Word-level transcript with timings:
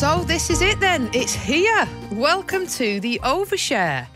So 0.00 0.24
this 0.24 0.48
is 0.48 0.62
it 0.62 0.80
then. 0.80 1.10
It's 1.12 1.34
here. 1.34 1.86
Welcome 2.12 2.66
to 2.68 3.00
the 3.00 3.20
overshare. 3.22 4.06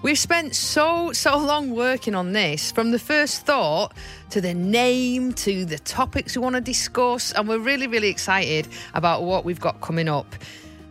We've 0.00 0.18
spent 0.18 0.56
so 0.56 1.12
so 1.12 1.36
long 1.36 1.76
working 1.76 2.14
on 2.14 2.32
this 2.32 2.72
from 2.72 2.92
the 2.92 2.98
first 2.98 3.44
thought 3.44 3.92
to 4.30 4.40
the 4.40 4.54
name 4.54 5.34
to 5.34 5.66
the 5.66 5.78
topics 5.80 6.34
we 6.34 6.40
want 6.42 6.54
to 6.54 6.62
discuss 6.62 7.30
and 7.32 7.46
we're 7.46 7.58
really 7.58 7.86
really 7.86 8.08
excited 8.08 8.68
about 8.94 9.24
what 9.24 9.44
we've 9.44 9.60
got 9.60 9.82
coming 9.82 10.08
up. 10.08 10.34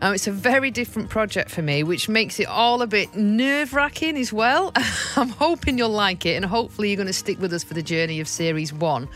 Um, 0.03 0.13
it's 0.13 0.27
a 0.27 0.33
very 0.33 0.69
different 0.69 1.09
project 1.09 1.49
for 1.49 1.61
me, 1.61 1.81
which 1.81 2.09
makes 2.09 2.37
it 2.37 2.45
all 2.45 2.81
a 2.81 2.87
bit 2.87 3.15
nerve 3.15 3.73
wracking 3.73 4.17
as 4.17 4.33
well. 4.33 4.73
I'm 5.15 5.29
hoping 5.29 5.77
you'll 5.77 5.87
like 5.87 6.25
it, 6.25 6.35
and 6.35 6.43
hopefully, 6.43 6.89
you're 6.89 6.97
going 6.97 7.07
to 7.07 7.13
stick 7.13 7.39
with 7.39 7.53
us 7.53 7.63
for 7.63 7.73
the 7.73 7.81
journey 7.81 8.19
of 8.19 8.27
series 8.27 8.73
one. 8.73 9.07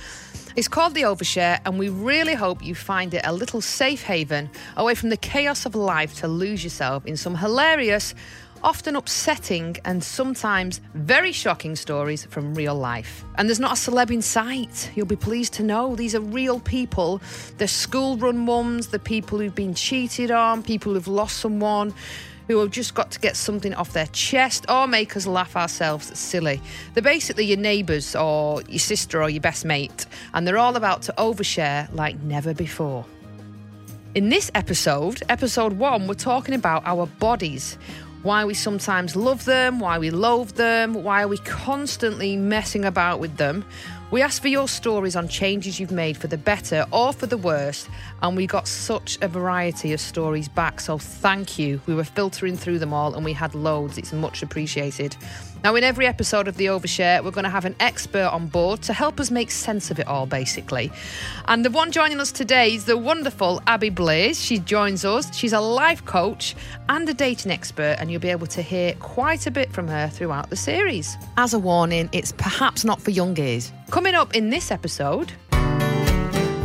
It's 0.56 0.70
called 0.70 0.94
The 0.94 1.02
Overshare, 1.02 1.60
and 1.66 1.78
we 1.78 1.90
really 1.90 2.36
hope 2.36 2.64
you 2.64 2.74
find 2.74 3.14
it 3.14 3.22
a 3.26 3.34
little 3.34 3.60
safe 3.60 4.04
haven 4.04 4.50
away 4.78 4.96
from 4.96 5.10
the 5.10 5.18
chaos 5.18 5.66
of 5.66 5.76
life 5.76 6.16
to 6.20 6.30
lose 6.30 6.64
yourself 6.64 7.06
in 7.06 7.18
some 7.18 7.36
hilarious, 7.36 8.16
often 8.64 8.96
upsetting, 8.96 9.78
and 9.86 10.04
sometimes 10.04 10.82
very 10.94 11.32
shocking 11.32 11.76
stories 11.76 12.26
from 12.26 12.56
real 12.56 12.76
life. 12.76 13.24
And 13.36 13.48
there's 13.50 13.60
not 13.60 13.72
a 13.72 13.76
celeb 13.76 14.12
in 14.12 14.22
sight. 14.22 14.92
You'll 14.96 15.06
be 15.06 15.16
pleased 15.16 15.54
to 15.54 15.64
know 15.64 15.96
these 15.96 16.16
are 16.16 16.22
real 16.22 16.60
people. 16.60 17.22
They're 17.58 17.68
school 17.68 18.18
run 18.18 18.38
mums, 18.38 18.88
the 18.88 19.00
people 19.00 19.40
who've 19.40 19.56
been 19.56 19.74
cheated 19.74 20.32
on, 20.32 20.64
people 20.64 20.94
who've 20.94 21.08
lost 21.08 21.38
someone 21.38 21.94
who 22.48 22.58
have 22.60 22.72
just 22.72 22.94
got 22.94 23.12
to 23.12 23.20
get 23.20 23.36
something 23.36 23.74
off 23.74 23.94
their 23.94 24.08
chest 24.08 24.66
or 24.70 24.88
make 24.88 25.16
us 25.18 25.28
laugh 25.28 25.56
ourselves 25.56 26.18
silly. 26.18 26.62
They're 26.94 27.04
basically 27.04 27.46
your 27.46 27.58
neighbours 27.58 28.16
or 28.16 28.62
your 28.64 28.80
sister 28.80 29.22
or 29.22 29.30
your 29.30 29.42
best 29.42 29.66
mate, 29.66 30.06
and 30.34 30.48
they're 30.48 30.58
all 30.58 30.76
about 30.76 31.02
to 31.04 31.14
overshare 31.18 31.94
like 31.94 32.18
never 32.22 32.54
before. 32.54 33.06
In 34.16 34.30
this 34.30 34.50
episode, 34.56 35.22
episode 35.30 35.74
one, 35.74 36.08
we're 36.08 36.16
talking 36.16 36.56
about 36.56 36.84
our 36.86 37.06
bodies. 37.06 37.78
Why 38.24 38.46
we 38.46 38.54
sometimes 38.54 39.16
love 39.16 39.46
them, 39.46 39.80
why 39.80 40.00
we 40.00 40.10
loathe 40.10 40.52
them, 40.52 40.94
why 41.04 41.24
are 41.24 41.28
we 41.28 41.38
constantly 41.40 42.36
messing 42.36 42.84
about 42.84 43.20
with 43.20 43.38
them. 43.38 43.64
We 44.10 44.22
asked 44.22 44.42
for 44.42 44.48
your 44.48 44.70
stories 44.70 45.16
on 45.18 45.28
changes 45.28 45.80
you've 45.80 45.92
made 45.92 46.16
for 46.16 46.28
the 46.28 46.38
better 46.38 46.86
or 46.92 47.12
for 47.12 47.28
the 47.28 47.38
worst, 47.38 47.90
and 48.22 48.38
we 48.38 48.48
got 48.48 48.68
such 48.68 49.18
a 49.22 49.28
variety 49.28 49.92
of 49.92 50.00
stories 50.00 50.48
back. 50.48 50.80
So 50.80 50.98
thank 50.98 51.60
you. 51.60 51.82
We 51.88 51.94
were 51.94 52.06
filtering 52.06 52.56
through 52.56 52.80
them 52.80 52.94
all 52.94 53.16
and 53.16 53.26
we 53.26 53.34
had 53.34 53.54
loads. 53.54 53.98
It's 53.98 54.14
much 54.14 54.42
appreciated. 54.42 55.18
Now, 55.68 55.76
in 55.76 55.84
every 55.84 56.08
episode 56.08 56.48
of 56.48 56.56
The 56.56 56.68
Overshare, 56.68 57.22
we're 57.22 57.32
going 57.32 57.44
to 57.44 57.50
have 57.50 57.66
an 57.66 57.76
expert 57.82 58.28
on 58.28 58.48
board 58.48 58.82
to 58.84 58.94
help 58.94 59.20
us 59.20 59.30
make 59.30 59.52
sense 59.52 59.92
of 59.92 60.00
it 60.00 60.08
all, 60.08 60.26
basically. 60.26 60.94
And 61.50 61.66
the 61.66 61.70
one 61.70 61.92
joining 61.92 62.22
us 62.22 62.32
today 62.32 62.74
is 62.74 62.86
the 62.86 62.96
wonderful 62.98 63.62
Abby 63.68 63.90
Blaze. 63.90 64.42
She 64.42 64.60
joins 64.60 65.04
us. 65.04 65.36
She's 65.36 65.52
a 65.52 65.60
life 65.60 66.06
coach 66.06 66.56
and 66.88 67.10
a 67.10 67.14
dating 67.14 67.52
expert, 67.52 67.98
and 68.00 68.10
you'll 68.10 68.22
be 68.22 68.30
able 68.30 68.48
to 68.48 68.62
hear 68.62 68.94
quite 68.94 69.46
a 69.46 69.52
bit 69.52 69.70
from 69.74 69.90
her 69.90 70.08
throughout 70.08 70.50
the 70.50 70.56
series. 70.56 71.18
As 71.36 71.54
a 71.54 71.60
warning, 71.60 72.08
it's 72.14 72.32
perhaps 72.32 72.86
not 72.86 73.02
for 73.02 73.12
young 73.12 73.38
ears. 73.38 73.74
Coming 73.92 74.16
up 74.16 74.36
in 74.36 74.50
this 74.50 74.72
episode, 74.72 75.34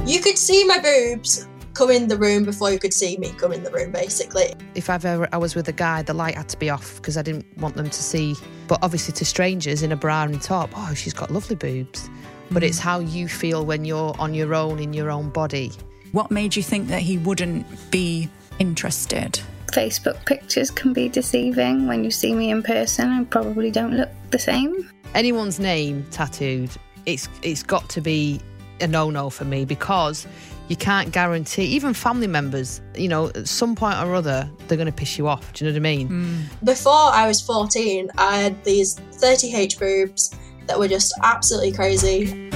You 0.07 0.21
could 0.21 0.39
see 0.39 0.65
my 0.65 0.79
boobs 0.79 1.49
come 1.75 1.91
in 1.91 2.09
the 2.09 2.17
room 2.17 2.45
before 2.45 2.71
you 2.71 2.79
could 2.79 2.95
see 2.95 3.17
me 3.19 3.33
come 3.39 3.53
in 3.53 3.63
the 3.63 3.71
room, 3.71 3.93
basically. 3.93 4.55
if 4.75 4.91
I've 4.91 5.05
ever 5.05 5.29
I 5.33 5.37
was 5.37 5.55
with 5.55 5.69
a 5.69 5.73
guy, 5.73 6.03
the 6.03 6.15
light 6.15 6.35
had 6.35 6.49
to 6.51 6.57
be 6.57 6.71
off 6.71 6.97
because 6.97 7.17
I 7.17 7.23
didn't 7.23 7.47
want 7.59 7.77
them 7.77 7.91
to 7.91 8.03
see. 8.03 8.37
But 8.69 8.79
obviously, 8.83 9.15
to 9.15 9.25
strangers 9.25 9.83
in 9.83 9.93
a 9.93 9.97
bra 9.97 10.23
and 10.23 10.41
top, 10.41 10.71
oh, 10.75 10.95
she's 10.95 11.15
got 11.15 11.31
lovely 11.31 11.57
boobs. 11.57 12.09
But 12.51 12.63
it's 12.63 12.79
mm. 12.79 12.83
how 12.83 13.01
you 13.01 13.29
feel 13.29 13.65
when 13.65 13.85
you're 13.85 14.15
on 14.19 14.35
your 14.35 14.55
own 14.55 14.79
in 14.79 14.93
your 14.93 15.11
own 15.11 15.31
body. 15.31 15.73
What 16.13 16.31
made 16.31 16.55
you 16.55 16.63
think 16.63 16.89
that 16.89 17.01
he 17.01 17.19
wouldn't 17.19 17.67
be 17.91 18.29
interested? 18.59 19.41
Facebook 19.73 20.25
pictures 20.27 20.71
can 20.71 20.93
be 20.93 21.09
deceiving. 21.09 21.87
When 21.87 22.05
you 22.05 22.11
see 22.11 22.35
me 22.35 22.51
in 22.51 22.63
person, 22.63 23.09
I 23.09 23.25
probably 23.25 23.71
don't 23.71 23.95
look 23.95 24.11
the 24.31 24.39
same. 24.39 24.91
Anyone's 25.15 25.59
name 25.59 26.07
tattooed, 26.11 26.71
it's 27.07 27.29
it's 27.43 27.63
got 27.63 27.89
to 27.91 28.01
be 28.01 28.41
a 28.81 28.87
no-no 28.87 29.31
for 29.31 29.45
me 29.45 29.65
because 29.65 30.27
you 30.73 30.77
can't 30.77 31.13
guarantee 31.13 31.65
even 31.65 31.93
family 31.93 32.27
members. 32.27 32.81
You 32.97 33.09
know, 33.09 33.29
at 33.29 33.47
some 33.47 33.75
point 33.77 33.99
or 33.99 34.15
other, 34.15 34.51
they're 34.67 34.79
going 34.79 34.87
to 34.87 34.93
piss 34.93 35.19
you 35.19 35.29
off. 35.29 35.53
Do 35.53 35.63
you 35.67 35.71
know 35.71 35.75
what 35.75 35.81
I 35.87 35.97
mean? 35.97 36.09
Mm. 36.09 36.65
Before 36.65 36.95
I 37.13 37.27
was 37.27 37.43
14, 37.43 38.11
I 38.17 38.37
had 38.39 38.65
these 38.65 38.97
30H 39.21 39.79
boobs 39.79 40.35
that 40.69 40.79
were 40.79 40.89
just 40.89 41.13
absolutely 41.23 41.73
crazy. 41.73 42.49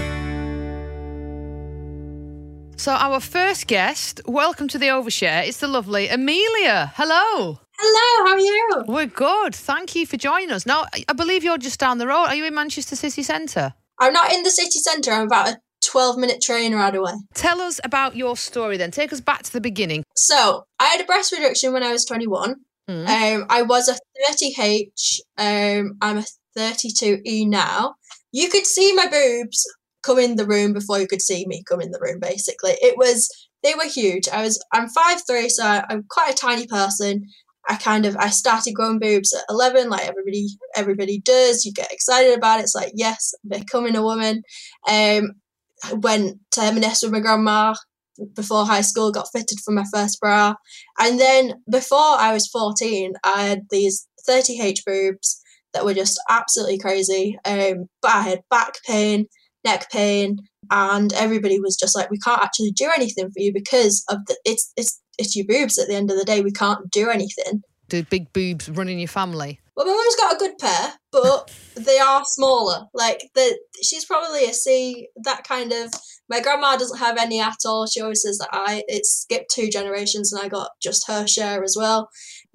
So 2.78 2.92
our 2.92 3.20
first 3.20 3.66
guest, 3.66 4.22
welcome 4.26 4.66
to 4.68 4.78
the 4.78 4.86
Overshare. 4.86 5.46
It's 5.46 5.60
the 5.60 5.68
lovely 5.68 6.08
Amelia. 6.08 6.92
Hello. 6.94 7.58
Hello, 7.78 8.26
how 8.26 8.32
are 8.32 8.40
you? 8.40 8.84
We're 8.86 9.06
good. 9.08 9.54
Thank 9.54 9.94
you 9.94 10.06
for 10.06 10.16
joining 10.16 10.52
us. 10.52 10.64
Now, 10.64 10.86
I- 10.94 11.04
I 11.10 11.12
believe 11.12 11.44
you're 11.44 11.58
just 11.58 11.78
down 11.78 11.98
the 11.98 12.06
road. 12.06 12.28
Are 12.28 12.34
you 12.34 12.46
in 12.46 12.54
Manchester 12.54 12.96
City 12.96 13.22
Centre? 13.22 13.74
I'm 13.98 14.14
not 14.14 14.32
in 14.32 14.42
the 14.42 14.50
city 14.50 14.78
centre, 14.80 15.12
I'm 15.12 15.26
about 15.26 15.48
a 15.48 15.60
12 15.86 16.18
minute 16.18 16.40
train 16.42 16.74
ride 16.74 16.94
away. 16.94 17.12
Tell 17.34 17.60
us 17.60 17.80
about 17.84 18.16
your 18.16 18.36
story 18.36 18.76
then. 18.76 18.90
Take 18.90 19.12
us 19.12 19.20
back 19.20 19.42
to 19.44 19.52
the 19.52 19.60
beginning. 19.60 20.02
So, 20.16 20.64
I 20.78 20.86
had 20.86 21.00
a 21.00 21.04
breast 21.04 21.32
reduction 21.32 21.72
when 21.72 21.82
I 21.82 21.92
was 21.92 22.04
21. 22.04 22.56
Mm. 22.88 23.08
Um, 23.08 23.46
I 23.48 23.62
was 23.62 23.88
a 23.88 23.98
30H, 24.30 25.20
um, 25.38 25.96
I'm 26.00 26.18
a 26.18 26.24
32E 26.56 27.48
now. 27.48 27.94
You 28.32 28.48
could 28.48 28.66
see 28.66 28.92
my 28.94 29.08
boobs 29.08 29.64
come 30.04 30.18
in 30.18 30.36
the 30.36 30.46
room 30.46 30.72
before 30.72 31.00
you 31.00 31.08
could 31.08 31.22
see 31.22 31.46
me 31.46 31.64
come 31.68 31.80
in 31.80 31.90
the 31.90 31.98
room, 32.00 32.20
basically. 32.20 32.72
It 32.80 32.96
was, 32.96 33.28
they 33.62 33.74
were 33.74 33.88
huge. 33.88 34.28
I 34.28 34.42
was, 34.42 34.62
I'm 34.72 34.88
5'3, 34.88 35.48
so 35.50 35.64
I'm 35.88 36.04
quite 36.08 36.32
a 36.32 36.36
tiny 36.36 36.66
person. 36.66 37.26
I 37.68 37.74
kind 37.74 38.06
of, 38.06 38.16
I 38.16 38.30
started 38.30 38.74
growing 38.74 39.00
boobs 39.00 39.34
at 39.34 39.42
11, 39.50 39.90
like 39.90 40.06
everybody, 40.06 40.46
everybody 40.76 41.18
does. 41.18 41.64
You 41.64 41.72
get 41.72 41.92
excited 41.92 42.38
about 42.38 42.60
it. 42.60 42.62
It's 42.62 42.76
like, 42.76 42.92
yes, 42.94 43.34
becoming 43.48 43.96
a 43.96 44.02
woman. 44.02 44.42
Um, 44.88 45.32
went 45.92 46.38
to 46.52 46.62
M&S 46.62 47.02
with 47.02 47.12
my 47.12 47.20
grandma 47.20 47.74
before 48.34 48.64
high 48.64 48.80
school, 48.80 49.12
got 49.12 49.28
fitted 49.32 49.58
for 49.64 49.72
my 49.72 49.84
first 49.92 50.20
bra. 50.20 50.54
And 50.98 51.20
then 51.20 51.62
before 51.70 51.98
I 51.98 52.32
was 52.32 52.48
14, 52.48 53.14
I 53.24 53.42
had 53.42 53.62
these 53.70 54.06
30H 54.28 54.84
boobs 54.86 55.40
that 55.74 55.84
were 55.84 55.94
just 55.94 56.18
absolutely 56.28 56.78
crazy. 56.78 57.38
Um, 57.44 57.86
but 58.02 58.12
I 58.12 58.22
had 58.22 58.40
back 58.50 58.74
pain, 58.86 59.26
neck 59.64 59.90
pain, 59.90 60.38
and 60.70 61.12
everybody 61.12 61.60
was 61.60 61.76
just 61.76 61.94
like, 61.94 62.10
"We 62.10 62.18
can't 62.18 62.42
actually 62.42 62.72
do 62.72 62.90
anything 62.96 63.30
for 63.30 63.40
you 63.40 63.52
because 63.52 64.02
of 64.08 64.18
the 64.26 64.36
it's 64.44 64.72
it's 64.76 65.00
it's 65.18 65.36
your 65.36 65.46
boobs. 65.46 65.78
At 65.78 65.88
the 65.88 65.94
end 65.94 66.10
of 66.10 66.18
the 66.18 66.24
day, 66.24 66.40
we 66.40 66.52
can't 66.52 66.90
do 66.90 67.10
anything." 67.10 67.62
Do 67.88 68.02
big 68.02 68.32
boobs 68.32 68.68
run 68.68 68.88
in 68.88 68.98
your 68.98 69.08
family? 69.08 69.60
Well, 69.76 69.86
my 69.86 69.92
mum's 69.92 70.16
got 70.16 70.34
a 70.34 70.38
good 70.38 70.58
pair, 70.58 70.94
but 71.12 71.52
they 71.76 71.98
are 71.98 72.24
smaller. 72.24 72.86
Like 72.94 73.30
the 73.34 73.58
she's 73.82 74.06
probably 74.06 74.44
a 74.46 74.52
C. 74.52 75.08
That 75.16 75.44
kind 75.44 75.72
of. 75.72 75.92
My 76.28 76.40
grandma 76.40 76.76
doesn't 76.76 76.98
have 76.98 77.18
any 77.18 77.40
at 77.40 77.58
all. 77.64 77.86
She 77.86 78.00
always 78.00 78.22
says 78.22 78.38
that 78.38 78.48
I 78.50 78.82
it 78.88 79.06
skipped 79.06 79.50
two 79.50 79.68
generations 79.68 80.32
and 80.32 80.42
I 80.42 80.48
got 80.48 80.70
just 80.82 81.06
her 81.06 81.26
share 81.26 81.62
as 81.62 81.76
well. 81.78 82.08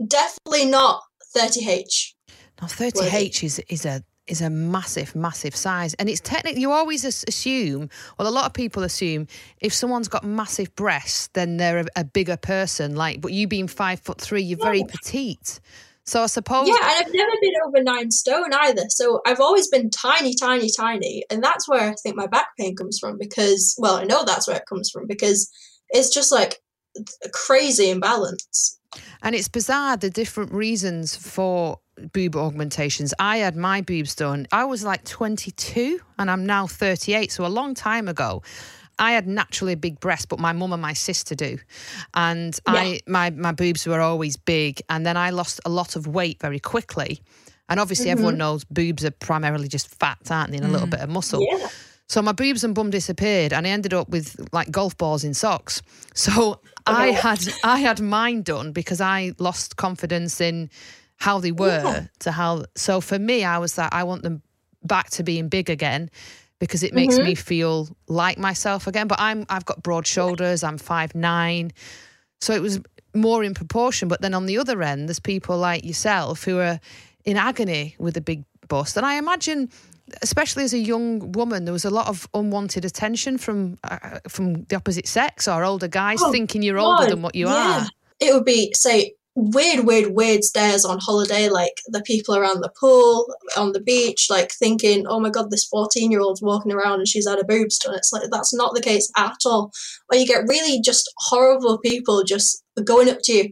Definitely 0.05 0.65
not 0.65 1.03
30H. 1.35 2.13
Now, 2.61 2.67
30H 2.67 3.43
is, 3.43 3.59
is 3.69 3.85
a 3.85 4.03
is 4.27 4.41
a 4.41 4.49
massive, 4.49 5.15
massive 5.15 5.55
size. 5.55 5.93
And 5.95 6.07
it's 6.07 6.21
technically, 6.21 6.61
you 6.61 6.71
always 6.71 7.03
assume, 7.03 7.89
well, 8.17 8.27
a 8.27 8.31
lot 8.31 8.45
of 8.45 8.53
people 8.53 8.83
assume 8.83 9.27
if 9.59 9.73
someone's 9.73 10.07
got 10.07 10.23
massive 10.23 10.73
breasts, 10.75 11.27
then 11.33 11.57
they're 11.57 11.79
a, 11.79 11.85
a 11.97 12.03
bigger 12.03 12.37
person. 12.37 12.95
Like, 12.95 13.19
but 13.19 13.33
you 13.33 13.47
being 13.47 13.67
five 13.67 13.99
foot 13.99 14.21
three, 14.21 14.41
you're 14.41 14.59
very 14.59 14.83
petite. 14.83 15.59
So 16.05 16.23
I 16.23 16.25
suppose. 16.25 16.67
Yeah, 16.67 16.75
and 16.81 17.05
I've 17.05 17.13
never 17.13 17.31
been 17.41 17.53
over 17.65 17.83
nine 17.83 18.11
stone 18.11 18.53
either. 18.53 18.83
So 18.89 19.21
I've 19.25 19.39
always 19.39 19.67
been 19.67 19.89
tiny, 19.89 20.35
tiny, 20.35 20.69
tiny. 20.75 21.23
And 21.29 21.43
that's 21.43 21.69
where 21.69 21.91
I 21.91 21.95
think 22.01 22.15
my 22.15 22.27
back 22.27 22.47
pain 22.59 22.75
comes 22.75 22.99
from 22.99 23.17
because, 23.17 23.75
well, 23.77 23.95
I 23.95 24.03
know 24.03 24.23
that's 24.25 24.47
where 24.47 24.57
it 24.57 24.65
comes 24.67 24.89
from 24.89 25.07
because 25.07 25.49
it's 25.89 26.13
just 26.13 26.31
like 26.31 26.59
a 27.23 27.29
crazy 27.29 27.89
imbalance. 27.89 28.79
And 29.21 29.35
it's 29.35 29.47
bizarre 29.47 29.95
the 29.95 30.09
different 30.09 30.51
reasons 30.51 31.15
for 31.15 31.79
boob 32.13 32.35
augmentations. 32.35 33.13
I 33.19 33.37
had 33.37 33.55
my 33.55 33.81
boobs 33.81 34.15
done. 34.15 34.47
I 34.51 34.65
was 34.65 34.83
like 34.83 35.03
22 35.05 35.99
and 36.17 36.31
I'm 36.31 36.45
now 36.45 36.67
38, 36.67 37.31
so 37.31 37.45
a 37.45 37.47
long 37.47 37.73
time 37.73 38.07
ago. 38.07 38.41
I 38.99 39.13
had 39.13 39.27
naturally 39.27 39.75
big 39.75 39.99
breasts, 39.99 40.25
but 40.25 40.39
my 40.39 40.53
mum 40.53 40.73
and 40.73 40.81
my 40.81 40.93
sister 40.93 41.35
do. 41.35 41.57
And 42.13 42.57
I 42.67 42.99
my 43.07 43.29
my 43.31 43.51
boobs 43.51 43.85
were 43.87 43.99
always 43.99 44.37
big 44.37 44.81
and 44.89 45.05
then 45.05 45.17
I 45.17 45.31
lost 45.31 45.59
a 45.65 45.69
lot 45.69 45.95
of 45.95 46.07
weight 46.07 46.39
very 46.39 46.59
quickly. 46.59 47.21
And 47.69 47.79
obviously 47.79 48.07
mm-hmm. 48.07 48.11
everyone 48.11 48.37
knows 48.37 48.63
boobs 48.65 49.05
are 49.05 49.11
primarily 49.11 49.67
just 49.67 49.87
fat, 49.87 50.19
aren't 50.29 50.51
they? 50.51 50.57
And 50.57 50.65
a 50.65 50.69
little 50.69 50.87
mm. 50.87 50.91
bit 50.91 50.99
of 50.99 51.09
muscle. 51.09 51.41
Yeah. 51.41 51.69
So 52.07 52.21
my 52.21 52.33
boobs 52.33 52.65
and 52.65 52.75
bum 52.75 52.89
disappeared, 52.89 53.53
and 53.53 53.65
I 53.65 53.69
ended 53.69 53.93
up 53.93 54.09
with 54.09 54.35
like 54.51 54.69
golf 54.69 54.97
balls 54.97 55.23
in 55.23 55.33
socks. 55.33 55.81
So 56.13 56.59
oh, 56.59 56.59
I 56.85 57.11
had 57.11 57.39
I 57.63 57.79
had 57.79 58.01
mine 58.01 58.41
done 58.41 58.73
because 58.73 58.99
I 58.99 59.31
lost 59.39 59.77
confidence 59.77 60.41
in 60.41 60.69
how 61.15 61.39
they 61.39 61.53
were 61.53 61.81
Yeah. 61.81 62.07
to 62.19 62.31
how. 62.31 62.65
So 62.75 62.99
for 62.99 63.17
me, 63.17 63.45
I 63.45 63.59
was 63.59 63.75
that 63.75 63.93
I 63.93 64.03
want 64.03 64.23
them 64.23 64.41
back 64.83 65.09
to 65.11 65.23
being 65.23 65.47
big 65.47 65.69
again 65.69 66.09
because 66.61 66.83
it 66.83 66.93
makes 66.93 67.17
me 67.17 67.33
feel 67.33 67.89
like 68.07 68.37
myself 68.37 68.85
again. 68.85 69.07
But 69.07 69.19
I'm 69.19 69.45
I've 69.49 69.65
got 69.65 69.81
broad 69.81 70.05
shoulders. 70.05 70.63
I'm 70.63 70.77
five 70.77 71.13
nine, 71.15 71.71
so 72.39 72.53
it 72.53 72.61
was 72.61 72.79
more 73.15 73.43
in 73.43 73.55
proportion. 73.55 74.07
But 74.07 74.21
then 74.21 74.35
on 74.35 74.45
the 74.45 74.59
other 74.59 74.81
end, 74.83 75.09
there's 75.09 75.19
people 75.19 75.57
like 75.57 75.83
yourself 75.83 76.43
who 76.43 76.59
are 76.59 76.79
in 77.25 77.35
agony 77.35 77.95
with 77.97 78.15
a 78.15 78.21
big 78.21 78.45
bust. 78.67 78.95
And 78.95 79.05
I 79.07 79.15
imagine, 79.15 79.69
especially 80.21 80.63
as 80.63 80.73
a 80.73 80.77
young 80.77 81.31
woman, 81.31 81.65
there 81.65 81.73
was 81.73 81.83
a 81.83 81.89
lot 81.89 82.07
of 82.07 82.29
unwanted 82.35 82.85
attention 82.85 83.39
from 83.39 83.79
uh, 83.83 84.19
from 84.29 84.63
the 84.65 84.75
opposite 84.75 85.07
sex 85.07 85.47
or 85.47 85.63
older 85.63 85.87
guys 85.87 86.19
Oh, 86.21 86.31
thinking 86.31 86.61
you're 86.61 86.79
older 86.79 87.07
than 87.09 87.23
what 87.23 87.33
you 87.33 87.47
yeah. 87.47 87.81
are. 87.81 87.87
It 88.19 88.35
would 88.35 88.45
be, 88.45 88.71
say, 88.75 89.15
weird, 89.35 89.85
weird, 89.85 90.13
weird 90.13 90.43
stares 90.43 90.83
on 90.83 90.99
holiday, 90.99 91.49
like 91.49 91.73
the 91.87 92.01
people 92.01 92.35
around 92.35 92.61
the 92.61 92.71
pool, 92.79 93.33
on 93.57 93.71
the 93.71 93.79
beach, 93.79 94.27
like 94.29 94.51
thinking, 94.51 95.05
oh 95.07 95.19
my 95.19 95.29
god, 95.29 95.49
this 95.49 95.65
14 95.65 96.11
year 96.11 96.21
old's 96.21 96.41
walking 96.41 96.71
around 96.71 96.99
and 96.99 97.07
she's 97.07 97.27
had 97.27 97.37
her 97.37 97.43
boobs 97.43 97.79
done. 97.79 97.95
It's 97.95 98.11
like, 98.11 98.29
that's 98.31 98.53
not 98.53 98.73
the 98.73 98.81
case 98.81 99.09
at 99.17 99.37
all. 99.45 99.71
Or 100.11 100.17
you 100.17 100.27
get 100.27 100.47
really 100.47 100.81
just 100.81 101.11
horrible 101.17 101.77
people 101.79 102.23
just 102.23 102.63
going 102.83 103.09
up 103.09 103.19
to 103.23 103.33
you 103.33 103.49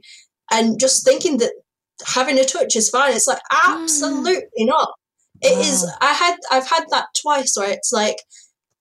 and 0.51 0.79
just 0.79 1.05
thinking 1.05 1.37
that 1.37 1.53
having 2.05 2.37
a 2.37 2.45
touch 2.45 2.75
is 2.75 2.89
fine. 2.89 3.13
It's 3.13 3.27
like, 3.27 3.41
hmm. 3.49 3.83
absolutely 3.83 4.65
not. 4.65 4.91
It 5.41 5.57
is. 5.57 5.83
Wow. 5.83 5.93
I 6.01 6.13
had, 6.13 6.35
I've 6.51 6.67
had 6.67 6.83
that 6.89 7.07
twice 7.21 7.55
where 7.55 7.71
it's 7.71 7.93
like, 7.93 8.17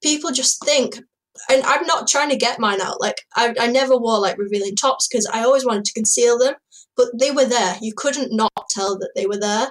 people 0.02 0.30
just 0.30 0.64
think 0.64 1.00
and 1.48 1.62
I'm 1.64 1.86
not 1.86 2.08
trying 2.08 2.30
to 2.30 2.36
get 2.36 2.58
mine 2.58 2.80
out. 2.80 3.00
Like 3.00 3.22
I, 3.36 3.54
I 3.60 3.66
never 3.68 3.96
wore 3.96 4.18
like 4.18 4.38
revealing 4.38 4.76
tops 4.76 5.08
because 5.08 5.26
I 5.32 5.42
always 5.42 5.64
wanted 5.64 5.84
to 5.86 5.92
conceal 5.92 6.38
them, 6.38 6.54
but 6.98 7.08
they 7.18 7.30
were 7.30 7.46
there. 7.46 7.76
You 7.80 7.94
couldn't 7.96 8.36
not 8.36 8.52
tell 8.68 8.98
that 8.98 9.12
they 9.16 9.24
were 9.24 9.38
there, 9.38 9.70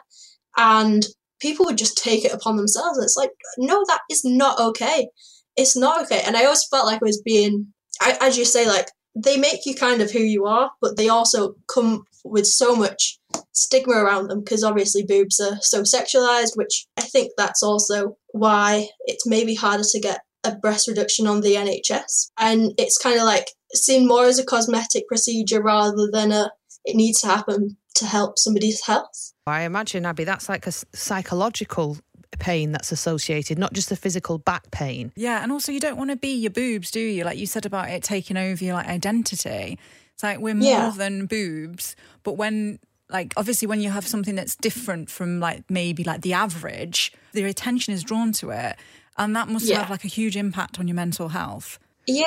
and 0.57 1.05
people 1.39 1.65
would 1.65 1.77
just 1.77 1.97
take 1.97 2.25
it 2.25 2.33
upon 2.33 2.57
themselves. 2.57 2.97
It's 2.97 3.17
like, 3.17 3.31
no, 3.59 3.83
that 3.87 3.99
is 4.09 4.25
not 4.25 4.59
okay. 4.59 5.09
It's 5.55 5.77
not 5.77 6.01
okay. 6.03 6.23
And 6.25 6.35
I 6.35 6.45
always 6.45 6.65
felt 6.71 6.87
like 6.87 7.01
I 7.03 7.05
was 7.05 7.21
being, 7.21 7.67
I, 8.01 8.17
as 8.21 8.37
you 8.37 8.45
say, 8.45 8.65
like 8.65 8.87
they 9.15 9.37
make 9.37 9.65
you 9.65 9.75
kind 9.75 10.01
of 10.01 10.11
who 10.11 10.19
you 10.19 10.45
are, 10.45 10.71
but 10.81 10.97
they 10.97 11.09
also 11.09 11.55
come 11.67 12.03
with 12.23 12.45
so 12.45 12.75
much 12.75 13.19
stigma 13.53 13.95
around 13.95 14.27
them 14.27 14.39
because 14.43 14.63
obviously 14.63 15.03
boobs 15.03 15.39
are 15.39 15.57
so 15.61 15.81
sexualized, 15.81 16.55
which 16.55 16.87
I 16.97 17.01
think 17.01 17.31
that's 17.37 17.63
also 17.63 18.17
why 18.31 18.87
it's 19.05 19.27
maybe 19.27 19.55
harder 19.55 19.83
to 19.91 19.99
get 19.99 20.21
a 20.43 20.55
breast 20.55 20.87
reduction 20.87 21.27
on 21.27 21.41
the 21.41 21.55
NHS. 21.55 22.29
And 22.39 22.73
it's 22.77 22.97
kind 22.97 23.17
of 23.17 23.25
like 23.25 23.47
seen 23.73 24.07
more 24.07 24.25
as 24.25 24.39
a 24.39 24.45
cosmetic 24.45 25.07
procedure 25.07 25.61
rather 25.61 26.09
than 26.11 26.31
a 26.31 26.51
it 26.87 26.95
needs 26.95 27.21
to 27.21 27.27
happen 27.27 27.77
to 27.95 28.05
help 28.05 28.39
somebody's 28.39 28.85
health. 28.85 29.33
I 29.45 29.61
imagine, 29.63 30.05
Abby, 30.05 30.23
that's 30.23 30.47
like 30.49 30.65
a 30.67 30.71
psychological 30.71 31.97
pain 32.39 32.71
that's 32.71 32.91
associated, 32.91 33.57
not 33.57 33.73
just 33.73 33.89
the 33.89 33.95
physical 33.95 34.37
back 34.37 34.69
pain. 34.71 35.11
Yeah, 35.15 35.41
and 35.43 35.51
also 35.51 35.71
you 35.71 35.79
don't 35.79 35.97
want 35.97 36.11
to 36.11 36.15
be 36.15 36.33
your 36.35 36.51
boobs, 36.51 36.91
do 36.91 36.99
you? 36.99 37.23
Like 37.23 37.37
you 37.37 37.45
said 37.47 37.65
about 37.65 37.89
it 37.89 38.03
taking 38.03 38.37
over 38.37 38.63
your 38.63 38.73
like 38.75 38.87
identity. 38.87 39.77
It's 40.13 40.23
like 40.23 40.39
we're 40.39 40.55
more 40.55 40.69
Yeah. 40.69 40.89
than 40.95 41.25
boobs, 41.25 41.95
but 42.23 42.33
when 42.33 42.79
like 43.09 43.33
obviously 43.37 43.67
when 43.67 43.79
you 43.81 43.89
have 43.89 44.05
something 44.05 44.35
that's 44.35 44.55
different 44.55 45.09
from 45.09 45.39
like 45.39 45.63
maybe 45.69 46.03
like 46.03 46.21
the 46.21 46.33
average, 46.33 47.13
their 47.33 47.47
attention 47.47 47.93
is 47.93 48.03
drawn 48.03 48.31
to 48.33 48.51
it, 48.51 48.75
and 49.17 49.35
that 49.35 49.47
must 49.47 49.65
Yeah. 49.65 49.79
have 49.79 49.89
like 49.89 50.03
a 50.05 50.09
huge 50.09 50.35
impact 50.37 50.79
on 50.79 50.87
your 50.87 50.95
mental 50.95 51.29
health. 51.29 51.79
Yeah, 52.05 52.23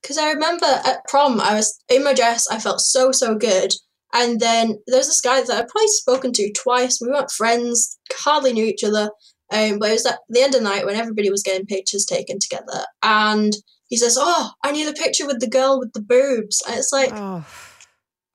because 0.00 0.18
I 0.18 0.30
remember 0.32 0.66
at 0.66 1.06
prom, 1.08 1.40
I 1.40 1.54
was 1.54 1.78
in 1.88 2.02
my 2.04 2.14
dress, 2.14 2.48
I 2.48 2.58
felt 2.58 2.80
so, 2.80 3.12
so 3.12 3.34
good. 3.34 3.72
And 4.14 4.40
then 4.40 4.78
there 4.86 4.98
was 4.98 5.08
this 5.08 5.20
guy 5.20 5.40
that 5.40 5.50
I'd 5.50 5.68
probably 5.68 5.88
spoken 5.88 6.32
to 6.34 6.52
twice. 6.52 6.98
We 7.00 7.08
weren't 7.08 7.30
friends, 7.30 7.98
hardly 8.12 8.52
knew 8.52 8.64
each 8.64 8.84
other. 8.84 9.10
Um, 9.52 9.78
but 9.78 9.90
it 9.90 9.94
was 9.94 10.06
at 10.06 10.20
the 10.28 10.40
end 10.40 10.54
of 10.54 10.62
the 10.62 10.68
night 10.68 10.86
when 10.86 10.96
everybody 10.96 11.30
was 11.30 11.42
getting 11.42 11.66
pictures 11.66 12.06
taken 12.06 12.38
together. 12.38 12.86
And 13.02 13.54
he 13.88 13.96
says, 13.96 14.16
Oh, 14.18 14.50
I 14.64 14.72
need 14.72 14.88
a 14.88 14.94
picture 14.94 15.26
with 15.26 15.40
the 15.40 15.48
girl 15.48 15.78
with 15.78 15.92
the 15.92 16.00
boobs. 16.00 16.62
And 16.66 16.76
it's 16.78 16.92
like, 16.92 17.10
Oh, 17.12 17.44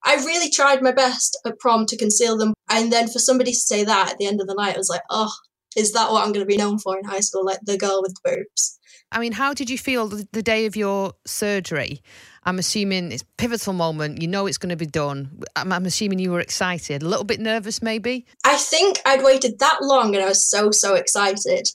I 0.06 0.16
really 0.18 0.52
tried 0.52 0.84
my 0.84 0.92
best 0.92 1.40
at 1.46 1.60
prom 1.60 1.86
to 1.88 1.98
conceal 1.98 2.38
them. 2.38 2.54
And 2.70 2.94
then 2.94 3.08
for 3.08 3.20
somebody 3.20 3.52
to 3.52 3.58
say 3.58 3.84
that 3.84 4.12
at 4.12 4.18
the 4.20 4.28
end 4.28 4.42
of 4.42 4.48
the 4.48 4.54
night, 4.54 4.76
I 4.76 4.78
was 4.78 4.90
like, 4.90 5.02
Oh, 5.10 5.34
is 5.76 5.94
that 5.94 6.12
what 6.12 6.24
I'm 6.24 6.32
going 6.32 6.46
to 6.46 6.46
be 6.46 6.58
known 6.58 6.78
for 6.78 6.98
in 6.98 7.06
high 7.06 7.20
school? 7.20 7.46
Like 7.46 7.60
the 7.64 7.78
girl 7.78 8.02
with 8.02 8.16
the 8.16 8.36
boobs. 8.36 8.80
I 9.12 9.20
mean, 9.20 9.32
how 9.32 9.54
did 9.54 9.70
you 9.70 9.78
feel 9.78 10.08
the 10.08 10.44
day 10.44 10.66
of 10.66 10.76
your 10.76 11.14
surgery? 11.26 12.02
I'm 12.48 12.60
assuming 12.60 13.12
it's 13.12 13.24
a 13.24 13.26
pivotal 13.38 13.74
moment. 13.74 14.22
You 14.22 14.30
know 14.30 14.48
it's 14.48 14.58
going 14.58 14.70
to 14.70 14.78
be 14.78 14.86
done. 14.86 15.44
I'm, 15.58 15.74
I'm 15.74 15.86
assuming 15.86 16.20
you 16.20 16.32
were 16.32 16.40
excited, 16.40 17.04
a 17.04 17.08
little 17.08 17.26
bit 17.26 17.42
nervous, 17.42 17.82
maybe. 17.82 18.26
I 18.46 18.56
think 18.56 19.02
I'd 19.06 19.22
waited 19.22 19.60
that 19.60 19.80
long 19.82 20.16
and 20.16 20.24
I 20.24 20.30
was 20.30 20.50
so, 20.50 20.72
so 20.72 20.96
excited. 20.96 21.68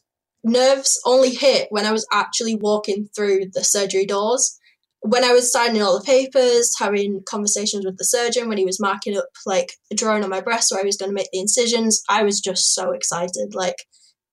Nerves 0.42 0.98
only 1.04 1.28
hit 1.28 1.68
when 1.70 1.84
I 1.84 1.92
was 1.92 2.06
actually 2.10 2.56
walking 2.56 3.06
through 3.14 3.50
the 3.52 3.62
surgery 3.62 4.06
doors. 4.06 4.58
When 5.02 5.24
I 5.24 5.32
was 5.32 5.52
signing 5.52 5.82
all 5.82 5.98
the 5.98 6.04
papers, 6.04 6.74
having 6.78 7.22
conversations 7.26 7.84
with 7.84 7.98
the 7.98 8.04
surgeon, 8.04 8.48
when 8.48 8.56
he 8.56 8.64
was 8.64 8.80
marking 8.80 9.18
up, 9.18 9.26
like, 9.44 9.74
a 9.92 9.94
drawing 9.94 10.24
on 10.24 10.30
my 10.30 10.40
breast 10.40 10.72
where 10.72 10.80
I 10.80 10.86
was 10.86 10.96
going 10.96 11.10
to 11.10 11.14
make 11.14 11.28
the 11.32 11.40
incisions, 11.40 12.02
I 12.08 12.22
was 12.22 12.40
just 12.40 12.72
so 12.72 12.92
excited. 12.92 13.54
Like, 13.54 13.76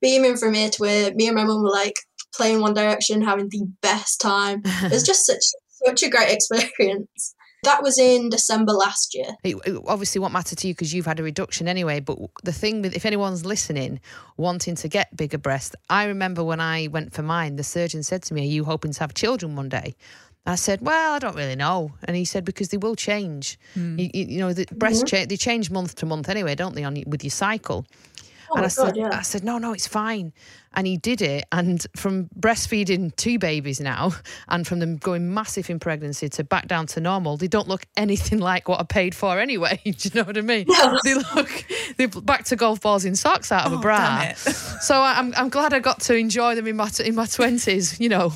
beaming 0.02 0.38
from 0.38 0.56
ear 0.56 0.70
to 0.70 0.84
ear, 0.86 1.14
me 1.14 1.28
and 1.28 1.36
my 1.36 1.44
mum 1.44 1.64
were 1.64 1.70
like 1.70 1.96
playing 2.34 2.62
One 2.62 2.74
Direction, 2.74 3.22
having 3.22 3.50
the 3.50 3.68
best 3.82 4.22
time. 4.22 4.62
It 4.64 4.92
was 4.92 5.04
just 5.06 5.26
such, 5.26 5.44
such 5.86 6.04
a 6.04 6.10
great 6.10 6.32
experience. 6.50 7.36
That 7.64 7.84
was 7.84 8.00
in 8.00 8.30
December 8.30 8.72
last 8.72 9.14
year. 9.14 9.32
It, 9.44 9.58
it 9.66 9.82
obviously 9.86 10.20
won't 10.20 10.32
matter 10.32 10.56
to 10.56 10.68
you 10.68 10.74
because 10.74 10.94
you've 10.94 11.06
had 11.06 11.20
a 11.20 11.24
reduction 11.24 11.68
anyway. 11.68 12.00
But 12.00 12.18
the 12.44 12.54
thing 12.54 12.82
with, 12.82 12.96
if 12.96 13.06
anyone's 13.06 13.46
listening, 13.46 14.00
wanting 14.38 14.76
to 14.76 14.88
get 14.88 15.16
bigger 15.16 15.38
breasts, 15.38 15.76
I 15.90 16.06
remember 16.06 16.42
when 16.44 16.62
I 16.62 16.88
went 16.88 17.14
for 17.14 17.22
mine, 17.22 17.58
the 17.58 17.64
surgeon 17.64 18.02
said 18.04 18.24
to 18.24 18.34
me, 18.34 18.44
Are 18.44 18.46
you 18.46 18.64
hoping 18.64 18.94
to 18.94 19.00
have 19.02 19.14
children 19.14 19.58
one 19.58 19.68
day? 19.68 19.96
I 20.46 20.56
said, 20.56 20.80
Well, 20.82 21.14
I 21.14 21.20
don't 21.20 21.36
really 21.36 21.58
know. 21.58 21.92
And 22.06 22.16
he 22.16 22.24
said, 22.24 22.46
Because 22.46 22.70
they 22.70 22.78
will 22.78 22.96
change. 22.96 23.60
Hmm. 23.74 24.00
You, 24.00 24.10
you, 24.14 24.26
you 24.26 24.40
know, 24.40 24.54
the 24.54 24.66
breasts 24.74 25.04
mm-hmm. 25.04 25.24
cha- 25.24 25.28
they 25.28 25.36
change 25.36 25.70
month 25.70 25.96
to 25.96 26.06
month 26.06 26.30
anyway, 26.30 26.56
don't 26.56 26.76
they, 26.76 26.86
on 26.86 27.04
with 27.08 27.26
your 27.26 27.32
cycle? 27.32 27.86
Oh 28.52 28.56
and 28.58 28.66
I 28.66 28.70
said, 28.70 28.96
yeah. 28.98 29.10
I 29.14 29.22
said, 29.22 29.44
no, 29.44 29.58
no, 29.58 29.74
it's 29.74 29.88
fine. 29.88 30.34
And 30.74 30.86
he 30.86 30.98
did 30.98 31.22
it. 31.22 31.46
And 31.52 31.86
from 31.96 32.30
breastfeeding 32.40 33.16
two 33.16 33.40
babies 33.40 33.80
now, 33.80 34.12
and 34.48 34.66
from 34.68 34.80
them 34.80 34.98
going 34.98 35.34
massive 35.34 35.70
in 35.70 35.80
pregnancy 35.80 36.30
to 36.30 36.44
back 36.44 36.68
down 36.68 36.86
to 36.88 37.00
normal, 37.00 37.38
they 37.38 37.48
don't 37.48 37.68
look 37.68 37.86
anything 37.98 38.40
like 38.52 38.68
what 38.68 38.80
I 38.80 38.84
paid 38.84 39.16
for 39.16 39.40
anyway. 39.40 39.80
Do 39.86 39.92
you 39.98 40.12
know 40.16 40.24
what 40.24 40.38
I 40.38 40.42
mean? 40.42 40.66
No. 40.68 40.98
They 41.04 41.14
look, 41.16 41.66
they're 41.98 42.08
back 42.08 42.46
to 42.46 42.56
golf 42.56 42.82
balls 42.82 43.06
in 43.06 43.16
socks 43.16 43.52
out 43.52 43.66
of 43.66 43.74
a 43.74 43.76
Oh, 43.78 43.82
bra. 43.82 43.98
damn 43.98 44.32
it. 44.32 44.38
So 44.38 44.96
I- 45.02 45.18
I'm, 45.18 45.34
I'm 45.36 45.50
glad 45.50 45.74
I 45.74 45.80
got 45.80 46.00
to 46.02 46.16
enjoy 46.16 46.56
them 46.56 46.68
in 46.68 46.76
my 46.76 46.90
in 47.04 47.16
my 47.16 47.26
twenties. 47.26 48.00
You 48.00 48.10
know, 48.10 48.34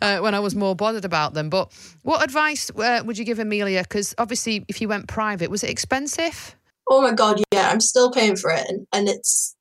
uh, 0.00 0.18
when 0.18 0.34
I 0.34 0.40
was 0.40 0.54
more 0.54 0.74
bothered 0.74 1.04
about 1.04 1.34
them. 1.34 1.48
But 1.50 1.70
what 2.02 2.22
advice 2.24 2.70
uh, 2.70 3.02
would 3.04 3.18
you 3.18 3.24
give 3.24 3.38
Amelia? 3.38 3.82
Because 3.82 4.14
obviously, 4.18 4.64
if 4.68 4.80
you 4.80 4.88
went 4.88 5.06
private, 5.08 5.50
was 5.50 5.62
it 5.64 5.70
expensive? 5.70 6.56
oh 6.90 7.00
my 7.00 7.12
god 7.14 7.40
yeah 7.50 7.70
i'm 7.70 7.80
still 7.80 8.10
paying 8.10 8.36
for 8.36 8.50
it 8.50 8.62
and, 8.68 8.86
and 8.92 9.08
it's 9.08 9.53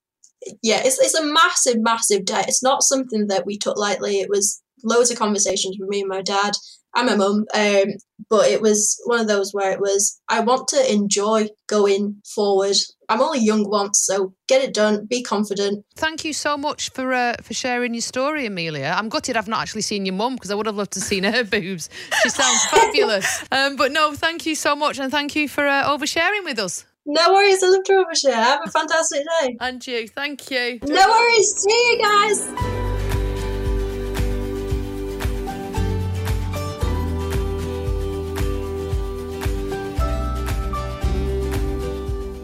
yeah 0.62 0.82
it's, 0.84 1.00
it's 1.00 1.16
a 1.16 1.26
massive 1.26 1.82
massive 1.82 2.26
debt 2.26 2.48
it's 2.48 2.64
not 2.64 2.84
something 2.84 3.28
that 3.28 3.46
we 3.46 3.58
took 3.58 3.78
lightly 3.78 4.20
it 4.20 4.30
was 4.30 4.62
loads 4.84 5.12
of 5.12 5.18
conversations 5.18 5.78
with 5.80 5.90
me 5.90 6.02
and 6.02 6.10
my 6.10 6.22
dad 6.22 6.54
and 6.96 7.08
my 7.08 7.16
mum 7.16 7.46
um, 7.56 7.86
but 8.30 8.50
it 8.50 8.62
was 8.62 9.00
one 9.06 9.20
of 9.20 9.28
those 9.28 9.54
where 9.54 9.72
it 9.72 9.80
was 9.80 10.22
i 10.30 10.40
want 10.40 10.68
to 10.68 10.92
enjoy 10.92 11.48
going 11.68 12.22
forward 12.36 12.76
i'm 13.10 13.22
only 13.22 13.40
young 13.40 13.70
once 13.70 14.00
so 14.00 14.34
get 14.48 14.64
it 14.64 14.74
done 14.74 15.06
be 15.06 15.24
confident 15.24 15.84
Thank 15.96 16.26
you 16.26 16.34
so 16.34 16.58
much 16.58 16.90
for 16.90 17.14
uh, 17.14 17.36
for 17.42 17.54
sharing 17.54 17.94
your 17.94 18.02
story, 18.02 18.46
Amelia. 18.46 18.94
I'm 18.98 19.10
gutted 19.10 19.38
I've 19.38 19.48
not 19.48 19.62
actually 19.62 19.84
seen 19.84 20.06
your 20.06 20.16
mum 20.16 20.36
because 20.36 20.52
I 20.52 20.56
would 20.56 20.66
have 20.66 20.76
loved 20.76 20.92
to 20.94 21.00
have 21.00 21.08
seen 21.08 21.24
her 21.24 21.44
boobs. 21.56 21.90
She 22.22 22.30
sounds 22.30 22.66
fabulous. 22.66 23.46
Um, 23.52 23.76
but 23.76 23.92
no, 23.92 24.14
thank 24.14 24.46
you 24.46 24.56
so 24.56 24.76
much 24.76 25.00
and 25.00 25.12
thank 25.12 25.36
you 25.36 25.48
for 25.48 25.68
uh, 25.68 25.88
oversharing 25.88 26.44
with 26.44 26.60
us. 26.60 26.86
No 27.06 27.34
worries 27.34 27.62
i 27.64 27.68
love 27.68 27.84
to 27.84 27.94
overshare 27.94 28.34
have 28.34 28.62
a 28.66 28.72
fantastic 28.72 29.26
day 29.42 29.58
And 29.60 29.86
you, 29.86 30.08
thank 30.08 30.50
you. 30.50 30.80
no 30.84 31.08
worries 31.10 31.54
see 31.58 31.92
you 31.92 32.02
guys 32.02 32.74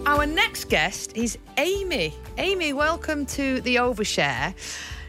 Our 0.06 0.26
next 0.26 0.66
guest 0.70 1.16
is 1.16 1.38
Amy. 1.58 2.14
Amy, 2.38 2.74
welcome 2.74 3.26
to 3.28 3.62
the 3.62 3.76
Overshare. 3.78 4.54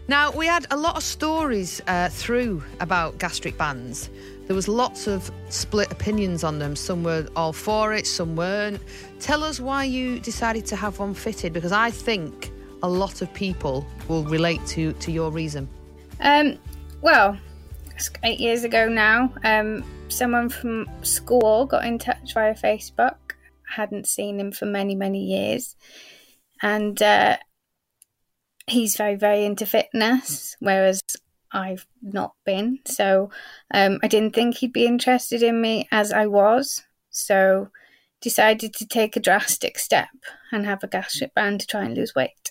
Now, 0.07 0.31
we 0.31 0.47
had 0.47 0.67
a 0.71 0.77
lot 0.77 0.97
of 0.97 1.03
stories 1.03 1.81
uh, 1.87 2.11
through 2.11 2.63
about 2.81 3.19
gastric 3.19 3.57
bands. 3.57 4.11
There 4.51 4.57
was 4.57 4.67
lots 4.67 5.07
of 5.07 5.31
split 5.49 5.93
opinions 5.93 6.43
on 6.43 6.59
them. 6.59 6.75
Some 6.75 7.05
were 7.05 7.25
all 7.37 7.53
for 7.53 7.95
it, 7.95 8.05
some 8.05 8.35
weren't. 8.35 8.83
Tell 9.21 9.45
us 9.45 9.61
why 9.61 9.85
you 9.85 10.19
decided 10.19 10.67
to 10.67 10.75
have 10.75 10.99
one 10.99 11.15
fitted 11.15 11.53
because 11.53 11.71
I 11.71 11.93
think 11.93 12.51
a 12.83 12.89
lot 12.89 13.23
of 13.23 13.33
people 13.33 13.87
will 14.09 14.25
relate 14.25 14.59
to, 14.67 14.93
to 14.93 15.13
your 15.13 15.31
reason. 15.31 15.69
Um, 16.19 16.59
well, 17.01 17.39
eight 18.25 18.41
years 18.41 18.65
ago 18.65 18.89
now. 18.89 19.33
Um, 19.45 19.85
someone 20.09 20.49
from 20.49 20.89
school 21.03 21.67
got 21.67 21.85
in 21.85 22.01
touch 22.01 22.35
via 22.35 22.55
Facebook. 22.57 23.19
I 23.71 23.75
Hadn't 23.77 24.09
seen 24.09 24.41
him 24.41 24.51
for 24.51 24.67
many, 24.67 24.97
many 24.97 25.23
years, 25.27 25.77
and 26.61 27.01
uh, 27.01 27.37
he's 28.67 28.97
very, 28.97 29.15
very 29.15 29.45
into 29.45 29.65
fitness, 29.65 30.57
whereas 30.59 31.03
I've 31.53 31.87
not 32.03 32.35
been. 32.45 32.79
So 32.85 33.31
um, 33.73 33.99
I 34.03 34.09
didn't 34.09 34.35
think 34.35 34.57
he'd 34.57 34.73
be 34.73 34.87
interested 34.87 35.43
in 35.43 35.61
me 35.61 35.89
as 35.91 36.13
I 36.13 36.27
was. 36.27 36.83
So 37.11 37.71
decided 38.21 38.75
to 38.75 38.87
take 38.87 39.17
a 39.17 39.21
drastic 39.21 39.79
step 39.79 40.09
and 40.53 40.67
have 40.67 40.83
a 40.85 40.89
gastric 40.89 41.35
band 41.35 41.61
to 41.61 41.67
try 41.67 41.85
and 41.85 41.95
lose 41.95 42.15
weight. 42.15 42.51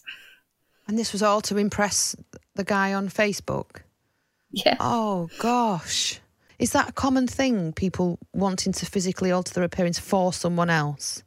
And 0.88 0.98
this 0.98 1.14
was 1.14 1.22
all 1.22 1.42
to 1.42 1.58
impress 1.58 2.16
the 2.56 2.64
guy 2.64 2.94
on 2.94 3.10
Facebook. 3.10 3.82
Yeah. 4.52 4.78
Oh 4.80 5.30
gosh. 5.40 6.20
Is 6.58 6.72
that 6.72 6.90
a 6.90 6.94
common 6.94 7.28
thing? 7.28 7.72
People 7.72 8.20
wanting 8.34 8.74
to 8.74 8.86
physically 8.86 9.32
alter 9.32 9.54
their 9.54 9.64
appearance 9.64 10.00
for 10.00 10.34
someone 10.34 10.70
else? 10.70 11.24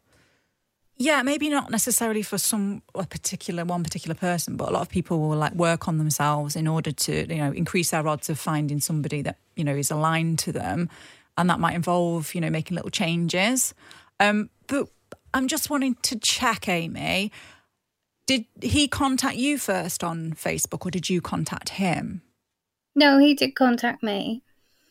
Yeah, 0.97 1.23
maybe 1.23 1.49
not 1.49 1.71
necessarily 1.71 2.23
for 2.23 2.39
some 2.39 2.83
a 2.95 3.07
particular 3.07 3.65
one 3.65 3.83
particular 3.83 4.15
person, 4.15 4.57
but 4.57 4.69
a 4.69 4.73
lot 4.73 4.83
of 4.83 4.89
people 4.89 5.21
will 5.21 5.37
like 5.37 5.55
work 5.55 5.89
on 5.89 5.99
themselves 5.99 6.55
in 6.55 6.69
order 6.69 6.93
to 6.93 7.27
you 7.29 7.41
know 7.41 7.53
increase 7.53 7.91
their 7.91 8.07
odds 8.07 8.31
of 8.31 8.39
finding 8.39 8.81
somebody 8.81 9.23
that 9.23 9.39
you 9.57 9.65
know 9.65 9.75
is 9.75 9.91
aligned 9.91 10.39
to 10.41 10.53
them, 10.53 10.89
and 11.37 11.51
that 11.51 11.59
might 11.59 11.75
involve 11.75 12.35
you 12.35 12.41
know 12.41 12.51
making 12.51 12.77
little 12.77 12.91
changes. 12.91 13.75
Um, 14.21 14.51
but 14.67 14.89
I'm 15.35 15.49
just 15.49 15.71
wanting 15.71 15.97
to 16.03 16.19
check, 16.19 16.69
Amy. 16.69 17.33
Did 18.27 18.45
he 18.61 18.87
contact 18.87 19.37
you 19.37 19.59
first 19.59 20.05
on 20.05 20.33
Facebook, 20.35 20.87
or 20.87 20.91
did 20.91 21.11
you 21.11 21.21
contact 21.21 21.71
him? 21.71 22.23
No, 22.95 23.19
he 23.19 23.35
did 23.35 23.55
contact 23.55 24.03
me. 24.03 24.43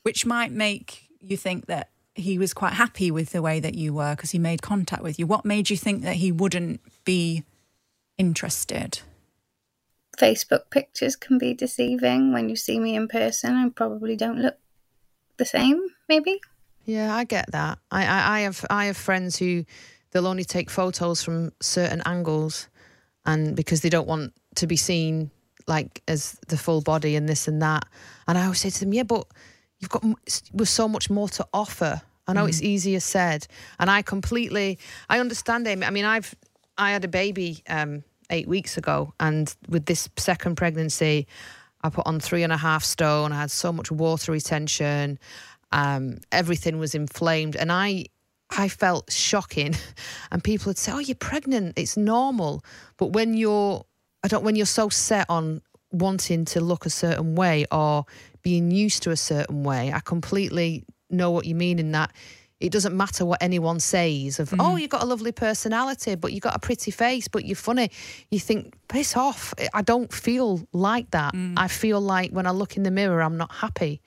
Which 0.03 0.25
might 0.25 0.51
make 0.51 1.03
you 1.21 1.37
think 1.37 1.67
that 1.67 1.89
he 2.21 2.37
was 2.37 2.53
quite 2.53 2.73
happy 2.73 3.11
with 3.11 3.31
the 3.31 3.41
way 3.41 3.59
that 3.59 3.75
you 3.75 3.93
were 3.93 4.15
because 4.15 4.31
he 4.31 4.39
made 4.39 4.61
contact 4.61 5.03
with 5.03 5.19
you. 5.19 5.27
What 5.27 5.45
made 5.45 5.69
you 5.69 5.77
think 5.77 6.03
that 6.03 6.15
he 6.15 6.31
wouldn't 6.31 6.81
be 7.03 7.43
interested? 8.17 8.99
Facebook 10.17 10.69
pictures 10.69 11.15
can 11.15 11.37
be 11.37 11.53
deceiving. 11.53 12.33
When 12.33 12.49
you 12.49 12.55
see 12.55 12.79
me 12.79 12.95
in 12.95 13.07
person, 13.07 13.55
I 13.55 13.69
probably 13.69 14.15
don't 14.15 14.39
look 14.39 14.57
the 15.37 15.45
same, 15.45 15.81
maybe. 16.07 16.39
Yeah, 16.85 17.15
I 17.15 17.23
get 17.23 17.51
that. 17.51 17.79
I, 17.91 18.05
I, 18.05 18.37
I 18.37 18.39
have 18.41 18.65
I 18.69 18.85
have 18.85 18.97
friends 18.97 19.37
who 19.37 19.65
they'll 20.11 20.27
only 20.27 20.43
take 20.43 20.69
photos 20.69 21.23
from 21.23 21.51
certain 21.61 22.01
angles, 22.05 22.67
and 23.25 23.55
because 23.55 23.81
they 23.81 23.89
don't 23.89 24.07
want 24.07 24.33
to 24.55 24.67
be 24.67 24.75
seen 24.75 25.31
like 25.67 26.01
as 26.07 26.37
the 26.47 26.57
full 26.57 26.81
body 26.81 27.15
and 27.15 27.29
this 27.29 27.47
and 27.47 27.61
that. 27.61 27.85
And 28.27 28.37
I 28.37 28.43
always 28.43 28.59
say 28.59 28.69
to 28.69 28.79
them, 28.79 28.93
yeah, 28.93 29.03
but 29.03 29.25
you've 29.79 29.89
got 29.89 30.03
with 30.53 30.69
so 30.69 30.87
much 30.87 31.09
more 31.09 31.29
to 31.29 31.47
offer. 31.53 32.01
I 32.27 32.33
know 32.33 32.45
mm. 32.45 32.49
it's 32.49 32.61
easier 32.61 32.99
said, 32.99 33.47
and 33.79 33.89
I 33.89 34.01
completely 34.01 34.79
I 35.09 35.19
understand 35.19 35.67
Amy. 35.67 35.85
I 35.85 35.89
mean, 35.89 36.05
I've 36.05 36.33
I 36.77 36.91
had 36.91 37.03
a 37.03 37.07
baby 37.07 37.63
um, 37.67 38.03
eight 38.29 38.47
weeks 38.47 38.77
ago, 38.77 39.13
and 39.19 39.53
with 39.67 39.85
this 39.85 40.09
second 40.17 40.55
pregnancy, 40.55 41.27
I 41.83 41.89
put 41.89 42.05
on 42.05 42.19
three 42.19 42.43
and 42.43 42.53
a 42.53 42.57
half 42.57 42.83
stone. 42.83 43.31
I 43.31 43.41
had 43.41 43.51
so 43.51 43.71
much 43.71 43.91
water 43.91 44.31
retention. 44.31 45.19
Um, 45.71 46.17
everything 46.31 46.79
was 46.79 46.95
inflamed, 46.95 47.55
and 47.55 47.71
I 47.71 48.05
I 48.49 48.67
felt 48.67 49.11
shocking. 49.11 49.75
And 50.31 50.41
people 50.41 50.69
would 50.69 50.77
say, 50.77 50.93
"Oh, 50.93 50.99
you're 50.99 51.15
pregnant. 51.15 51.77
It's 51.77 51.97
normal." 51.97 52.63
But 52.97 53.07
when 53.07 53.33
you're 53.33 53.85
I 54.23 54.27
don't 54.27 54.43
when 54.43 54.55
you're 54.55 54.65
so 54.65 54.89
set 54.89 55.25
on 55.29 55.61
wanting 55.91 56.45
to 56.45 56.61
look 56.61 56.85
a 56.85 56.89
certain 56.89 57.35
way 57.35 57.65
or 57.71 58.05
being 58.41 58.71
used 58.71 59.03
to 59.03 59.11
a 59.11 59.17
certain 59.17 59.63
way. 59.63 59.91
I 59.91 59.99
completely 59.99 60.85
know 61.11 61.31
what 61.31 61.45
you 61.45 61.55
mean 61.55 61.79
in 61.79 61.91
that 61.91 62.11
it 62.59 62.71
doesn't 62.71 62.95
matter 62.95 63.25
what 63.25 63.41
anyone 63.41 63.79
says 63.79 64.39
of 64.39 64.49
mm. 64.51 64.57
oh 64.59 64.75
you've 64.75 64.89
got 64.89 65.03
a 65.03 65.05
lovely 65.05 65.31
personality 65.31 66.15
but 66.15 66.31
you've 66.31 66.43
got 66.43 66.55
a 66.55 66.59
pretty 66.59 66.91
face 66.91 67.27
but 67.27 67.45
you're 67.45 67.55
funny 67.55 67.89
you 68.29 68.39
think 68.39 68.75
piss 68.87 69.15
off 69.15 69.53
i 69.73 69.81
don't 69.81 70.13
feel 70.13 70.67
like 70.71 71.09
that 71.11 71.33
mm. 71.33 71.53
i 71.57 71.67
feel 71.67 71.99
like 71.99 72.31
when 72.31 72.45
i 72.45 72.51
look 72.51 72.77
in 72.77 72.83
the 72.83 72.91
mirror 72.91 73.21
i'm 73.21 73.37
not 73.37 73.51
happy 73.51 74.01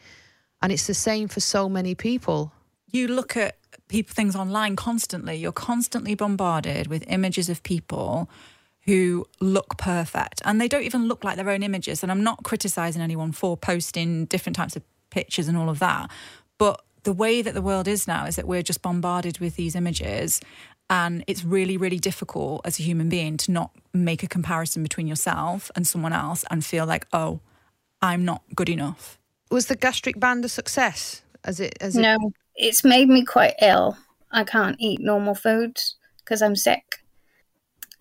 and 0.62 0.72
it's 0.72 0.86
the 0.86 0.94
same 0.94 1.28
for 1.28 1.40
so 1.40 1.68
many 1.68 1.94
people 1.94 2.52
you 2.90 3.08
look 3.08 3.36
at 3.36 3.56
people 3.88 4.14
things 4.14 4.36
online 4.36 4.76
constantly 4.76 5.34
you're 5.34 5.52
constantly 5.52 6.14
bombarded 6.14 6.86
with 6.86 7.04
images 7.08 7.48
of 7.48 7.62
people 7.62 8.28
who 8.86 9.26
look 9.40 9.78
perfect 9.78 10.42
and 10.44 10.60
they 10.60 10.68
don't 10.68 10.82
even 10.82 11.08
look 11.08 11.24
like 11.24 11.36
their 11.36 11.50
own 11.50 11.62
images. 11.62 12.02
And 12.02 12.12
I'm 12.12 12.22
not 12.22 12.42
criticizing 12.44 13.00
anyone 13.00 13.32
for 13.32 13.56
posting 13.56 14.26
different 14.26 14.56
types 14.56 14.76
of 14.76 14.82
pictures 15.10 15.48
and 15.48 15.56
all 15.56 15.70
of 15.70 15.78
that. 15.78 16.10
But 16.58 16.82
the 17.04 17.12
way 17.12 17.42
that 17.42 17.54
the 17.54 17.62
world 17.62 17.86
is 17.86 18.06
now 18.08 18.26
is 18.26 18.36
that 18.36 18.46
we're 18.46 18.62
just 18.62 18.82
bombarded 18.82 19.38
with 19.38 19.56
these 19.56 19.76
images. 19.76 20.40
And 20.90 21.24
it's 21.26 21.44
really, 21.44 21.76
really 21.76 21.98
difficult 21.98 22.62
as 22.64 22.78
a 22.78 22.82
human 22.82 23.08
being 23.08 23.36
to 23.38 23.52
not 23.52 23.70
make 23.94 24.22
a 24.22 24.26
comparison 24.26 24.82
between 24.82 25.06
yourself 25.06 25.70
and 25.76 25.86
someone 25.86 26.12
else 26.12 26.44
and 26.50 26.64
feel 26.64 26.84
like, 26.84 27.06
oh, 27.12 27.40
I'm 28.02 28.24
not 28.24 28.42
good 28.54 28.68
enough. 28.68 29.18
Was 29.50 29.66
the 29.66 29.76
gastric 29.76 30.20
band 30.20 30.44
a 30.44 30.48
success? 30.48 31.22
As 31.44 31.60
it, 31.60 31.78
as 31.80 31.94
no, 31.94 32.16
it... 32.16 32.32
it's 32.56 32.84
made 32.84 33.08
me 33.08 33.24
quite 33.24 33.54
ill. 33.62 33.96
I 34.30 34.44
can't 34.44 34.76
eat 34.78 35.00
normal 35.00 35.34
foods 35.34 35.96
because 36.18 36.42
I'm 36.42 36.56
sick. 36.56 37.02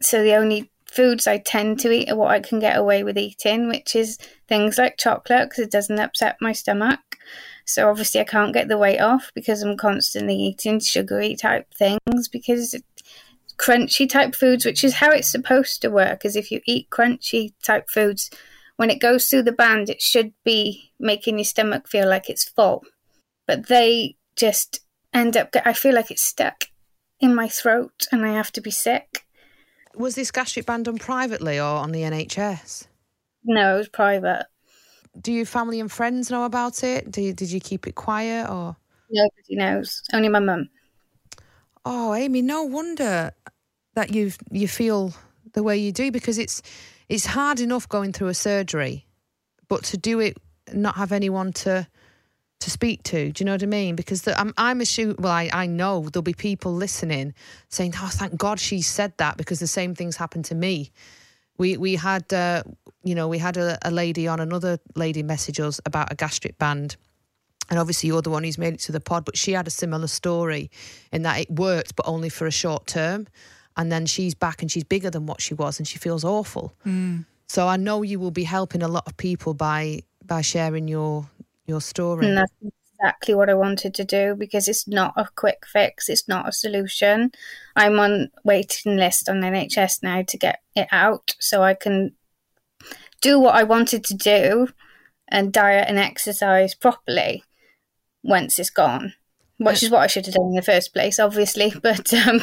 So 0.01 0.23
the 0.23 0.35
only 0.35 0.71
foods 0.85 1.25
I 1.25 1.37
tend 1.37 1.79
to 1.79 1.91
eat 1.91 2.11
are 2.11 2.15
what 2.15 2.31
I 2.31 2.39
can 2.39 2.59
get 2.59 2.77
away 2.77 3.03
with 3.03 3.17
eating, 3.17 3.67
which 3.67 3.95
is 3.95 4.17
things 4.47 4.77
like 4.77 4.97
chocolate 4.97 5.49
because 5.49 5.65
it 5.65 5.71
doesn't 5.71 5.99
upset 5.99 6.37
my 6.41 6.51
stomach. 6.51 6.99
So 7.65 7.89
obviously 7.89 8.21
I 8.21 8.25
can't 8.25 8.53
get 8.53 8.67
the 8.67 8.77
weight 8.77 8.99
off 8.99 9.31
because 9.33 9.61
I'm 9.61 9.77
constantly 9.77 10.35
eating 10.35 10.79
sugary 10.79 11.35
type 11.35 11.73
things 11.73 12.27
because 12.27 12.75
crunchy 13.57 14.09
type 14.09 14.35
foods, 14.35 14.65
which 14.65 14.83
is 14.83 14.95
how 14.95 15.11
it's 15.11 15.29
supposed 15.29 15.81
to 15.81 15.89
work, 15.89 16.25
is 16.25 16.35
if 16.35 16.51
you 16.51 16.61
eat 16.65 16.89
crunchy 16.89 17.53
type 17.63 17.89
foods, 17.89 18.29
when 18.77 18.89
it 18.89 18.99
goes 18.99 19.27
through 19.27 19.43
the 19.43 19.51
band, 19.51 19.89
it 19.89 20.01
should 20.01 20.33
be 20.43 20.91
making 20.99 21.37
your 21.37 21.45
stomach 21.45 21.87
feel 21.87 22.09
like 22.09 22.29
it's 22.29 22.49
full. 22.49 22.83
But 23.47 23.67
they 23.67 24.17
just 24.35 24.79
end 25.13 25.37
up, 25.37 25.55
I 25.65 25.73
feel 25.73 25.93
like 25.93 26.11
it's 26.11 26.23
stuck 26.23 26.65
in 27.19 27.35
my 27.35 27.47
throat 27.47 28.07
and 28.11 28.25
I 28.25 28.33
have 28.33 28.51
to 28.53 28.61
be 28.61 28.71
sick 28.71 29.23
was 29.95 30.15
this 30.15 30.31
gastric 30.31 30.65
band 30.65 30.85
done 30.85 30.97
privately 30.97 31.59
or 31.59 31.63
on 31.63 31.91
the 31.91 32.01
NHS? 32.01 32.87
No, 33.43 33.75
it 33.75 33.77
was 33.77 33.89
private. 33.89 34.45
Do 35.19 35.31
your 35.31 35.45
family 35.45 35.79
and 35.79 35.91
friends 35.91 36.31
know 36.31 36.45
about 36.45 36.83
it? 36.83 37.11
Do 37.11 37.21
you, 37.21 37.33
did 37.33 37.51
you 37.51 37.59
keep 37.59 37.87
it 37.87 37.95
quiet 37.95 38.49
or? 38.49 38.75
Nobody 39.09 39.55
knows. 39.55 40.01
Only 40.11 40.29
my 40.29 40.39
mum. 40.39 40.69
Oh, 41.85 42.13
Amy, 42.13 42.41
no 42.41 42.63
wonder 42.63 43.31
that 43.95 44.13
you 44.13 44.31
you 44.49 44.67
feel 44.67 45.13
the 45.53 45.61
way 45.61 45.77
you 45.77 45.91
do 45.91 46.11
because 46.11 46.37
it's 46.37 46.61
it's 47.09 47.25
hard 47.25 47.59
enough 47.59 47.87
going 47.87 48.13
through 48.13 48.29
a 48.29 48.33
surgery, 48.33 49.05
but 49.67 49.83
to 49.85 49.97
do 49.97 50.19
it 50.19 50.37
not 50.73 50.95
have 50.95 51.11
anyone 51.11 51.53
to 51.53 51.87
to 52.63 52.71
speak 52.71 53.03
to. 53.03 53.31
Do 53.31 53.41
you 53.41 53.45
know 53.45 53.51
what 53.51 53.63
I 53.63 53.67
mean? 53.67 53.95
Because 53.95 54.21
the, 54.21 54.39
I'm, 54.39 54.53
I'm 54.57 54.79
assuming, 54.79 55.17
well, 55.19 55.33
I, 55.33 55.49
I 55.51 55.65
know 55.65 56.07
there'll 56.09 56.23
be 56.23 56.33
people 56.33 56.73
listening 56.73 57.33
saying, 57.67 57.93
oh, 57.97 58.09
thank 58.11 58.37
God 58.37 58.57
she 58.57 58.81
said 58.81 59.13
that 59.17 59.35
because 59.35 59.59
the 59.59 59.67
same 59.67 59.93
things 59.93 60.15
happened 60.15 60.45
to 60.45 60.55
me. 60.55 60.91
We 61.57 61.77
we 61.77 61.95
had, 61.95 62.31
uh, 62.33 62.63
you 63.03 63.15
know, 63.15 63.27
we 63.27 63.37
had 63.37 63.57
a, 63.57 63.77
a 63.83 63.91
lady 63.91 64.27
on, 64.27 64.39
another 64.39 64.79
lady 64.95 65.23
message 65.23 65.59
us 65.59 65.79
about 65.85 66.11
a 66.11 66.15
gastric 66.15 66.57
band. 66.57 66.95
And 67.69 67.79
obviously, 67.79 68.07
you're 68.07 68.21
the 68.21 68.29
one 68.29 68.43
who's 68.43 68.57
made 68.57 68.73
it 68.73 68.79
to 68.81 68.91
the 68.91 68.99
pod, 68.99 69.25
but 69.25 69.37
she 69.37 69.53
had 69.53 69.67
a 69.67 69.71
similar 69.71 70.07
story 70.07 70.69
in 71.11 71.21
that 71.23 71.39
it 71.39 71.49
worked, 71.49 71.95
but 71.95 72.07
only 72.07 72.29
for 72.29 72.45
a 72.45 72.51
short 72.51 72.87
term. 72.87 73.27
And 73.77 73.91
then 73.91 74.05
she's 74.05 74.35
back 74.35 74.61
and 74.61 74.69
she's 74.71 74.83
bigger 74.83 75.09
than 75.09 75.25
what 75.25 75.41
she 75.41 75.53
was 75.53 75.79
and 75.79 75.87
she 75.87 75.97
feels 75.97 76.23
awful. 76.23 76.73
Mm. 76.85 77.25
So 77.47 77.67
I 77.67 77.77
know 77.77 78.01
you 78.01 78.19
will 78.19 78.31
be 78.31 78.43
helping 78.43 78.83
a 78.83 78.87
lot 78.87 79.03
of 79.07 79.15
people 79.17 79.53
by 79.53 80.03
by 80.25 80.41
sharing 80.41 80.87
your 80.87 81.29
your 81.65 81.81
story. 81.81 82.27
And 82.27 82.37
that's 82.37 82.51
exactly 83.03 83.35
what 83.35 83.49
I 83.49 83.53
wanted 83.53 83.93
to 83.95 84.05
do 84.05 84.35
because 84.35 84.67
it's 84.67 84.87
not 84.87 85.13
a 85.17 85.27
quick 85.35 85.65
fix, 85.67 86.07
it's 86.07 86.27
not 86.27 86.47
a 86.47 86.53
solution. 86.53 87.31
I'm 87.75 87.99
on 87.99 88.29
waiting 88.45 88.95
list 88.95 89.27
on 89.27 89.41
NHS 89.41 90.01
now 90.03 90.21
to 90.21 90.37
get 90.37 90.61
it 90.75 90.87
out 90.91 91.35
so 91.39 91.61
I 91.61 91.73
can 91.73 92.13
do 93.21 93.39
what 93.39 93.55
I 93.55 93.63
wanted 93.63 94.05
to 94.05 94.13
do 94.13 94.69
and 95.27 95.51
diet 95.51 95.85
and 95.89 95.99
exercise 95.99 96.75
properly 96.75 97.43
once 98.23 98.57
it's 98.57 98.69
gone. 98.69 99.13
Which 99.57 99.83
is 99.83 99.91
what 99.91 100.01
I 100.01 100.07
should 100.07 100.25
have 100.25 100.35
done 100.35 100.47
in 100.47 100.55
the 100.55 100.61
first 100.61 100.93
place, 100.93 101.19
obviously. 101.19 101.73
But 101.81 102.13
um, 102.13 102.41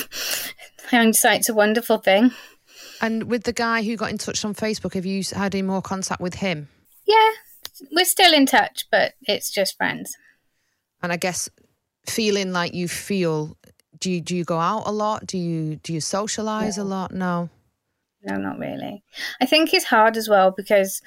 hindsight's 0.90 1.48
a 1.48 1.54
wonderful 1.54 1.98
thing. 1.98 2.32
And 3.02 3.24
with 3.24 3.44
the 3.44 3.52
guy 3.52 3.82
who 3.82 3.96
got 3.96 4.10
in 4.10 4.18
touch 4.18 4.44
on 4.44 4.54
Facebook, 4.54 4.94
have 4.94 5.06
you 5.06 5.22
had 5.34 5.54
any 5.54 5.62
more 5.62 5.82
contact 5.82 6.20
with 6.20 6.34
him? 6.34 6.68
Yeah, 7.06 7.30
we're 7.92 8.04
still 8.04 8.32
in 8.32 8.46
touch, 8.46 8.86
but 8.90 9.14
it's 9.22 9.50
just 9.50 9.76
friends. 9.76 10.16
And 11.02 11.12
I 11.12 11.16
guess 11.16 11.48
feeling 12.06 12.52
like 12.52 12.74
you 12.74 12.88
feel 12.88 13.56
do 13.98 14.10
you 14.10 14.20
do 14.20 14.34
you 14.36 14.44
go 14.44 14.58
out 14.58 14.84
a 14.86 14.92
lot? 14.92 15.26
Do 15.26 15.38
you 15.38 15.76
do 15.76 15.92
you 15.92 16.00
socialize 16.00 16.78
no. 16.78 16.82
a 16.82 16.84
lot? 16.84 17.12
No. 17.12 17.50
No, 18.22 18.36
not 18.36 18.58
really. 18.58 19.02
I 19.40 19.46
think 19.46 19.72
it's 19.72 19.86
hard 19.86 20.16
as 20.16 20.28
well 20.28 20.50
because 20.50 21.00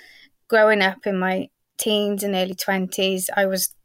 growing 0.47 0.81
up 0.81 1.05
in 1.05 1.17
my 1.17 1.49
teens 1.77 2.23
and 2.23 2.33
early 2.33 2.55
20s, 2.55 3.25
I 3.35 3.45
was 3.45 3.75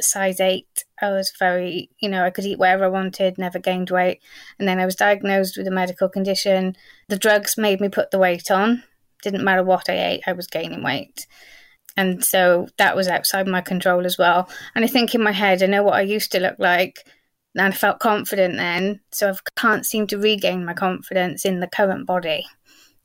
size 0.00 0.40
8. 0.40 0.66
I 1.00 1.10
was 1.10 1.32
very, 1.38 1.90
you 1.98 2.08
know, 2.08 2.24
I 2.24 2.30
could 2.30 2.44
eat 2.44 2.58
whatever 2.58 2.84
I 2.84 2.88
wanted, 2.88 3.38
never 3.38 3.58
gained 3.58 3.90
weight. 3.90 4.20
And 4.58 4.68
then 4.68 4.78
I 4.78 4.86
was 4.86 4.96
diagnosed 4.96 5.56
with 5.56 5.66
a 5.66 5.70
medical 5.70 6.08
condition. 6.08 6.76
The 7.08 7.18
drugs 7.18 7.56
made 7.56 7.80
me 7.80 7.88
put 7.88 8.10
the 8.10 8.18
weight 8.18 8.50
on. 8.50 8.82
Didn't 9.22 9.44
matter 9.44 9.62
what 9.62 9.88
I 9.88 9.98
ate, 9.98 10.22
I 10.26 10.32
was 10.32 10.46
gaining 10.46 10.82
weight. 10.82 11.26
And 11.96 12.24
so 12.24 12.68
that 12.78 12.96
was 12.96 13.06
outside 13.08 13.46
my 13.46 13.60
control 13.60 14.04
as 14.04 14.18
well. 14.18 14.48
And 14.74 14.84
I 14.84 14.88
think 14.88 15.14
in 15.14 15.22
my 15.22 15.32
head, 15.32 15.62
I 15.62 15.66
know 15.66 15.82
what 15.82 15.94
I 15.94 16.00
used 16.02 16.32
to 16.32 16.40
look 16.40 16.56
like. 16.58 17.06
and 17.56 17.62
I 17.66 17.70
felt 17.70 18.00
confident 18.00 18.56
then. 18.56 19.00
So 19.12 19.30
I 19.30 19.34
can't 19.56 19.86
seem 19.86 20.06
to 20.08 20.18
regain 20.18 20.64
my 20.64 20.74
confidence 20.74 21.44
in 21.44 21.60
the 21.60 21.68
current 21.68 22.04
body. 22.06 22.44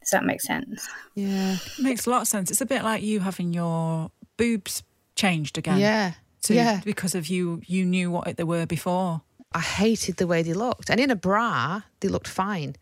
Does 0.01 0.09
that 0.11 0.25
make 0.25 0.41
sense? 0.41 0.87
Yeah. 1.13 1.57
Makes 1.79 2.07
a 2.07 2.09
lot 2.09 2.23
of 2.23 2.27
sense. 2.27 2.49
It's 2.49 2.61
a 2.61 2.65
bit 2.65 2.83
like 2.83 3.03
you 3.03 3.19
having 3.19 3.53
your 3.53 4.09
boobs 4.37 4.81
changed 5.15 5.57
again. 5.59 5.77
Yeah. 5.79 6.13
to- 6.43 6.55
yeah. 6.55 6.81
Because 6.83 7.13
of 7.13 7.27
you, 7.27 7.61
you 7.67 7.85
knew 7.85 8.09
what 8.09 8.37
they 8.37 8.43
were 8.43 8.65
before. 8.65 9.21
I 9.53 9.59
hated 9.59 10.17
the 10.17 10.25
way 10.25 10.41
they 10.41 10.53
looked. 10.53 10.89
And 10.89 10.99
in 10.99 11.11
a 11.11 11.15
bra, 11.15 11.81
they 11.99 12.07
looked 12.07 12.27
fine. 12.27 12.75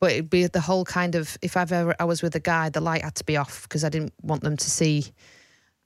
But 0.00 0.12
it'd 0.12 0.30
be 0.30 0.46
the 0.46 0.60
whole 0.60 0.84
kind 0.84 1.16
of 1.16 1.36
if 1.42 1.56
I've 1.56 1.72
ever 1.72 1.96
I 1.98 2.04
was 2.04 2.22
with 2.22 2.36
a 2.36 2.40
guy, 2.40 2.68
the 2.68 2.80
light 2.80 3.02
had 3.02 3.16
to 3.16 3.24
be 3.24 3.36
off 3.36 3.62
because 3.62 3.82
I 3.82 3.88
didn't 3.88 4.12
want 4.22 4.42
them 4.44 4.56
to 4.56 4.70
see. 4.70 5.06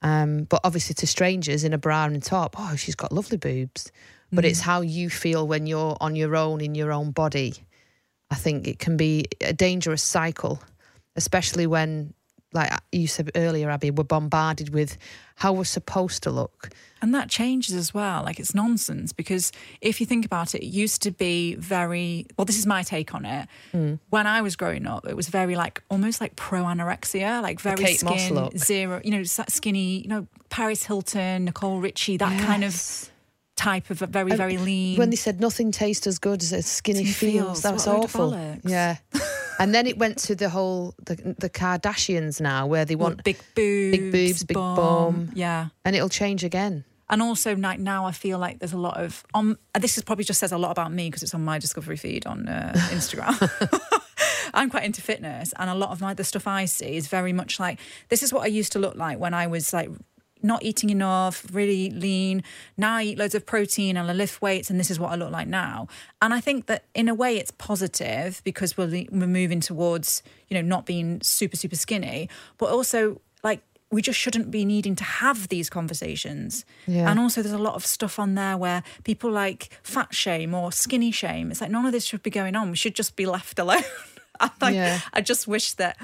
Um, 0.03 0.43
but 0.43 0.59
obviously 0.63 0.93
to 0.95 1.07
strangers 1.07 1.63
in 1.63 1.73
a 1.73 1.77
bra 1.77 2.05
and 2.05 2.21
top, 2.21 2.55
oh, 2.59 2.75
she's 2.75 2.95
got 2.95 3.11
lovely 3.11 3.37
boobs. 3.37 3.91
But 4.31 4.45
it's 4.45 4.59
how 4.61 4.81
you 4.81 5.11
feel 5.11 5.47
when 5.47 5.67
you're 5.67 5.95
on 6.01 6.15
your 6.15 6.35
own 6.35 6.59
in 6.59 6.73
your 6.73 6.91
own 6.91 7.11
body. 7.11 7.53
I 8.31 8.35
think 8.35 8.67
it 8.67 8.79
can 8.79 8.97
be 8.97 9.25
a 9.41 9.53
dangerous 9.53 10.01
cycle, 10.01 10.59
especially 11.15 11.67
when, 11.67 12.15
like 12.53 12.71
you 12.91 13.07
said 13.07 13.31
earlier, 13.35 13.69
Abby, 13.69 13.91
we're 13.91 14.03
bombarded 14.03 14.73
with 14.73 14.97
how 15.35 15.53
we're 15.53 15.63
supposed 15.63 16.23
to 16.23 16.31
look. 16.31 16.69
And 17.01 17.13
that 17.13 17.29
changes 17.29 17.75
as 17.75 17.93
well. 17.93 18.23
Like 18.23 18.39
it's 18.39 18.55
nonsense 18.55 19.11
because 19.11 19.51
if 19.81 19.99
you 19.99 20.05
think 20.05 20.25
about 20.25 20.55
it, 20.55 20.63
it 20.63 20.67
used 20.67 21.01
to 21.01 21.11
be 21.11 21.55
very 21.55 22.27
well, 22.37 22.45
this 22.45 22.57
is 22.57 22.65
my 22.65 22.83
take 22.83 23.13
on 23.13 23.25
it. 23.25 23.47
Hmm. 23.71 23.95
When 24.09 24.27
I 24.27 24.41
was 24.41 24.55
growing 24.55 24.87
up, 24.87 25.07
it 25.07 25.15
was 25.15 25.27
very 25.27 25.55
like 25.55 25.83
almost 25.89 26.21
like 26.21 26.35
pro 26.35 26.63
anorexia, 26.63 27.41
like 27.41 27.59
very 27.59 27.83
Kate 27.83 28.03
Moss 28.03 28.23
skin, 28.23 28.35
look. 28.35 28.57
zero, 28.57 29.01
you 29.03 29.11
know, 29.11 29.23
skinny, 29.23 30.01
you 30.01 30.07
know, 30.07 30.27
Paris 30.49 30.85
Hilton, 30.85 31.45
Nicole 31.45 31.79
Richie, 31.79 32.17
that 32.17 32.39
kind 32.41 32.63
of 32.63 33.09
type 33.55 33.89
of 33.89 33.99
very, 33.99 34.35
very 34.35 34.57
lean. 34.57 34.97
When 34.97 35.09
they 35.09 35.15
said 35.15 35.39
nothing 35.41 35.71
tastes 35.71 36.07
as 36.07 36.19
good 36.19 36.41
as 36.41 36.53
a 36.53 36.61
skinny 36.61 37.05
Skinny 37.05 37.11
feels, 37.11 37.45
feels, 37.45 37.61
that 37.63 37.73
was 37.73 37.87
what 37.87 37.95
a 37.95 37.97
of 37.97 38.03
awful. 38.05 38.59
Yeah. 38.63 38.97
and 39.59 39.73
then 39.73 39.87
it 39.87 39.97
went 39.97 40.17
to 40.19 40.35
the 40.35 40.49
whole 40.49 40.93
the, 41.05 41.15
the 41.39 41.49
Kardashians 41.49 42.39
now, 42.41 42.65
where 42.67 42.85
they 42.85 42.95
Well, 42.95 43.09
want, 43.09 43.23
big 43.23 43.37
boobs, 43.55 43.97
big 43.97 44.11
boobs, 44.11 44.43
big 44.43 44.55
bum. 44.55 45.31
Yeah. 45.33 45.67
and 45.85 45.95
it'll 45.95 46.09
change 46.09 46.43
again. 46.43 46.83
And 47.09 47.21
also, 47.21 47.55
like 47.55 47.79
now, 47.79 48.05
I 48.05 48.11
feel 48.11 48.39
like 48.39 48.59
there's 48.59 48.73
a 48.73 48.77
lot 48.77 48.97
of. 48.97 49.23
Um, 49.33 49.57
this 49.79 49.97
is 49.97 50.03
probably 50.03 50.23
just 50.23 50.39
says 50.39 50.51
a 50.51 50.57
lot 50.57 50.71
about 50.71 50.91
me 50.91 51.07
because 51.09 51.21
it's 51.21 51.33
on 51.35 51.43
my 51.43 51.59
discovery 51.59 51.97
feed 51.97 52.25
on 52.25 52.47
uh, 52.47 52.71
Instagram. 52.89 53.35
I'm 54.53 54.69
quite 54.69 54.83
into 54.83 55.01
fitness, 55.01 55.53
and 55.59 55.69
a 55.69 55.75
lot 55.75 55.89
of 55.91 56.01
my 56.01 56.13
the 56.13 56.23
stuff 56.23 56.47
I 56.47 56.65
see 56.65 56.95
is 56.95 57.07
very 57.07 57.33
much 57.33 57.59
like 57.59 57.79
this 58.09 58.23
is 58.23 58.31
what 58.33 58.43
I 58.43 58.47
used 58.47 58.71
to 58.73 58.79
look 58.79 58.95
like 58.95 59.19
when 59.19 59.33
I 59.33 59.47
was 59.47 59.73
like 59.73 59.89
not 60.43 60.63
eating 60.63 60.89
enough, 60.89 61.45
really 61.51 61.89
lean. 61.89 62.43
Now 62.77 62.95
I 62.97 63.03
eat 63.03 63.17
loads 63.17 63.35
of 63.35 63.45
protein 63.45 63.97
and 63.97 64.09
I 64.09 64.13
lift 64.13 64.41
weights, 64.41 64.69
and 64.69 64.79
this 64.79 64.91
is 64.91 64.99
what 64.99 65.11
I 65.11 65.15
look 65.15 65.31
like 65.31 65.47
now. 65.47 65.87
And 66.21 66.33
I 66.33 66.39
think 66.39 66.65
that 66.67 66.85
in 66.93 67.07
a 67.07 67.15
way 67.15 67.37
it's 67.37 67.51
positive 67.51 68.41
because 68.43 68.77
we're 68.77 69.05
we're 69.11 69.27
moving 69.27 69.59
towards 69.61 70.21
you 70.49 70.55
know 70.55 70.61
not 70.61 70.85
being 70.85 71.21
super 71.21 71.55
super 71.55 71.75
skinny, 71.75 72.29
but 72.57 72.69
also 72.69 73.21
like 73.43 73.61
we 73.93 74.01
just 74.01 74.19
shouldn't 74.19 74.49
be 74.49 74.65
needing 74.65 74.95
to 74.95 75.03
have 75.03 75.49
these 75.49 75.69
conversations. 75.69 76.65
Yeah. 76.87 77.09
And 77.09 77.19
also, 77.19 77.41
there's 77.43 77.53
a 77.53 77.59
lot 77.59 77.75
of 77.75 77.85
stuff 77.85 78.17
on 78.17 78.33
there 78.33 78.57
where 78.57 78.83
people 79.03 79.29
like 79.29 79.69
fat 79.83 80.13
shame 80.13 80.53
or 80.55 80.71
skinny 80.71 81.11
shame. 81.11 81.51
It's 81.51 81.61
like 81.61 81.69
none 81.69 81.85
of 81.85 81.91
this 81.91 82.03
should 82.03 82.23
be 82.23 82.31
going 82.31 82.55
on. 82.55 82.71
We 82.71 82.75
should 82.75 82.95
just 82.95 83.15
be 83.15 83.27
left 83.27 83.59
alone. 83.59 83.83
I, 84.39 84.49
like, 84.59 84.73
Yeah. 84.73 84.99
I 85.13 85.21
just 85.21 85.47
wish 85.47 85.73
that 85.73 85.97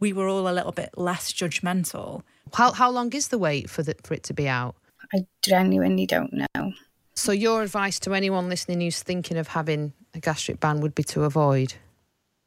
we 0.00 0.12
were 0.12 0.26
all 0.26 0.48
a 0.48 0.52
little 0.52 0.72
bit 0.72 0.90
less 0.96 1.32
judgmental. 1.32 2.22
How 2.54 2.72
how 2.72 2.90
long 2.90 3.12
is 3.12 3.28
the 3.28 3.38
wait 3.38 3.70
for 3.70 3.82
the, 3.82 3.94
for 4.02 4.14
it 4.14 4.22
to 4.24 4.34
be 4.34 4.48
out? 4.48 4.76
I 5.14 5.26
genuinely 5.42 6.06
don't 6.06 6.32
know. 6.32 6.72
So 7.14 7.32
your 7.32 7.62
advice 7.62 7.98
to 8.00 8.14
anyone 8.14 8.48
listening 8.48 8.80
who's 8.80 9.02
thinking 9.02 9.36
of 9.36 9.48
having 9.48 9.92
a 10.14 10.20
gastric 10.20 10.60
band 10.60 10.82
would 10.82 10.94
be 10.94 11.02
to 11.04 11.24
avoid. 11.24 11.74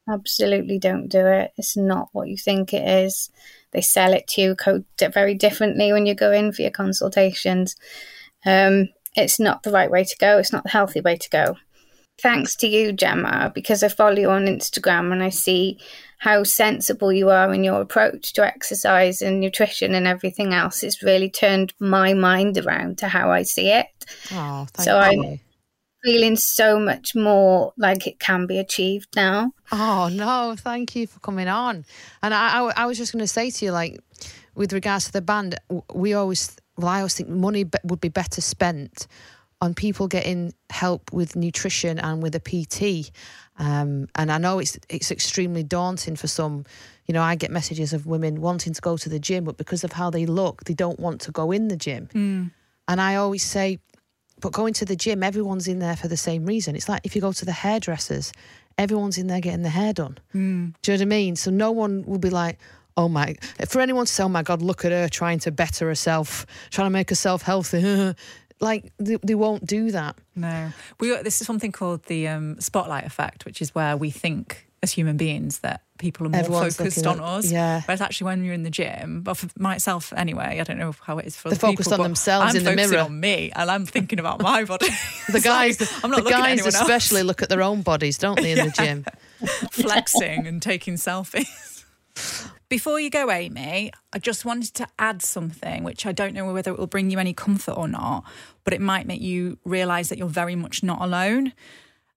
Absolutely 0.08 0.78
don't 0.78 1.08
do 1.08 1.26
it. 1.26 1.52
It's 1.56 1.76
not 1.76 2.08
what 2.12 2.28
you 2.28 2.36
think 2.36 2.74
it 2.74 2.86
is. 2.86 3.30
They 3.72 3.80
sell 3.80 4.12
it 4.12 4.26
to 4.28 4.40
you 4.40 4.56
very 5.12 5.34
differently 5.34 5.92
when 5.92 6.06
you 6.06 6.14
go 6.14 6.30
in 6.30 6.52
for 6.52 6.62
your 6.62 6.70
consultations. 6.70 7.76
Um, 8.44 8.88
it's 9.16 9.40
not 9.40 9.62
the 9.62 9.70
right 9.70 9.90
way 9.90 10.04
to 10.04 10.16
go. 10.18 10.38
It's 10.38 10.52
not 10.52 10.64
the 10.64 10.70
healthy 10.70 11.00
way 11.00 11.16
to 11.16 11.30
go. 11.30 11.56
Thanks 12.20 12.54
to 12.56 12.68
you, 12.68 12.92
Gemma, 12.92 13.50
because 13.54 13.82
I 13.82 13.88
follow 13.88 14.16
you 14.16 14.30
on 14.30 14.46
Instagram 14.46 15.12
and 15.12 15.22
I 15.22 15.30
see 15.30 15.80
how 16.24 16.42
sensible 16.42 17.12
you 17.12 17.28
are 17.28 17.52
in 17.52 17.62
your 17.62 17.82
approach 17.82 18.32
to 18.32 18.42
exercise 18.42 19.20
and 19.20 19.40
nutrition 19.40 19.94
and 19.94 20.06
everything 20.06 20.54
else. 20.54 20.82
It's 20.82 21.02
really 21.02 21.28
turned 21.28 21.74
my 21.78 22.14
mind 22.14 22.56
around 22.56 22.96
to 22.98 23.08
how 23.08 23.30
I 23.30 23.42
see 23.42 23.68
it. 23.68 23.88
Oh, 24.32 24.66
thank 24.72 24.78
you. 24.78 24.84
So 24.84 24.96
I- 24.96 25.10
you. 25.10 25.38
Feeling 26.02 26.36
so 26.36 26.78
much 26.78 27.14
more 27.14 27.72
like 27.78 28.06
it 28.06 28.18
can 28.20 28.46
be 28.46 28.58
achieved 28.58 29.08
now. 29.16 29.52
Oh 29.72 30.10
no, 30.12 30.54
thank 30.54 30.94
you 30.94 31.06
for 31.06 31.18
coming 31.20 31.48
on. 31.48 31.86
And 32.22 32.34
I, 32.34 32.58
I, 32.58 32.72
I 32.76 32.86
was 32.86 32.98
just 32.98 33.12
going 33.12 33.24
to 33.24 33.26
say 33.26 33.50
to 33.50 33.64
you, 33.64 33.72
like, 33.72 33.98
with 34.54 34.74
regards 34.74 35.06
to 35.06 35.12
the 35.12 35.22
band, 35.22 35.58
we 35.94 36.12
always, 36.12 36.56
well, 36.76 36.88
I 36.88 36.98
always 36.98 37.14
think 37.14 37.30
money 37.30 37.64
would 37.84 38.02
be 38.02 38.10
better 38.10 38.42
spent 38.42 39.06
on 39.60 39.74
people 39.74 40.08
getting 40.08 40.52
help 40.70 41.12
with 41.12 41.36
nutrition 41.36 41.98
and 41.98 42.22
with 42.22 42.34
a 42.34 42.40
PT. 42.40 43.10
Um, 43.58 44.08
and 44.14 44.30
I 44.32 44.38
know 44.38 44.58
it's 44.58 44.78
it's 44.88 45.10
extremely 45.10 45.62
daunting 45.62 46.16
for 46.16 46.26
some. 46.26 46.64
You 47.06 47.12
know, 47.14 47.22
I 47.22 47.34
get 47.34 47.50
messages 47.50 47.92
of 47.92 48.06
women 48.06 48.40
wanting 48.40 48.72
to 48.72 48.80
go 48.80 48.96
to 48.96 49.08
the 49.08 49.18
gym, 49.18 49.44
but 49.44 49.56
because 49.56 49.84
of 49.84 49.92
how 49.92 50.10
they 50.10 50.26
look, 50.26 50.64
they 50.64 50.74
don't 50.74 50.98
want 50.98 51.20
to 51.22 51.32
go 51.32 51.52
in 51.52 51.68
the 51.68 51.76
gym. 51.76 52.08
And 52.88 53.00
I 53.00 53.16
always 53.16 53.42
say, 53.42 53.78
but 54.40 54.52
going 54.52 54.74
to 54.74 54.84
the 54.84 54.96
gym, 54.96 55.22
everyone's 55.22 55.68
in 55.68 55.78
there 55.78 55.96
for 55.96 56.08
the 56.08 56.16
same 56.16 56.44
reason. 56.46 56.76
It's 56.76 56.88
like 56.88 57.02
if 57.04 57.14
you 57.14 57.20
go 57.20 57.32
to 57.32 57.44
the 57.44 57.52
hairdressers, 57.52 58.32
everyone's 58.78 59.18
in 59.18 59.26
there 59.26 59.40
getting 59.40 59.62
their 59.62 59.70
hair 59.72 59.92
done. 59.92 60.18
Do 60.82 60.92
you 60.92 60.98
know 60.98 61.02
what 61.02 61.02
I 61.02 61.04
mean? 61.04 61.36
So 61.36 61.50
no 61.50 61.70
one 61.70 62.04
will 62.04 62.18
be 62.18 62.30
like, 62.30 62.58
oh 62.96 63.08
my, 63.08 63.36
for 63.68 63.80
anyone 63.80 64.06
to 64.06 64.12
say, 64.12 64.22
oh 64.22 64.28
my 64.28 64.42
God, 64.42 64.62
look 64.62 64.84
at 64.84 64.92
her 64.92 65.08
trying 65.08 65.38
to 65.40 65.50
better 65.50 65.88
herself, 65.88 66.46
trying 66.70 66.86
to 66.86 66.90
make 66.90 67.08
herself 67.10 67.42
healthy. 67.42 68.14
like 68.60 68.92
they, 68.98 69.16
they 69.22 69.34
won't 69.34 69.66
do 69.66 69.90
that. 69.90 70.16
No, 70.36 70.72
we 71.00 71.08
this 71.22 71.40
is 71.40 71.46
something 71.46 71.72
called 71.72 72.04
the 72.04 72.28
um, 72.28 72.60
spotlight 72.60 73.04
effect, 73.04 73.44
which 73.44 73.60
is 73.62 73.74
where 73.74 73.96
we 73.96 74.10
think 74.10 74.68
as 74.82 74.90
human 74.92 75.16
beings 75.16 75.60
that 75.60 75.80
people 75.98 76.26
are 76.26 76.30
more 76.30 76.40
Everyone's 76.40 76.76
focused 76.76 77.06
on 77.06 77.18
at- 77.18 77.24
us. 77.24 77.50
yeah. 77.50 77.80
Whereas 77.86 78.02
actually, 78.02 78.26
when 78.26 78.44
you're 78.44 78.52
in 78.52 78.64
the 78.64 78.70
gym, 78.70 79.22
but 79.22 79.34
for 79.38 79.48
myself 79.58 80.12
anyway, 80.14 80.58
I 80.60 80.64
don't 80.64 80.78
know 80.78 80.94
how 81.02 81.16
it 81.18 81.26
is 81.26 81.36
for 81.36 81.48
They're 81.48 81.58
focused 81.58 81.88
people, 81.88 82.02
on 82.04 82.10
themselves 82.10 82.50
I'm 82.54 82.56
in 82.58 82.64
the 82.64 82.76
mirror. 82.76 82.98
on 83.04 83.18
me, 83.18 83.50
and 83.56 83.70
I'm 83.70 83.86
thinking 83.86 84.18
about 84.18 84.42
my 84.42 84.64
body. 84.72 84.86
The 84.88 84.92
It's 85.28 85.32
like, 85.34 85.42
guys, 85.44 86.04
I'm 86.04 86.10
not 86.10 86.24
the 86.24 86.30
guys 86.30 86.44
anyone 86.52 86.74
else. 86.74 86.82
especially 86.82 87.22
look 87.22 87.40
at 87.42 87.48
their 87.48 87.62
own 87.62 87.80
bodies, 87.82 88.18
don't 88.18 88.38
they, 88.40 88.52
in 88.52 88.58
the 88.58 88.70
gym? 88.76 89.04
flexing 89.72 90.46
and 90.46 90.60
taking 90.60 90.94
selfies. 90.94 91.84
Before 92.68 92.98
you 92.98 93.10
go, 93.10 93.30
Amy, 93.30 93.92
I 94.12 94.18
just 94.18 94.44
wanted 94.44 94.74
to 94.74 94.86
add 94.98 95.22
something, 95.22 95.84
which 95.84 96.06
I 96.06 96.12
don't 96.12 96.34
know 96.34 96.52
whether 96.52 96.72
it 96.72 96.78
will 96.78 96.86
bring 96.86 97.10
you 97.10 97.18
any 97.18 97.34
comfort 97.34 97.72
or 97.76 97.86
not, 97.86 98.24
but 98.64 98.72
it 98.72 98.80
might 98.80 99.06
make 99.06 99.20
you 99.20 99.58
realise 99.64 100.08
that 100.08 100.18
you're 100.18 100.28
very 100.28 100.56
much 100.56 100.82
not 100.82 101.00
alone. 101.02 101.52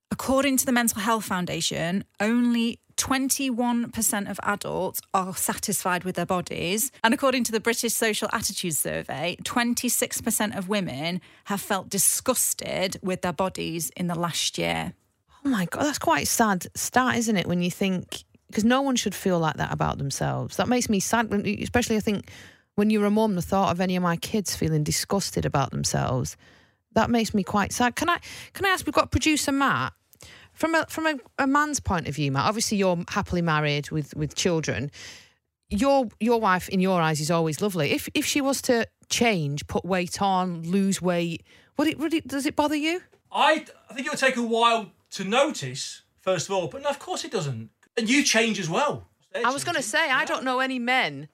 According 0.10 0.57
to 0.57 0.65
the 0.65 0.71
Mental 0.71 1.01
Health 1.01 1.25
Foundation, 1.25 2.05
only 2.19 2.79
21% 2.95 4.29
of 4.29 4.39
adults 4.43 5.01
are 5.13 5.36
satisfied 5.36 6.03
with 6.03 6.15
their 6.15 6.25
bodies. 6.25 6.91
And 7.03 7.13
according 7.13 7.43
to 7.45 7.51
the 7.51 7.60
British 7.60 7.93
Social 7.93 8.29
Attitudes 8.33 8.79
Survey, 8.79 9.38
26% 9.43 10.57
of 10.57 10.69
women 10.69 11.21
have 11.45 11.62
felt 11.62 11.89
disgusted 11.89 12.97
with 13.03 13.21
their 13.21 13.33
bodies 13.33 13.91
in 13.95 14.07
the 14.07 14.15
last 14.15 14.57
year. 14.57 14.93
Oh 15.45 15.49
my 15.49 15.65
god, 15.65 15.83
that's 15.83 15.99
quite 15.99 16.27
sad 16.27 16.67
start, 16.75 17.15
isn't 17.17 17.38
it? 17.38 17.45
When 17.47 17.62
you 17.62 17.71
think 17.71 18.23
because 18.47 18.63
no 18.63 18.81
one 18.81 18.95
should 18.95 19.15
feel 19.15 19.39
like 19.39 19.57
that 19.57 19.71
about 19.73 19.97
themselves. 19.97 20.57
That 20.57 20.67
makes 20.67 20.89
me 20.89 20.99
sad, 20.99 21.31
especially 21.33 21.97
I 21.97 22.01
think 22.01 22.29
when 22.75 22.89
you're 22.89 23.05
a 23.05 23.12
mum. 23.12 23.36
The 23.36 23.41
thought 23.41 23.71
of 23.71 23.81
any 23.81 23.95
of 23.95 24.03
my 24.03 24.15
kids 24.17 24.55
feeling 24.55 24.83
disgusted 24.83 25.45
about 25.45 25.71
themselves 25.71 26.38
that 26.97 27.12
makes 27.12 27.33
me 27.33 27.43
quite 27.43 27.71
sad. 27.71 27.95
Can 27.95 28.10
I 28.10 28.17
can 28.53 28.65
I 28.65 28.69
ask? 28.69 28.86
We've 28.86 28.93
got 28.93 29.12
producer 29.12 29.51
Matt 29.51 29.93
from 30.51 30.73
a 30.73 30.86
from 30.89 31.05
a, 31.05 31.15
a 31.38 31.47
man's 31.47 31.79
point 31.79 32.07
of 32.07 32.15
view, 32.15 32.31
Matt. 32.31 32.45
Obviously, 32.45 32.77
you're 32.79 32.97
happily 33.10 33.41
married 33.41 33.91
with 33.91 34.15
with 34.15 34.36
children. 34.36 34.89
Your 35.69 36.07
your 36.19 36.39
wife, 36.39 36.67
in 36.69 36.79
your 36.79 36.99
eyes, 36.99 37.21
is 37.21 37.29
always 37.29 37.62
lovely. 37.62 37.91
If 37.91 38.10
if 38.15 38.25
she 38.25 38.41
was 38.41 38.62
to 38.63 38.88
change, 39.10 39.67
put 39.67 39.86
weight 39.86 40.21
on, 40.21 40.63
lose 40.63 41.01
weight, 41.01 41.43
would 41.77 41.88
it 41.88 41.99
would 41.99 42.13
it 42.15 42.27
does 42.27 42.47
it 42.47 42.55
bother 42.55 42.75
you? 42.75 43.01
I, 43.31 43.65
I 43.89 43.93
think 43.93 44.07
it 44.07 44.10
would 44.10 44.19
take 44.19 44.38
a 44.38 44.41
while 44.41 44.91
to 45.12 45.23
notice, 45.23 46.01
first 46.21 46.49
of 46.49 46.55
all, 46.55 46.67
but 46.67 46.81
no, 46.81 46.89
of 46.89 46.97
course 46.97 47.23
it 47.25 47.31
doesn't. 47.31 47.69
And 47.97 48.10
you 48.10 48.23
change 48.23 48.60
as 48.60 48.69
well. 48.69 49.07
I 49.45 49.51
was 49.51 49.63
going 49.63 49.75
to 49.75 49.81
say, 49.81 50.10
I 50.10 50.25
don't 50.25 50.43
know 50.43 50.60
any 50.60 50.79
men, 50.79 51.27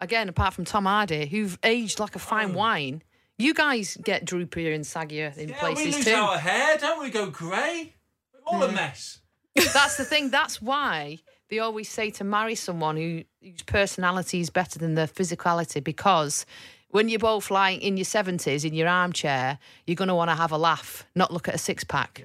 again, 0.00 0.28
apart 0.28 0.54
from 0.54 0.64
Tom 0.64 0.84
Hardy, 0.84 1.26
who've 1.26 1.58
aged 1.62 1.98
like 2.00 2.14
a 2.16 2.18
fine 2.18 2.54
wine. 2.54 3.02
You 3.38 3.54
guys 3.54 3.96
get 4.02 4.24
droopier 4.24 4.74
and 4.74 4.84
saggier 4.84 5.36
in 5.36 5.48
Yeah, 5.50 5.54
we 5.54 5.74
places 5.74 5.96
lose 5.96 6.04
too. 6.06 6.14
our 6.14 6.38
hair, 6.38 6.76
don't 6.78 7.00
we? 7.00 7.10
Go 7.10 7.30
grey. 7.30 7.94
We're 8.34 8.40
all 8.56 8.62
a 8.64 8.72
mess. 8.72 9.20
That's 9.54 9.96
the 9.96 10.04
thing. 10.04 10.30
That's 10.30 10.60
why 10.60 11.18
they 11.48 11.60
always 11.60 11.88
say 11.88 12.10
to 12.10 12.24
marry 12.24 12.56
someone 12.56 12.96
who 12.96 13.22
whose 13.40 13.62
personality 13.62 14.40
is 14.40 14.50
better 14.50 14.78
than 14.78 14.94
their 14.96 15.06
physicality 15.06 15.82
because 15.82 16.44
when 16.90 17.08
you're 17.08 17.18
both 17.20 17.50
like 17.50 17.80
in 17.80 17.96
your 17.96 18.04
70s 18.04 18.64
in 18.64 18.74
your 18.74 18.88
armchair, 18.88 19.58
you're 19.86 19.94
going 19.94 20.08
to 20.08 20.14
want 20.14 20.30
to 20.30 20.34
have 20.34 20.50
a 20.52 20.58
laugh, 20.58 21.06
not 21.14 21.32
look 21.32 21.46
at 21.48 21.54
a 21.54 21.58
six 21.58 21.84
pack. 21.84 22.24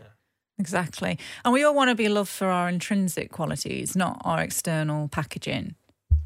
Exactly. 0.60 1.18
And 1.44 1.54
we 1.54 1.64
all 1.64 1.74
want 1.74 1.90
to 1.90 1.96
be 1.96 2.10
loved 2.10 2.30
for 2.30 2.48
our 2.48 2.70
intrinsic 2.70 3.32
qualities, 3.32 3.96
not 3.96 4.22
our 4.24 4.40
external 4.42 5.08
packaging. 5.08 5.76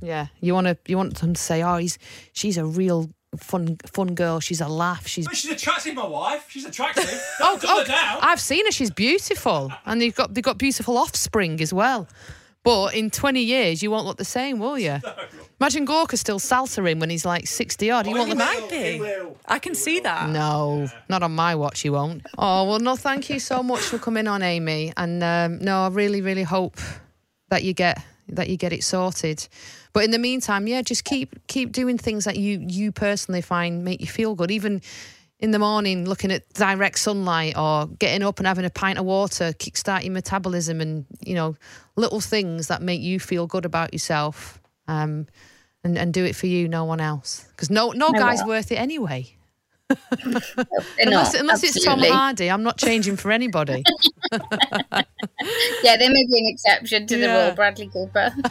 Yeah, 0.01 0.27
you 0.41 0.53
want 0.53 0.67
to 0.67 0.77
you 0.85 0.97
want 0.97 1.17
them 1.17 1.33
to 1.33 1.41
say, 1.41 1.63
"Oh, 1.63 1.77
he's 1.77 1.97
she's 2.33 2.57
a 2.57 2.65
real 2.65 3.09
fun 3.35 3.77
fun 3.85 4.15
girl. 4.15 4.39
She's 4.39 4.61
a 4.61 4.67
laugh. 4.67 5.07
She's 5.07 5.27
But 5.27 5.37
she's 5.37 5.51
attractive, 5.51 5.95
my 5.95 6.05
wife. 6.05 6.45
She's 6.49 6.65
attractive. 6.65 7.05
oh, 7.41 7.57
Don't 7.61 7.89
oh, 7.89 7.91
her. 7.91 8.19
I've 8.21 8.39
seen 8.39 8.65
her. 8.65 8.71
She's 8.71 8.91
beautiful, 8.91 9.71
and 9.85 10.01
they've 10.01 10.13
got 10.13 10.33
they've 10.33 10.43
got 10.43 10.57
beautiful 10.57 10.97
offspring 10.97 11.61
as 11.61 11.73
well. 11.73 12.07
But 12.67 12.95
in 12.95 13.09
20 13.09 13.41
years, 13.41 13.81
you 13.81 13.89
won't 13.89 14.05
look 14.05 14.17
the 14.17 14.25
same, 14.25 14.59
will 14.59 14.77
you? 14.77 14.99
Imagine 15.61 15.85
Gorka 15.85 16.17
still 16.17 16.37
salsering 16.37 16.99
when 16.99 17.09
he's 17.09 17.23
like 17.23 17.47
60 17.47 17.89
odd. 17.89 18.05
He 18.05 18.13
won't 18.13 18.27
he 18.27 18.33
look. 18.35 18.39
might 18.39 18.69
be. 18.69 19.01
I 19.45 19.57
can 19.57 19.73
see 19.73 20.01
that. 20.01 20.29
No, 20.29 20.87
not 21.07 21.23
on 21.23 21.33
my 21.33 21.55
watch. 21.55 21.85
You 21.85 21.93
won't. 21.93 22.25
Oh 22.37 22.65
well, 22.69 22.79
no. 22.79 22.97
Thank 22.97 23.29
you 23.29 23.39
so 23.39 23.63
much 23.63 23.79
for 23.79 23.97
coming 23.97 24.27
on, 24.27 24.43
Amy. 24.43 24.91
And 24.97 25.23
um, 25.23 25.59
no, 25.59 25.83
I 25.85 25.87
really, 25.87 26.19
really 26.19 26.43
hope 26.43 26.77
that 27.49 27.63
you 27.63 27.73
get 27.73 28.03
that 28.27 28.49
you 28.49 28.57
get 28.57 28.73
it 28.73 28.83
sorted. 28.83 29.47
But 29.93 30.03
in 30.03 30.11
the 30.11 30.19
meantime, 30.19 30.67
yeah, 30.67 30.81
just 30.81 31.05
keep 31.05 31.35
keep 31.47 31.71
doing 31.71 31.97
things 31.97 32.25
that 32.25 32.35
you 32.35 32.59
you 32.59 32.91
personally 32.91 33.41
find 33.41 33.85
make 33.85 34.01
you 34.01 34.07
feel 34.07 34.35
good. 34.35 34.51
Even 34.51 34.81
in 35.39 35.51
the 35.51 35.59
morning, 35.59 36.07
looking 36.07 36.31
at 36.31 36.47
direct 36.53 36.99
sunlight 36.99 37.57
or 37.57 37.87
getting 37.87 38.23
up 38.23 38.39
and 38.39 38.47
having 38.47 38.65
a 38.65 38.69
pint 38.69 38.97
of 38.97 39.05
water, 39.05 39.53
kickstart 39.53 40.03
your 40.03 40.13
metabolism, 40.13 40.81
and 40.81 41.05
you 41.21 41.35
know 41.35 41.55
little 41.95 42.19
things 42.19 42.67
that 42.67 42.81
make 42.81 43.01
you 43.01 43.19
feel 43.19 43.47
good 43.47 43.65
about 43.65 43.93
yourself. 43.93 44.61
Um, 44.87 45.27
and, 45.83 45.97
and 45.97 46.13
do 46.13 46.25
it 46.25 46.35
for 46.35 46.47
you, 46.47 46.67
no 46.67 46.85
one 46.85 46.99
else. 46.99 47.45
Because 47.51 47.69
no 47.69 47.91
no 47.91 48.09
No 48.09 48.19
guy's 48.19 48.43
worth 48.43 48.71
it 48.71 48.75
anyway. 48.75 49.33
Unless, 50.99 51.33
unless 51.33 51.63
it's 51.63 51.85
Tom. 51.85 51.99
Hardy, 51.99 52.51
I'm 52.51 52.63
not 52.63 52.77
changing 52.77 53.15
for 53.15 53.31
anybody. 53.31 53.83
Yeah, 55.83 55.95
there 55.97 56.09
may 56.09 56.25
be 56.25 56.39
an 56.39 56.47
exception 56.47 57.07
to 57.07 57.17
the 57.17 57.27
rule, 57.27 57.51
Bradley 57.55 57.87
Cooper. 57.87 58.33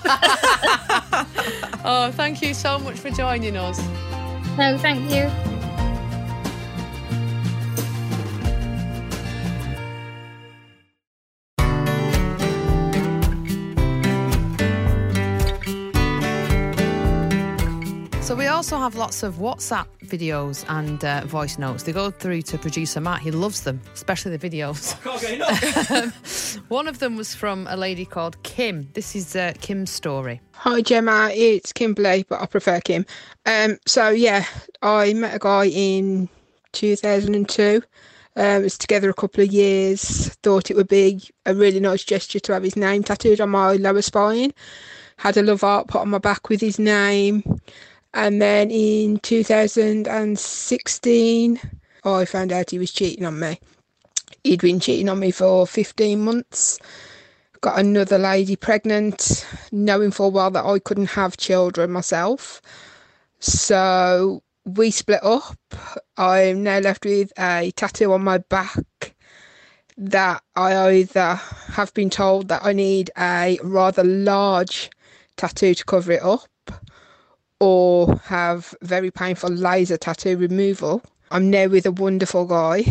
oh, 1.84 2.10
thank 2.14 2.40
you 2.40 2.54
so 2.54 2.78
much 2.78 2.98
for 2.98 3.10
joining 3.10 3.56
us. 3.56 3.78
no, 4.56 4.78
thank 4.78 5.10
you. 5.10 5.55
Also 18.56 18.78
have 18.78 18.94
lots 18.94 19.22
of 19.22 19.34
WhatsApp 19.34 19.86
videos 20.06 20.64
and 20.70 21.04
uh, 21.04 21.20
voice 21.26 21.58
notes. 21.58 21.82
They 21.82 21.92
go 21.92 22.10
through 22.10 22.40
to 22.42 22.56
producer 22.56 23.02
Matt. 23.02 23.20
He 23.20 23.30
loves 23.30 23.60
them, 23.64 23.82
especially 23.92 24.34
the 24.34 24.50
videos. 24.50 24.98
Can't 25.02 25.20
get 25.20 25.34
enough. 25.34 26.54
One 26.70 26.88
of 26.88 26.98
them 26.98 27.16
was 27.16 27.34
from 27.34 27.66
a 27.68 27.76
lady 27.76 28.06
called 28.06 28.42
Kim. 28.44 28.88
This 28.94 29.14
is 29.14 29.36
uh, 29.36 29.52
Kim's 29.60 29.90
story. 29.90 30.40
Hi 30.52 30.80
Gemma, 30.80 31.28
it's 31.34 31.70
Kimberly, 31.70 32.24
but 32.26 32.40
I 32.40 32.46
prefer 32.46 32.80
Kim. 32.80 33.04
Um, 33.44 33.76
so 33.84 34.08
yeah, 34.08 34.46
I 34.80 35.12
met 35.12 35.34
a 35.34 35.38
guy 35.38 35.66
in 35.66 36.30
2002. 36.72 37.82
Um, 38.36 38.62
was 38.62 38.78
together 38.78 39.10
a 39.10 39.14
couple 39.14 39.44
of 39.44 39.52
years. 39.52 40.28
Thought 40.42 40.70
it 40.70 40.78
would 40.78 40.88
be 40.88 41.20
a 41.44 41.54
really 41.54 41.80
nice 41.80 42.04
gesture 42.04 42.40
to 42.40 42.54
have 42.54 42.62
his 42.62 42.76
name 42.76 43.02
tattooed 43.02 43.42
on 43.42 43.50
my 43.50 43.74
lower 43.74 44.00
spine. 44.00 44.54
Had 45.18 45.36
a 45.36 45.42
love 45.42 45.62
art 45.62 45.88
put 45.88 46.00
on 46.00 46.08
my 46.08 46.18
back 46.18 46.48
with 46.48 46.62
his 46.62 46.78
name. 46.78 47.42
And 48.16 48.42
then 48.42 48.72
in 48.72 49.20
2016, 49.20 51.60
I 52.02 52.24
found 52.24 52.50
out 52.50 52.70
he 52.70 52.78
was 52.78 52.90
cheating 52.90 53.24
on 53.24 53.38
me. 53.38 53.60
He'd 54.42 54.62
been 54.62 54.80
cheating 54.80 55.08
on 55.08 55.20
me 55.20 55.30
for 55.30 55.64
15 55.66 56.24
months 56.24 56.80
got 57.66 57.80
another 57.80 58.16
lady 58.16 58.54
pregnant, 58.54 59.44
knowing 59.72 60.12
full 60.12 60.30
well 60.30 60.52
that 60.52 60.64
I 60.64 60.78
couldn't 60.78 61.10
have 61.10 61.36
children 61.36 61.90
myself. 61.90 62.62
So 63.40 64.44
we 64.64 64.92
split 64.92 65.24
up. 65.24 65.58
I'm 66.16 66.62
now 66.62 66.78
left 66.78 67.04
with 67.04 67.32
a 67.36 67.72
tattoo 67.74 68.12
on 68.12 68.22
my 68.22 68.38
back 68.38 69.16
that 69.96 70.44
I 70.54 70.90
either 70.90 71.34
have 71.72 71.92
been 71.92 72.08
told 72.08 72.46
that 72.48 72.64
I 72.64 72.72
need 72.72 73.10
a 73.18 73.58
rather 73.64 74.04
large 74.04 74.88
tattoo 75.36 75.74
to 75.74 75.84
cover 75.84 76.12
it 76.12 76.22
up 76.22 76.46
or 77.60 78.16
have 78.24 78.74
very 78.82 79.10
painful 79.10 79.50
laser 79.50 79.96
tattoo 79.96 80.36
removal. 80.36 81.02
I'm 81.30 81.50
now 81.50 81.66
with 81.66 81.86
a 81.86 81.92
wonderful 81.92 82.44
guy 82.46 82.82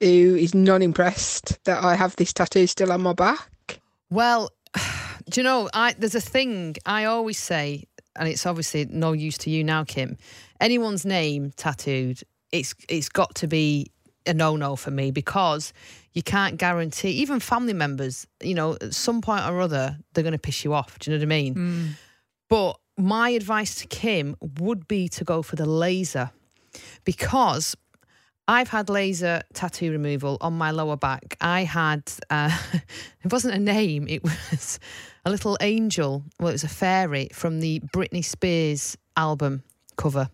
who 0.00 0.36
is 0.36 0.54
not 0.54 0.82
impressed 0.82 1.62
that 1.64 1.84
I 1.84 1.94
have 1.94 2.16
this 2.16 2.32
tattoo 2.32 2.66
still 2.66 2.92
on 2.92 3.02
my 3.02 3.12
back. 3.12 3.80
Well, 4.10 4.50
do 5.30 5.40
you 5.40 5.44
know, 5.44 5.68
I 5.72 5.94
there's 5.98 6.14
a 6.14 6.20
thing 6.20 6.76
I 6.86 7.04
always 7.04 7.38
say, 7.38 7.84
and 8.16 8.28
it's 8.28 8.46
obviously 8.46 8.86
no 8.86 9.12
use 9.12 9.38
to 9.38 9.50
you 9.50 9.62
now, 9.62 9.84
Kim. 9.84 10.16
Anyone's 10.60 11.04
name 11.04 11.52
tattooed, 11.56 12.22
it's 12.52 12.74
it's 12.88 13.08
got 13.08 13.34
to 13.36 13.46
be 13.46 13.90
a 14.26 14.32
no 14.32 14.56
no 14.56 14.76
for 14.76 14.90
me 14.90 15.10
because 15.10 15.72
you 16.12 16.22
can't 16.22 16.56
guarantee 16.56 17.10
even 17.10 17.40
family 17.40 17.72
members, 17.72 18.26
you 18.40 18.54
know, 18.54 18.76
at 18.80 18.94
some 18.94 19.20
point 19.20 19.44
or 19.46 19.60
other, 19.60 19.98
they're 20.12 20.24
gonna 20.24 20.38
piss 20.38 20.64
you 20.64 20.72
off. 20.72 20.98
Do 20.98 21.10
you 21.10 21.16
know 21.16 21.20
what 21.20 21.26
I 21.26 21.36
mean? 21.36 21.54
Mm. 21.54 21.88
But 22.48 22.78
my 22.96 23.30
advice 23.30 23.76
to 23.76 23.86
Kim 23.86 24.36
would 24.58 24.86
be 24.86 25.08
to 25.08 25.24
go 25.24 25.42
for 25.42 25.56
the 25.56 25.66
laser 25.66 26.30
because 27.04 27.76
I've 28.46 28.68
had 28.68 28.88
laser 28.88 29.42
tattoo 29.54 29.90
removal 29.90 30.36
on 30.40 30.52
my 30.52 30.70
lower 30.70 30.96
back. 30.96 31.36
I 31.40 31.64
had, 31.64 32.02
uh, 32.30 32.56
it 33.24 33.32
wasn't 33.32 33.54
a 33.54 33.58
name, 33.58 34.06
it 34.08 34.22
was 34.22 34.78
a 35.24 35.30
little 35.30 35.56
angel. 35.60 36.24
Well, 36.38 36.50
it 36.50 36.52
was 36.52 36.64
a 36.64 36.68
fairy 36.68 37.28
from 37.32 37.60
the 37.60 37.80
Britney 37.80 38.24
Spears 38.24 38.96
album 39.16 39.62
cover. 39.96 40.28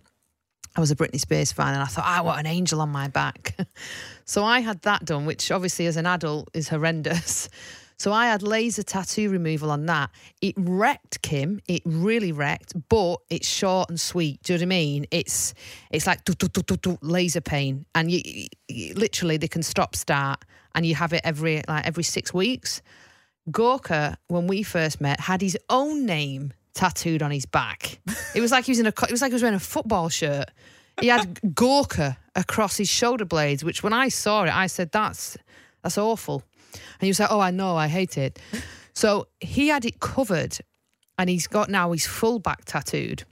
I 0.77 0.81
was 0.81 0.91
a 0.91 0.97
Britney 0.97 1.21
Spears 1.21 1.53
fan 1.53 1.75
and 1.75 1.83
I 1.83 1.87
thought, 1.87 2.05
I 2.05 2.21
want 2.21 2.41
an 2.41 2.47
angel 2.47 2.81
on 2.81 2.91
my 2.91 3.09
back. 3.09 3.57
so 4.25 4.45
I 4.45 4.61
had 4.61 4.83
that 4.83 5.05
done, 5.05 5.27
which 5.27 5.51
obviously 5.51 5.87
as 5.87 5.97
an 5.97 6.07
adult 6.07 6.49
is 6.55 6.69
horrendous. 6.69 7.49
So 8.01 8.15
I 8.15 8.29
had 8.29 8.43
laser 8.43 8.83
tattoo 8.83 9.29
removal 9.29 9.71
on 9.71 9.85
that. 9.85 10.09
It 10.41 10.55
wrecked 10.57 11.21
Kim. 11.21 11.61
It 11.69 11.83
really 11.85 12.33
wrecked, 12.33 12.73
but 12.89 13.17
it's 13.29 13.47
short 13.47 13.91
and 13.91 14.01
sweet. 14.01 14.43
Do 14.43 14.55
you 14.55 14.59
know 14.59 14.63
what 14.63 14.67
I 14.67 14.69
mean? 14.69 15.07
It's 15.11 15.53
it's 15.91 16.07
like 16.07 16.25
do, 16.25 16.33
do, 16.33 16.49
do, 16.49 16.63
do, 16.63 16.77
do, 16.79 16.99
laser 17.03 17.43
pain, 17.43 17.85
and 17.95 18.11
you, 18.11 18.47
you 18.69 18.95
literally 18.95 19.37
they 19.37 19.49
can 19.49 19.63
stop 19.63 19.95
start, 19.95 20.43
and 20.75 20.87
you 20.87 20.95
have 20.95 21.13
it 21.13 21.21
every 21.25 21.63
like 21.69 21.87
every 21.87 22.03
six 22.03 22.33
weeks. 22.33 22.81
Gorka, 23.51 24.17
when 24.29 24.47
we 24.47 24.63
first 24.63 25.03
met, 25.03 25.21
had 25.21 25.43
his 25.43 25.59
own 25.69 26.07
name 26.07 26.55
tattooed 26.73 27.23
on 27.23 27.31
his 27.31 27.45
back. 27.45 28.01
It 28.35 28.41
was 28.41 28.51
like 28.51 28.65
he 28.65 28.71
was 28.71 28.79
in 28.79 28.87
a. 28.87 28.95
It 29.03 29.11
was 29.11 29.21
like 29.21 29.31
he 29.31 29.35
was 29.35 29.43
wearing 29.43 29.57
a 29.57 29.61
football 29.61 30.09
shirt. 30.09 30.49
He 31.03 31.09
had 31.09 31.39
Gorka 31.55 32.17
across 32.35 32.79
his 32.79 32.89
shoulder 32.89 33.27
blades, 33.27 33.63
which 33.63 33.83
when 33.83 33.93
I 33.93 34.09
saw 34.09 34.45
it, 34.45 34.57
I 34.57 34.69
said, 34.69 34.91
"That's 34.91 35.37
that's 35.83 35.99
awful." 35.99 36.45
And 37.01 37.09
was 37.09 37.21
like, 37.21 37.31
"Oh, 37.31 37.41
I 37.41 37.51
know, 37.51 37.77
I 37.77 37.89
hate 37.89 38.19
it." 38.19 38.39
So 38.95 39.29
he 39.41 39.69
had 39.69 39.85
it 39.85 40.01
covered, 40.01 40.59
and 41.19 41.31
he's 41.31 41.47
got 41.47 41.71
now 41.71 41.93
his 41.93 42.07
full 42.07 42.39
back 42.39 42.65
tattooed. 42.65 43.25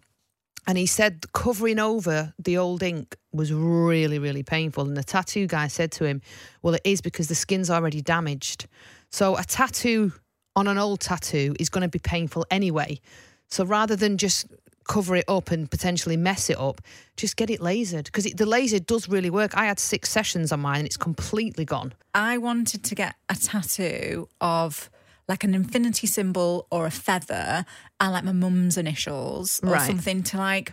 And 0.66 0.77
he 0.77 0.85
said 0.85 1.24
covering 1.33 1.79
over 1.79 2.35
the 2.38 2.59
old 2.59 2.83
ink 2.83 3.16
was 3.33 3.53
really, 3.53 4.18
really 4.18 4.42
painful. 4.42 4.85
And 4.85 4.96
the 4.96 5.03
tattoo 5.03 5.46
guy 5.46 5.66
said 5.68 5.90
to 5.92 6.05
him, 6.05 6.20
Well, 6.62 6.74
it 6.74 6.83
is 6.85 7.01
because 7.01 7.29
the 7.29 7.35
skin's 7.35 7.70
already 7.70 8.03
damaged. 8.03 8.66
So 9.11 9.37
a 9.37 9.44
tattoo 9.44 10.12
on 10.55 10.68
an 10.68 10.77
old 10.77 11.01
tattoo 11.01 11.55
is 11.59 11.70
going 11.70 11.83
to 11.83 11.88
be 11.88 11.98
painful 11.98 12.44
anyway. 12.51 13.01
So 13.48 13.64
rather 13.64 13.96
than 13.96 14.18
just 14.18 14.46
cover 14.88 15.14
it 15.14 15.24
up 15.29 15.51
and 15.53 15.70
potentially 15.70 16.16
mess 16.16 16.51
it 16.51 16.59
up, 16.59 16.81
just 17.16 17.37
get 17.37 17.51
it 17.51 17.61
lasered 17.61 18.05
because 18.07 18.24
the 18.24 18.46
laser 18.46 18.81
does 18.81 19.09
really 19.09 19.31
work. 19.31 19.57
I 19.57 19.66
had 19.66 19.79
six 19.79 20.11
sessions 20.11 20.51
on 20.51 20.61
mine 20.61 20.79
and 20.79 20.87
it's 20.87 20.96
completely 20.96 21.64
gone. 21.64 21.92
I 22.14 22.38
wanted 22.38 22.83
to 22.85 22.94
get 22.96 23.14
a 23.29 23.37
tattoo 23.37 24.29
of 24.40 24.90
like 25.29 25.44
an 25.44 25.55
infinity 25.55 26.07
symbol 26.07 26.66
or 26.70 26.87
a 26.87 26.90
feather 26.90 27.64
and 28.01 28.12
like 28.12 28.24
my 28.24 28.33
mum's 28.33 28.77
initials 28.79 29.61
or 29.62 29.70
Right. 29.72 29.87
something 29.87 30.22
to 30.24 30.38
like 30.38 30.72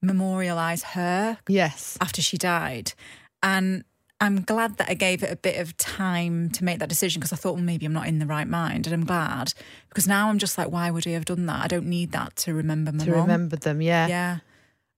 memorialize 0.00 0.82
her 0.94 1.38
Yes. 1.48 1.98
after 2.00 2.22
she 2.22 2.36
died. 2.38 2.92
And 3.42 3.84
I'm 4.20 4.42
glad 4.42 4.78
that 4.78 4.88
I 4.88 4.94
gave 4.94 5.22
it 5.22 5.30
a 5.30 5.36
bit 5.36 5.60
of 5.60 5.76
time 5.76 6.48
to 6.50 6.64
make 6.64 6.78
that 6.78 6.88
decision 6.88 7.20
because 7.20 7.32
I 7.32 7.36
thought, 7.36 7.54
well, 7.54 7.62
maybe 7.62 7.84
I'm 7.84 7.92
not 7.92 8.06
in 8.06 8.18
the 8.18 8.26
right 8.26 8.48
mind. 8.48 8.86
And 8.86 8.94
I'm 8.94 9.04
glad 9.04 9.52
because 9.90 10.08
now 10.08 10.28
I'm 10.30 10.38
just 10.38 10.56
like, 10.56 10.70
why 10.70 10.90
would 10.90 11.06
I 11.06 11.10
have 11.10 11.26
done 11.26 11.44
that? 11.46 11.62
I 11.64 11.66
don't 11.66 11.86
need 11.86 12.12
that 12.12 12.34
to 12.36 12.54
remember 12.54 12.92
my 12.92 13.04
To 13.04 13.10
mum. 13.10 13.20
remember 13.20 13.56
them, 13.56 13.82
yeah. 13.82 14.06
Yeah. 14.06 14.38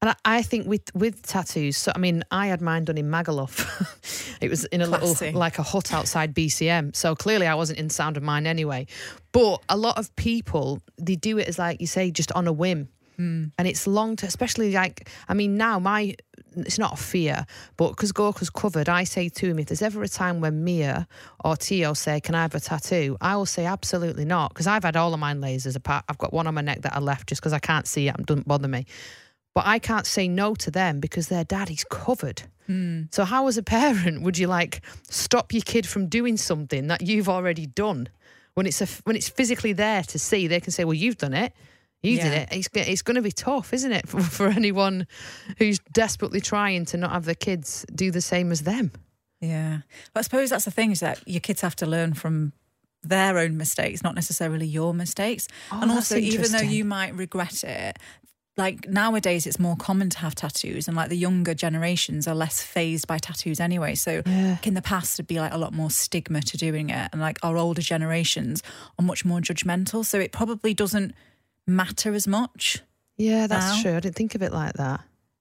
And 0.01 0.11
I, 0.11 0.15
I 0.39 0.43
think 0.43 0.69
with 0.69 0.83
with 0.95 1.23
tattoos, 1.27 1.77
so 1.77 1.91
I 1.93 1.99
mean, 1.99 2.23
I 2.31 2.47
had 2.47 2.61
mine 2.61 2.85
done 2.85 2.97
in 2.99 3.07
Magaluf. 3.11 4.39
it 4.41 4.49
was 4.49 4.65
in 4.67 4.81
a 4.81 4.87
Classy. 4.87 5.25
little 5.27 5.41
like 5.41 5.59
a 5.59 5.65
hut 5.65 5.93
outside 5.93 6.33
BCM. 6.33 6.95
So 6.95 7.17
clearly, 7.17 7.49
I 7.49 7.57
wasn't 7.57 7.81
in 7.81 7.91
sound 7.91 8.17
of 8.17 8.23
mind 8.23 8.47
anyway. 8.47 8.87
But 9.33 9.61
a 9.69 9.77
lot 9.77 9.99
of 9.99 10.15
people 10.15 10.81
they 10.99 11.17
do 11.17 11.39
it 11.39 11.49
as 11.49 11.59
like 11.59 11.81
you 11.81 11.89
say, 11.89 12.13
just 12.13 12.31
on 12.33 12.47
a 12.47 12.53
whim. 12.53 12.89
Hmm. 13.17 13.47
And 13.59 13.67
it's 13.67 13.89
long 13.89 14.15
to, 14.17 14.27
especially 14.27 14.71
like 14.71 15.09
I 15.29 15.35
mean, 15.35 15.57
now 15.57 15.81
my 15.81 16.15
it's 16.61 16.79
not 16.79 16.95
a 16.95 16.97
fear, 16.97 17.47
but 17.77 17.91
because 17.91 18.13
Gorka's 18.13 18.51
covered, 18.51 18.89
I 18.89 19.05
say 19.05 19.29
to 19.29 19.47
him, 19.47 19.59
if 19.59 19.67
there's 19.67 19.83
ever 19.83 20.03
a 20.03 20.09
time 20.09 20.41
when 20.41 20.65
Mia 20.65 21.07
or 21.45 21.57
Tio 21.57 21.95
say, 21.95 22.21
"Can 22.21 22.35
I 22.35 22.43
have 22.43 22.55
a 22.55 22.61
tattoo?" 22.61 23.17
I 23.21 23.37
will 23.37 23.47
say 23.47 23.65
absolutely 23.65 24.25
not, 24.25 24.53
because 24.53 24.67
I've 24.67 24.85
had 24.85 24.97
all 24.97 25.15
of 25.15 25.21
mine 25.21 25.41
lasers 25.41 25.77
apart. 25.77 26.05
I've 26.09 26.19
got 26.19 26.33
one 26.33 26.47
on 26.47 26.55
my 26.55 26.61
neck 26.61 26.83
that 26.83 26.95
I 26.95 27.01
left 27.01 27.29
just 27.29 27.41
because 27.41 27.53
I 27.53 27.59
can't 27.59 27.87
see 27.87 28.09
it 28.09 28.17
and 28.17 28.27
doesn't 28.27 28.49
bother 28.49 28.69
me. 28.69 28.87
But 29.55 29.67
I 29.67 29.79
can't 29.79 30.07
say 30.07 30.29
no 30.29 30.55
to 30.55 30.71
them 30.71 31.01
because 31.01 31.29
their 31.29 31.45
daddy's 31.45 31.85
covered. 31.85 32.43
Hmm. 32.67 33.03
So 33.11 33.25
how, 33.25 33.49
as 33.49 33.57
a 33.57 33.63
parent, 33.63 34.23
would 34.23 34.39
you 34.39 34.47
like 34.47 34.83
stop 35.09 35.53
your 35.53 35.63
kid 35.63 35.87
from 35.87 36.07
doing 36.07 36.37
something 36.37 36.87
that 36.89 37.03
you've 37.03 37.29
already 37.29 37.67
done 37.67 38.09
when 38.55 38.67
it's 38.67 38.81
a, 38.81 38.87
when 39.05 39.17
it's 39.17 39.29
physically 39.29 39.73
there 39.73 40.03
to 40.05 40.19
see? 40.19 40.47
They 40.47 40.61
can 40.61 40.71
say, 40.71 40.85
"Well, 40.85 40.95
you've 40.95 41.19
done 41.19 41.35
it." 41.35 41.53
You 42.03 42.17
did 42.17 42.33
it. 42.33 42.49
It's, 42.53 42.69
it's 42.75 43.03
going 43.03 43.17
to 43.17 43.23
be 43.23 43.33
tough, 43.33 43.73
isn't 43.73 43.91
it, 43.93 44.09
for, 44.09 44.21
for 44.21 44.47
anyone 44.49 45.07
who's 45.59 45.79
desperately 45.93 46.41
trying 46.41 46.85
to 46.87 46.97
not 46.97 47.11
have 47.13 47.25
their 47.25 47.35
kids 47.35 47.85
do 47.95 48.11
the 48.11 48.21
same 48.21 48.53
as 48.53 48.63
them? 48.63 48.93
Yeah. 49.41 49.79
But 50.15 50.21
I 50.21 50.23
suppose 50.23 50.51
that's 50.51 50.65
the 50.65 50.71
thing 50.71 50.91
is 50.93 51.01
that 51.01 51.23
your 51.27 51.41
kids 51.41 51.61
have 51.61 51.77
to 51.77 51.87
learn 51.87 52.15
from 52.15 52.53
their 53.03 53.39
own 53.39 53.57
mistakes, 53.57 54.03
not 54.03 54.15
necessarily 54.15 54.67
your 54.67 54.93
mistakes. 54.95 55.47
Oh, 55.71 55.81
and 55.83 55.91
also, 55.91 56.17
even 56.17 56.51
though 56.53 56.59
you 56.59 56.85
might 56.85 57.15
regret 57.15 57.63
it, 57.65 57.97
like 58.57 58.89
nowadays 58.89 59.47
it's 59.47 59.61
more 59.61 59.77
common 59.77 60.11
to 60.11 60.19
have 60.19 60.35
tattoos 60.35 60.89
and 60.89 60.97
like 60.97 61.09
the 61.09 61.17
younger 61.17 61.55
generations 61.55 62.27
are 62.27 62.35
less 62.35 62.61
phased 62.61 63.07
by 63.07 63.17
tattoos 63.19 63.61
anyway. 63.61 63.95
So 63.95 64.23
Yeah. 64.27 64.51
like 64.53 64.67
in 64.67 64.75
the 64.75 64.83
past 64.83 65.17
there'd 65.17 65.29
be 65.29 65.39
like 65.39 65.53
a 65.53 65.59
lot 65.59 65.73
more 65.73 65.91
stigma 65.93 66.41
to 66.43 66.57
doing 66.57 66.91
it 66.91 67.09
and 67.13 67.21
like 67.21 67.39
our 67.45 67.57
older 67.57 67.83
generations 67.83 68.65
are 68.99 69.05
much 69.05 69.25
more 69.25 69.39
judgmental. 69.39 70.05
So 70.05 70.19
it 70.19 70.33
probably 70.33 70.75
doesn't 70.75 71.15
matter 71.69 72.15
as 72.15 72.27
much. 72.27 72.81
Yeah, 73.17 73.47
that's 73.47 73.77
Now? 73.77 73.83
true. 73.83 73.97
I 73.97 74.01
didn't 74.01 74.17
think 74.17 74.35
of 74.35 74.43
it 74.43 74.53
like 74.53 74.75
that. 74.75 75.01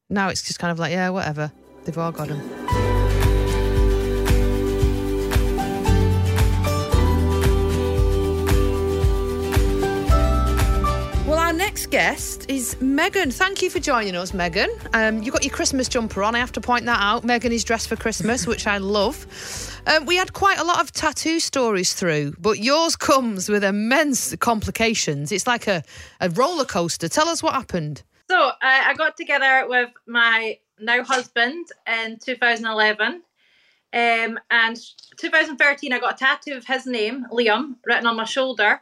Now 0.10 0.30
it's 0.30 0.42
just 0.42 0.60
kind 0.60 0.72
of 0.72 0.80
like, 0.80 0.92
yeah, 0.92 1.10
whatever. 1.10 1.52
They've 1.86 1.98
all 1.98 2.12
got 2.12 2.28
them. 2.28 2.67
Guest 11.90 12.50
is 12.50 12.80
Megan. 12.82 13.32
Thank 13.32 13.62
you 13.62 13.70
for 13.70 13.80
joining 13.80 14.16
us, 14.16 14.34
Megan. 14.34 14.70
Um, 14.94 15.24
you've 15.24 15.34
got 15.34 15.44
your 15.44 15.54
Christmas 15.54 15.88
jumper 15.88 16.22
on. 16.22 16.36
I 16.36 16.40
have 16.40 16.52
to 16.54 16.62
point 16.62 16.86
that 16.86 17.00
out. 17.00 17.24
Megan 17.24 17.52
is 17.52 17.64
dressed 17.64 17.88
for 17.88 17.96
Christmas, 17.96 18.46
which 18.46 18.68
I 18.68 18.78
love. 18.78 19.26
Um, 19.88 20.06
we 20.06 20.18
had 20.18 20.34
quite 20.34 20.60
a 20.60 20.66
lot 20.66 20.82
of 20.82 20.92
tattoo 20.92 21.40
stories 21.40 21.94
through, 21.94 22.36
but 22.40 22.60
yours 22.60 22.98
comes 22.98 23.48
with 23.48 23.64
immense 23.64 24.36
complications. 24.36 25.32
It's 25.32 25.48
like 25.48 25.68
a, 25.68 25.82
a 26.20 26.30
roller 26.30 26.66
coaster. 26.66 27.08
Tell 27.08 27.30
us 27.30 27.42
what 27.42 27.54
happened. 27.54 28.04
So 28.30 28.38
uh, 28.38 28.54
I 28.62 28.94
got 28.96 29.16
together 29.16 29.66
with 29.70 29.90
my 30.06 30.58
now 30.80 31.04
husband 31.04 31.68
in 31.88 32.18
2011. 32.20 33.22
Um, 33.94 34.40
and 34.52 34.78
2013, 35.18 35.94
I 35.94 36.00
got 36.00 36.16
a 36.16 36.18
tattoo 36.18 36.58
of 36.58 36.66
his 36.66 36.86
name, 36.86 37.26
Liam, 37.32 37.76
written 37.86 38.06
on 38.08 38.18
my 38.18 38.26
shoulder. 38.26 38.82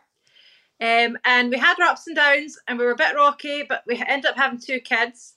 Um, 0.86 1.17
and 1.26 1.50
we 1.50 1.58
had 1.58 1.80
our 1.80 1.88
ups 1.88 2.06
and 2.06 2.15
downs, 2.15 2.60
and 2.67 2.78
we 2.78 2.86
were 2.86 2.91
a 2.91 2.95
bit 2.98 3.15
rocky, 3.15 3.63
but 3.63 3.84
we 3.88 4.02
ended 4.08 4.30
up 4.30 4.38
having 4.38 4.60
two 4.60 4.80
kids. 4.80 5.34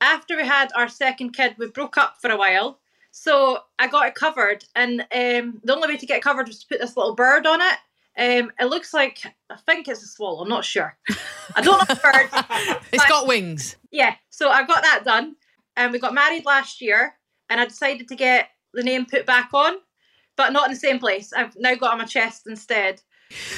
After 0.00 0.36
we 0.36 0.44
had 0.44 0.72
our 0.74 0.88
second 0.88 1.30
kid, 1.30 1.54
we 1.58 1.68
broke 1.68 1.96
up 1.96 2.16
for 2.20 2.30
a 2.30 2.36
while. 2.36 2.80
So 3.12 3.60
I 3.78 3.86
got 3.86 4.08
it 4.08 4.14
covered, 4.16 4.64
and 4.74 5.02
um, 5.02 5.60
the 5.62 5.74
only 5.74 5.88
way 5.88 5.96
to 5.96 6.06
get 6.06 6.18
it 6.18 6.22
covered 6.22 6.48
was 6.48 6.60
to 6.60 6.66
put 6.66 6.80
this 6.80 6.96
little 6.96 7.14
bird 7.14 7.46
on 7.46 7.60
it. 7.60 7.78
Um, 8.18 8.50
it 8.58 8.66
looks 8.66 8.92
like 8.92 9.20
I 9.48 9.56
think 9.66 9.86
it's 9.86 10.02
a 10.02 10.06
swallow. 10.06 10.42
I'm 10.42 10.48
not 10.48 10.64
sure. 10.64 10.96
I 11.54 11.60
don't 11.60 11.78
know 11.78 11.94
the 11.94 12.00
bird. 12.00 12.80
it's 12.92 13.06
got 13.06 13.28
wings. 13.28 13.76
yeah, 13.92 14.14
so 14.30 14.50
I 14.50 14.64
got 14.64 14.82
that 14.82 15.04
done, 15.04 15.36
and 15.76 15.92
we 15.92 16.00
got 16.00 16.14
married 16.14 16.44
last 16.44 16.80
year, 16.80 17.14
and 17.48 17.60
I 17.60 17.66
decided 17.66 18.08
to 18.08 18.16
get 18.16 18.48
the 18.74 18.82
name 18.82 19.06
put 19.06 19.26
back 19.26 19.50
on, 19.52 19.76
but 20.36 20.52
not 20.52 20.66
in 20.66 20.74
the 20.74 20.80
same 20.80 20.98
place. 20.98 21.32
I've 21.32 21.54
now 21.56 21.74
got 21.74 21.90
it 21.90 21.92
on 21.92 21.98
my 21.98 22.04
chest 22.04 22.46
instead. 22.46 23.02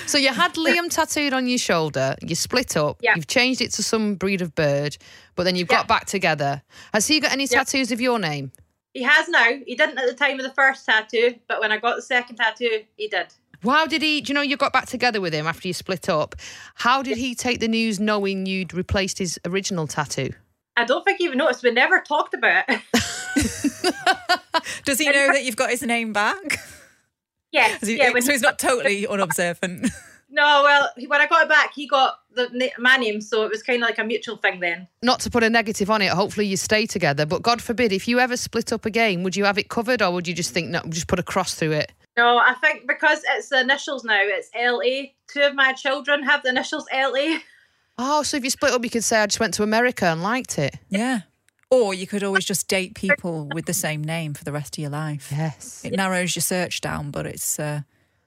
So 0.07 0.19
you 0.19 0.29
had 0.33 0.55
Liam 0.55 0.89
tattooed 0.91 1.33
on 1.33 1.47
your 1.47 1.59
shoulder. 1.59 2.15
You 2.23 2.35
split 2.35 2.77
up. 2.77 2.99
Yeah. 3.03 3.15
You've 3.17 3.27
changed 3.27 3.61
it 3.61 3.73
to 3.73 3.83
some 3.83 4.15
breed 4.17 4.43
of 4.43 4.55
bird, 4.55 4.97
but 5.35 5.45
then 5.45 5.57
you've 5.57 5.69
Yeah. 5.71 5.79
got 5.79 5.89
back 5.89 6.07
together. 6.07 6.63
Has 6.93 7.07
he 7.07 7.21
got 7.21 7.33
any 7.33 7.45
Yeah. 7.45 7.59
tattoos 7.59 7.91
of 7.93 8.01
your 8.01 8.19
name? 8.19 8.53
He 8.95 9.03
has 9.03 9.29
now. 9.29 9.51
He 9.67 9.75
didn't 9.75 9.99
at 9.99 10.07
the 10.07 10.15
time 10.15 10.39
of 10.39 10.45
the 10.45 10.53
first 10.53 10.85
tattoo, 10.85 11.37
but 11.49 11.61
when 11.61 11.73
I 11.73 11.79
got 11.79 11.97
the 11.97 12.03
second 12.03 12.37
tattoo, 12.37 12.85
he 12.97 13.09
did. 13.09 13.29
How 13.65 13.87
did 13.87 14.03
he? 14.03 14.21
Do 14.21 14.31
you 14.31 14.35
know 14.35 14.43
you 14.43 14.57
got 14.57 14.73
back 14.73 14.87
together 14.87 15.21
with 15.21 15.33
him 15.33 15.47
after 15.47 15.69
you 15.69 15.73
split 15.75 16.09
up? 16.09 16.35
How 16.75 17.01
did 17.03 17.17
he 17.17 17.35
take 17.35 17.61
the 17.61 17.69
news 17.69 17.99
knowing 18.01 18.45
you'd 18.45 18.75
replaced 18.75 19.19
his 19.19 19.39
original 19.47 19.87
tattoo? 19.87 20.31
I 20.77 20.85
don't 20.85 21.05
think 21.05 21.19
he 21.19 21.25
even 21.25 21.39
noticed. 21.39 21.63
We 21.63 21.71
never 21.71 22.01
talked 22.01 22.35
about 22.35 22.65
it. 22.69 22.81
Does 24.85 24.99
he 24.99 25.07
know 25.07 25.29
that 25.33 25.45
you've 25.45 25.57
got 25.57 25.71
his 25.71 25.83
name 25.83 26.13
back? 26.13 26.59
Yes, 27.53 27.87
he- 27.87 27.99
yeah. 27.99 28.11
So 28.21 28.33
he's 28.33 28.43
not 28.43 28.59
totally 28.59 29.07
unobservant. 29.07 29.89
no, 30.31 30.63
well, 30.65 30.91
when 31.07 31.21
I 31.21 31.27
got 31.27 31.45
it 31.45 31.49
back, 31.49 31.73
he 31.75 31.87
got 31.87 32.19
the 32.35 32.49
na- 32.53 32.67
my 32.79 32.97
name, 32.97 33.21
so 33.21 33.45
it 33.45 33.51
was 33.51 33.63
kind 33.63 33.83
of 33.83 33.89
like 33.89 33.99
a 33.99 34.05
mutual 34.05 34.37
thing 34.39 34.61
then. 34.61 34.89
Not 35.03 35.21
to 35.21 35.31
put 35.31 35.43
a 35.45 35.51
negative 35.51 35.91
on 35.91 36.03
it. 36.03 36.11
Hopefully 36.11 36.47
you 36.47 36.57
stay 36.57 36.87
together. 36.87 37.27
But 37.27 37.43
God 37.43 37.61
forbid, 37.63 37.93
if 37.93 38.09
you 38.09 38.19
ever 38.19 38.37
split 38.37 38.73
up 38.73 38.87
again, 38.87 39.23
would 39.23 39.37
you 39.37 39.45
have 39.45 39.59
it 39.59 39.69
covered, 39.69 40.01
or 40.03 40.11
would 40.13 40.27
you 40.27 40.35
just 40.35 40.53
think 40.53 40.69
no, 40.71 40.81
just 40.89 41.07
put 41.09 41.19
a 41.19 41.23
cross 41.23 41.55
through 41.55 41.73
it? 41.73 41.93
No, 42.17 42.39
I 42.39 42.55
think 42.61 42.87
because 42.87 43.23
it's 43.37 43.49
the 43.49 43.61
initials 43.61 44.05
now, 44.05 44.21
it's 44.21 44.51
LA. 44.55 45.13
Two 45.29 45.43
of 45.47 45.55
my 45.55 45.73
children 45.73 46.23
have 46.25 46.43
the 46.43 46.51
initials 46.51 46.87
LA. 46.93 47.39
Oh, 47.99 48.23
so 48.23 48.37
if 48.39 48.45
you 48.45 48.51
split 48.51 48.73
up, 48.73 48.83
you 48.85 48.91
could 48.91 49.05
say 49.05 49.21
I 49.21 49.27
just 49.27 49.39
went 49.41 49.55
to 49.55 49.63
America 49.63 50.07
and 50.07 50.23
liked 50.23 50.59
it. 50.59 50.77
yeah. 50.89 51.21
Or 51.73 51.95
you 51.95 52.07
could 52.07 52.23
always 52.23 52.45
just 52.45 52.69
date 52.69 52.95
people 53.07 53.49
with 53.55 53.65
the 53.65 53.73
same 53.73 54.05
name 54.05 54.35
for 54.35 54.45
the 54.45 54.53
rest 54.53 54.77
of 54.77 54.83
your 54.83 54.91
life. 54.91 55.33
Yes. 55.33 55.83
It 55.85 55.95
narrows 55.95 56.37
your 56.37 56.43
search 56.43 56.83
down, 56.83 57.11
but 57.11 57.27
it's 57.27 57.59
uh, 57.59 57.81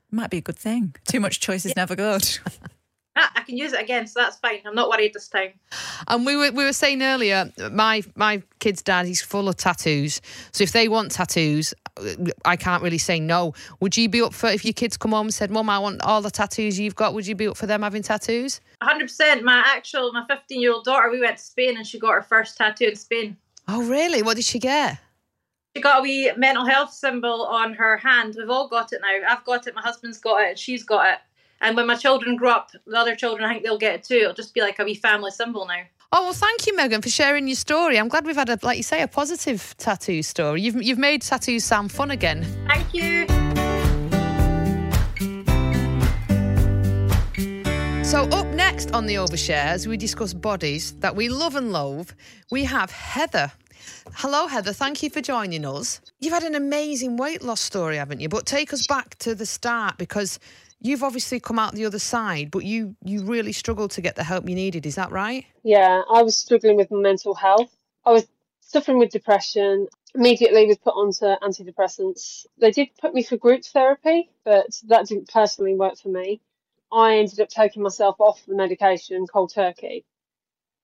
might 0.10 0.31
be 0.31 0.38
a 0.38 0.41
good 0.41 0.58
thing. 0.58 0.95
Too 1.08 1.19
much 1.19 1.39
choice 1.39 1.63
is 1.63 1.75
never 1.75 1.95
good. 1.95 2.27
Ah, 3.17 3.32
I 3.36 3.41
can 3.41 3.58
use 3.58 3.71
it 3.71 3.82
again, 3.82 4.08
so 4.08 4.19
that's 4.19 4.38
fine. 4.38 4.60
I'm 4.65 4.75
not 4.75 4.89
worried 4.89 5.13
this 5.13 5.30
time. 5.30 5.54
And 6.08 6.25
we 6.25 6.36
were 6.36 6.51
we 6.51 6.65
were 6.65 6.73
saying 6.73 7.01
earlier, 7.01 7.49
my 7.71 8.04
my 8.15 8.43
kid's 8.60 8.82
dad, 8.82 9.06
he's 9.06 9.21
full 9.21 9.47
of 9.47 9.56
tattoos. 9.56 10.21
So 10.51 10.63
if 10.63 10.73
they 10.73 10.89
want 10.89 11.12
tattoos, 11.12 11.73
I 12.43 12.58
can't 12.58 12.84
really 12.84 12.97
say 12.97 13.19
no. 13.21 13.54
Would 13.80 13.95
you 13.95 14.10
be 14.10 14.21
up 14.21 14.34
for 14.34 14.47
if 14.47 14.65
your 14.65 14.73
kids 14.73 14.97
come 14.97 15.12
home 15.12 15.28
and 15.28 15.34
said, 15.34 15.49
"Mum, 15.49 15.69
I 15.69 15.80
want 15.80 16.01
all 16.01 16.21
the 16.21 16.32
tattoos 16.32 16.78
you've 16.78 16.95
got"? 16.95 17.13
Would 17.13 17.25
you 17.25 17.36
be 17.36 17.47
up 17.47 17.56
for 17.56 17.67
them 17.67 17.84
having 17.84 18.04
tattoos? 18.04 18.60
100%. 18.82 19.43
My 19.43 19.63
actual, 19.65 20.12
my 20.12 20.25
15 20.28 20.62
year 20.62 20.73
old 20.73 20.84
daughter, 20.84 21.10
we 21.10 21.21
went 21.21 21.38
to 21.38 21.43
Spain 21.43 21.78
and 21.78 21.88
she 21.88 21.99
got 21.99 22.12
her 22.12 22.21
first 22.21 22.58
tattoo 22.58 22.86
in 22.86 22.95
Spain. 22.95 23.38
Oh, 23.67 23.82
really? 23.84 24.21
What 24.21 24.36
did 24.36 24.45
she 24.45 24.60
get? 24.60 24.99
She 25.75 25.82
got 25.82 25.99
a 25.99 26.01
wee 26.01 26.32
mental 26.38 26.65
health 26.65 26.93
symbol 26.93 27.45
on 27.45 27.73
her 27.73 27.97
hand. 27.97 28.36
We've 28.38 28.49
all 28.49 28.67
got 28.67 28.93
it 28.93 29.01
now. 29.01 29.28
I've 29.28 29.43
got 29.43 29.67
it, 29.67 29.75
my 29.75 29.82
husband's 29.82 30.19
got 30.19 30.41
it, 30.41 30.60
she's 30.60 30.84
got 30.84 31.08
it. 31.08 31.19
And 31.62 31.76
when 31.76 31.88
my 31.88 31.96
children 31.96 32.36
grow 32.36 32.52
up, 32.52 32.72
the 32.86 32.98
other 32.98 33.15
children, 33.15 33.50
I 33.50 33.54
think 33.54 33.63
they'll 33.63 33.78
get 33.78 33.96
it 33.96 34.04
too. 34.04 34.15
It'll 34.15 34.34
just 34.34 34.54
be 34.54 34.62
like 34.62 34.80
a 34.80 34.84
wee 34.84 34.96
family 34.96 35.32
symbol 35.32 35.65
now. 35.65 35.82
Oh 36.12 36.24
well, 36.24 36.34
thank 36.34 36.68
you, 36.68 36.76
Megan, 36.76 37.02
for 37.02 37.10
sharing 37.10 37.48
your 37.48 37.56
story. 37.56 38.00
I'm 38.00 38.08
glad 38.08 38.26
we've 38.26 38.36
had 38.36 38.50
a, 38.50 38.60
like 38.62 38.78
you 38.78 38.84
say, 38.84 39.02
a 39.02 39.08
positive 39.08 39.76
tattoo 39.78 40.22
story. 40.24 40.62
You've 40.62 40.82
you've 40.82 41.00
made 41.00 41.22
tattoos 41.22 41.63
sound 41.63 41.91
fun 41.91 42.12
again. 42.12 42.44
Thank 42.68 42.94
you. 42.94 43.26
So, 48.06 48.22
up 48.30 48.48
next 48.54 48.94
on 48.94 49.08
the 49.08 49.15
Overshare, 49.15 49.65
as 49.65 49.88
we 49.88 49.98
discuss 49.98 50.34
bodies 50.34 50.94
that 51.00 51.15
we 51.15 51.28
love 51.28 51.56
and 51.56 51.74
loathe, 51.74 52.12
we 52.52 52.63
have 52.63 52.91
Heather. 52.91 53.52
Hello, 54.13 54.48
Heather. 54.48 54.72
Thank 54.72 55.04
you 55.04 55.10
for 55.10 55.20
joining 55.20 55.65
us. 55.65 56.00
You've 56.20 56.32
had 56.34 56.44
an 56.44 56.56
amazing 56.56 57.18
weight 57.18 57.41
loss 57.41 57.60
story, 57.60 57.98
haven't 57.98 58.22
you? 58.22 58.30
But 58.30 58.46
take 58.46 58.72
us 58.72 58.88
back 58.88 59.18
to 59.20 59.36
the 59.36 59.46
start 59.46 59.98
because 59.98 60.39
you've 60.86 61.04
obviously 61.04 61.39
come 61.39 61.58
out 61.58 61.74
the 61.74 61.86
other 61.86 62.00
side, 62.00 62.52
but 62.52 62.63
you 62.63 62.95
you 63.04 63.24
really 63.24 63.52
struggled 63.52 63.91
to 63.91 64.02
get 64.02 64.15
the 64.15 64.24
help 64.24 64.48
you 64.48 64.56
needed. 64.56 64.86
Is 64.86 64.95
that 64.95 65.12
right? 65.12 65.45
Yeah, 65.63 66.02
I 66.12 66.21
was 66.21 66.38
struggling 66.38 66.78
with 66.78 66.91
my 66.91 67.00
mental 67.00 67.34
health. 67.34 67.76
I 68.06 68.12
was 68.12 68.26
suffering 68.62 69.00
with 69.00 69.10
depression. 69.10 69.88
Immediately 70.13 70.67
was 70.67 70.78
put 70.78 70.91
onto 70.91 71.26
antidepressants. 71.26 72.45
They 72.60 72.71
did 72.71 72.89
put 73.00 73.13
me 73.13 73.24
for 73.24 73.36
group 73.36 73.65
therapy, 73.65 74.30
but 74.43 74.67
that 74.88 75.08
didn't 75.08 75.30
personally 75.30 75.76
work 75.76 75.98
for 75.98 76.10
me. 76.10 76.39
I 76.91 77.17
ended 77.17 77.41
up 77.41 77.50
taking 77.50 77.84
myself 77.84 78.15
off 78.19 78.45
the 78.45 78.56
medication 78.56 79.26
cold 79.28 79.54
turkey. 79.54 80.06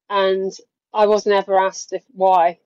And 0.10 0.52
I 0.94 1.08
wasn't 1.08 1.36
ever 1.36 1.58
asked 1.58 1.94
if 1.94 2.04
why. 2.12 2.60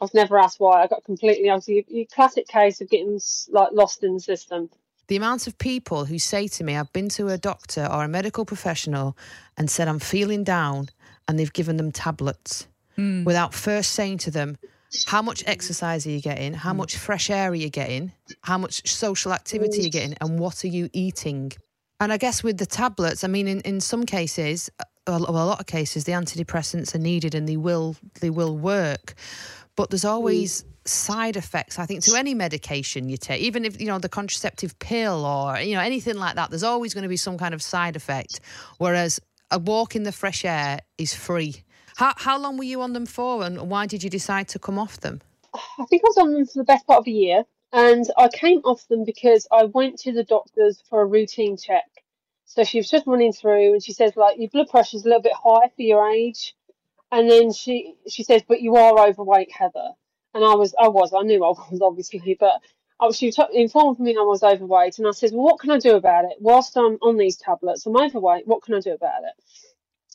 I 0.00 0.04
was 0.04 0.14
never 0.14 0.38
asked 0.38 0.60
why. 0.60 0.82
I 0.82 0.86
got 0.86 1.04
completely 1.04 1.50
I 1.50 1.54
was 1.54 1.68
a, 1.68 1.84
a 1.92 2.04
classic 2.06 2.46
case 2.46 2.80
of 2.80 2.90
getting 2.90 3.20
like 3.48 3.70
lost 3.72 4.04
in 4.04 4.14
the 4.14 4.20
system. 4.20 4.70
The 5.08 5.16
amount 5.16 5.46
of 5.46 5.58
people 5.58 6.06
who 6.06 6.18
say 6.18 6.48
to 6.48 6.64
me, 6.64 6.76
I've 6.76 6.92
been 6.92 7.08
to 7.10 7.28
a 7.28 7.38
doctor 7.38 7.86
or 7.90 8.04
a 8.04 8.08
medical 8.08 8.44
professional 8.44 9.16
and 9.56 9.70
said 9.70 9.88
I'm 9.88 9.98
feeling 9.98 10.44
down, 10.44 10.88
and 11.28 11.38
they've 11.38 11.52
given 11.52 11.76
them 11.76 11.92
tablets 11.92 12.66
hmm. 12.96 13.24
without 13.24 13.54
first 13.54 13.92
saying 13.92 14.18
to 14.18 14.30
them, 14.30 14.56
how 15.06 15.22
much 15.22 15.42
exercise 15.46 16.06
are 16.06 16.10
you 16.10 16.20
getting? 16.20 16.54
How 16.54 16.70
hmm. 16.70 16.78
much 16.78 16.96
fresh 16.96 17.30
air 17.30 17.50
are 17.50 17.54
you 17.54 17.70
getting? 17.70 18.12
How 18.42 18.58
much 18.58 18.86
social 18.88 19.32
activity 19.32 19.80
are 19.80 19.84
you 19.84 19.90
getting? 19.90 20.16
And 20.20 20.38
what 20.38 20.64
are 20.64 20.68
you 20.68 20.88
eating? 20.92 21.52
And 22.00 22.12
I 22.12 22.16
guess 22.16 22.42
with 22.42 22.58
the 22.58 22.66
tablets, 22.66 23.24
I 23.24 23.28
mean, 23.28 23.48
in, 23.48 23.60
in 23.60 23.80
some 23.80 24.04
cases, 24.04 24.70
uh, 24.78 24.84
a, 25.06 25.16
a 25.16 25.32
lot 25.32 25.60
of 25.60 25.66
cases, 25.66 26.04
the 26.04 26.12
antidepressants 26.12 26.94
are 26.94 26.98
needed 26.98 27.34
and 27.34 27.48
they 27.48 27.56
will 27.56 27.96
they 28.20 28.30
will 28.30 28.56
work. 28.56 29.14
but 29.76 29.90
there's 29.90 30.02
hmm. 30.02 30.08
always 30.08 30.64
side 30.86 31.36
effects 31.36 31.78
i 31.78 31.86
think 31.86 32.02
to 32.02 32.14
any 32.14 32.34
medication 32.34 33.08
you 33.08 33.16
take 33.16 33.40
even 33.40 33.64
if 33.64 33.80
you 33.80 33.86
know 33.86 33.98
the 33.98 34.08
contraceptive 34.08 34.78
pill 34.78 35.24
or 35.24 35.58
you 35.58 35.74
know 35.74 35.80
anything 35.80 36.16
like 36.16 36.34
that 36.34 36.50
there's 36.50 36.62
always 36.62 36.92
going 36.92 37.02
to 37.02 37.08
be 37.08 37.16
some 37.16 37.38
kind 37.38 37.54
of 37.54 37.62
side 37.62 37.96
effect 37.96 38.40
whereas 38.78 39.20
a 39.50 39.58
walk 39.58 39.96
in 39.96 40.02
the 40.02 40.12
fresh 40.12 40.44
air 40.44 40.78
is 40.98 41.14
free 41.14 41.62
how, 41.96 42.12
how 42.16 42.38
long 42.38 42.58
were 42.58 42.64
you 42.64 42.82
on 42.82 42.92
them 42.92 43.06
for 43.06 43.44
and 43.44 43.70
why 43.70 43.86
did 43.86 44.02
you 44.02 44.10
decide 44.10 44.46
to 44.48 44.58
come 44.58 44.78
off 44.78 45.00
them 45.00 45.20
I 45.54 45.84
think 45.84 46.02
I 46.04 46.08
was 46.08 46.18
on 46.18 46.32
them 46.32 46.46
for 46.46 46.58
the 46.58 46.64
best 46.64 46.86
part 46.86 47.00
of 47.00 47.06
a 47.06 47.10
year, 47.10 47.44
and 47.72 48.04
I 48.16 48.28
came 48.28 48.58
off 48.60 48.86
them 48.88 49.04
because 49.04 49.46
I 49.52 49.64
went 49.64 49.98
to 50.00 50.12
the 50.12 50.24
doctors 50.24 50.82
for 50.88 51.00
a 51.00 51.06
routine 51.06 51.56
check. 51.56 51.84
So 52.44 52.64
she 52.64 52.78
was 52.78 52.90
just 52.90 53.06
running 53.06 53.32
through, 53.32 53.72
and 53.72 53.82
she 53.82 53.92
says 53.92 54.16
like 54.16 54.38
your 54.38 54.50
blood 54.50 54.68
pressure's 54.68 55.04
a 55.04 55.08
little 55.08 55.22
bit 55.22 55.32
high 55.32 55.68
for 55.68 55.82
your 55.82 56.10
age, 56.10 56.54
and 57.12 57.30
then 57.30 57.52
she 57.52 57.94
she 58.08 58.22
says, 58.24 58.42
but 58.46 58.60
you 58.60 58.76
are 58.76 58.98
overweight, 58.98 59.52
Heather. 59.52 59.90
And 60.34 60.44
I 60.44 60.54
was 60.54 60.74
I 60.78 60.88
was 60.88 61.12
I 61.14 61.22
knew 61.22 61.44
I 61.44 61.48
was 61.70 61.80
obviously, 61.82 62.36
but 62.38 62.60
I 63.00 63.06
was, 63.06 63.16
she 63.16 63.32
informed 63.52 63.98
me 63.98 64.16
I 64.16 64.22
was 64.22 64.42
overweight, 64.42 64.98
and 64.98 65.08
I 65.08 65.10
said, 65.10 65.32
well, 65.32 65.44
what 65.44 65.60
can 65.60 65.70
I 65.70 65.78
do 65.78 65.96
about 65.96 66.24
it? 66.24 66.36
Whilst 66.40 66.76
I'm 66.76 66.94
on 67.02 67.16
these 67.16 67.36
tablets, 67.36 67.86
I'm 67.86 67.96
overweight. 67.96 68.46
What 68.46 68.62
can 68.62 68.74
I 68.74 68.80
do 68.80 68.92
about 68.92 69.22
it? 69.24 69.34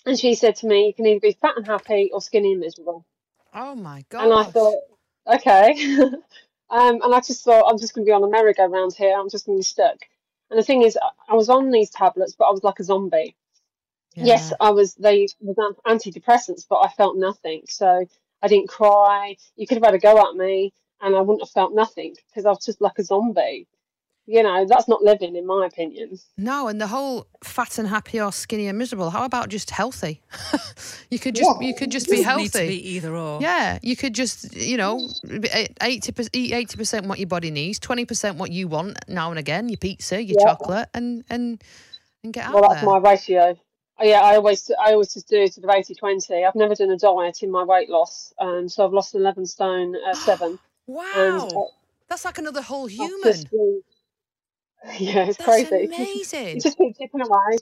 And 0.05 0.17
she 0.17 0.33
said 0.35 0.55
to 0.57 0.67
me, 0.67 0.87
you 0.87 0.93
can 0.93 1.05
either 1.05 1.19
be 1.19 1.33
fat 1.33 1.57
and 1.57 1.65
happy 1.65 2.09
or 2.13 2.21
skinny 2.21 2.53
and 2.53 2.61
miserable. 2.61 3.05
oh 3.53 3.75
my 3.75 4.03
god 4.09 4.23
And 4.23 4.33
I 4.33 4.43
thought, 4.43 4.79
okay. 5.27 5.73
um, 6.69 7.01
and 7.01 7.13
I 7.13 7.19
just 7.19 7.43
thought, 7.43 7.69
I'm 7.69 7.77
just 7.77 7.93
going 7.93 8.05
to 8.05 8.09
be 8.09 8.13
on 8.13 8.23
a 8.23 8.29
merry-go-round 8.29 8.93
here. 8.95 9.17
I'm 9.17 9.29
just 9.29 9.45
going 9.45 9.57
to 9.57 9.59
be 9.59 9.63
stuck. 9.63 9.97
And 10.49 10.57
the 10.57 10.63
thing 10.63 10.83
is, 10.83 10.97
I- 11.27 11.35
was 11.35 11.49
on 11.49 11.69
these 11.69 11.89
tablets, 11.89 12.35
but 12.37 12.45
I 12.45 12.51
was 12.51 12.63
like 12.63 12.79
a 12.79 12.83
zombie. 12.83 13.35
Yes, 14.15 14.51
I 14.59 14.71
was. 14.71 14.95
They 14.95 15.27
were 15.39 15.53
antidepressants, 15.85 16.65
but 16.67 16.77
I 16.77 16.89
felt 16.89 17.15
nothing. 17.17 17.61
So 17.67 18.05
I 18.41 18.47
didn't 18.47 18.69
cry. 18.69 19.35
You 19.55 19.67
could 19.67 19.75
have 19.77 19.85
had 19.85 19.93
a 19.93 19.99
go 19.99 20.17
at 20.29 20.35
me, 20.35 20.73
and 21.01 21.15
I 21.15 21.21
wouldn't 21.21 21.41
have 21.41 21.51
felt 21.51 21.73
nothing 21.73 22.15
because 22.29 22.45
I 22.45 22.49
was 22.49 22.65
just 22.65 22.81
like 22.81 22.97
a 22.97 23.03
zombie. 23.03 23.67
You 24.25 24.43
know, 24.43 24.63
that's 24.69 24.87
not 24.87 25.01
living, 25.01 25.35
in 25.35 25.47
my 25.47 25.65
opinion. 25.65 26.19
No, 26.37 26.67
and 26.67 26.79
the 26.79 26.85
whole 26.85 27.25
fat 27.43 27.79
and 27.79 27.87
happy 27.87 28.21
or 28.21 28.31
skinny 28.31 28.67
and 28.67 28.77
miserable. 28.77 29.09
How 29.09 29.25
about 29.25 29.49
just 29.49 29.71
healthy? 29.71 30.21
you 31.09 31.17
could 31.17 31.33
just 31.35 31.59
you 31.61 31.73
could 31.73 31.89
just 31.89 32.07
be 32.07 32.17
Doesn't 32.17 32.37
need 32.37 32.51
to 32.51 32.57
healthy. 32.59 32.67
be 32.67 32.89
either 32.91 33.15
or. 33.15 33.41
Yeah, 33.41 33.79
you 33.81 33.95
could 33.95 34.13
just 34.13 34.55
you 34.55 34.77
know 34.77 35.09
eighty 35.81 36.11
percent 36.11 36.29
eat 36.35 36.53
eighty 36.53 36.77
percent 36.77 37.07
what 37.07 37.17
your 37.17 37.27
body 37.27 37.49
needs, 37.49 37.79
twenty 37.79 38.05
percent 38.05 38.37
what 38.37 38.51
you 38.51 38.67
want 38.67 38.99
now 39.07 39.31
and 39.31 39.39
again, 39.39 39.67
your 39.67 39.77
pizza, 39.77 40.21
your 40.21 40.37
Yeah. 40.39 40.45
chocolate, 40.45 40.89
and 40.93 41.23
and 41.31 41.63
and 42.23 42.31
get 42.31 42.45
out 42.45 42.53
Well, 42.53 42.69
that's 42.69 42.81
there. 42.81 42.89
my 42.89 42.97
ratio. 42.99 43.57
Yeah, 44.01 44.21
I 44.21 44.35
always 44.35 44.71
I 44.71 44.93
always 44.93 45.13
just 45.13 45.27
do 45.27 45.45
sort 45.47 45.65
of 45.65 45.75
80 45.75 45.95
20. 45.95 46.45
I've 46.45 46.55
never 46.55 46.75
done 46.75 46.89
a 46.91 46.97
diet 46.97 47.43
in 47.43 47.51
my 47.51 47.63
weight 47.63 47.89
loss, 47.89 48.33
um, 48.39 48.69
so 48.69 48.85
I've 48.85 48.93
lost 48.93 49.15
11 49.15 49.45
stone 49.45 49.95
uh, 49.95 50.13
seven. 50.13 50.59
Wow, 50.87 51.03
And, 51.15 51.53
uh, 51.53 51.65
that's 52.07 52.25
like 52.25 52.39
another 52.39 52.63
whole 52.63 52.87
human. 52.87 53.21
just 53.21 53.47
yeah, 54.99 55.25
it's 55.25 55.37
That's 55.37 55.67
crazy. 55.69 55.85
Amazing. 55.93 56.57
It 56.57 56.63
just 56.63 56.79
keeps 56.79 56.97
chipping 56.97 57.21
away. 57.21 57.57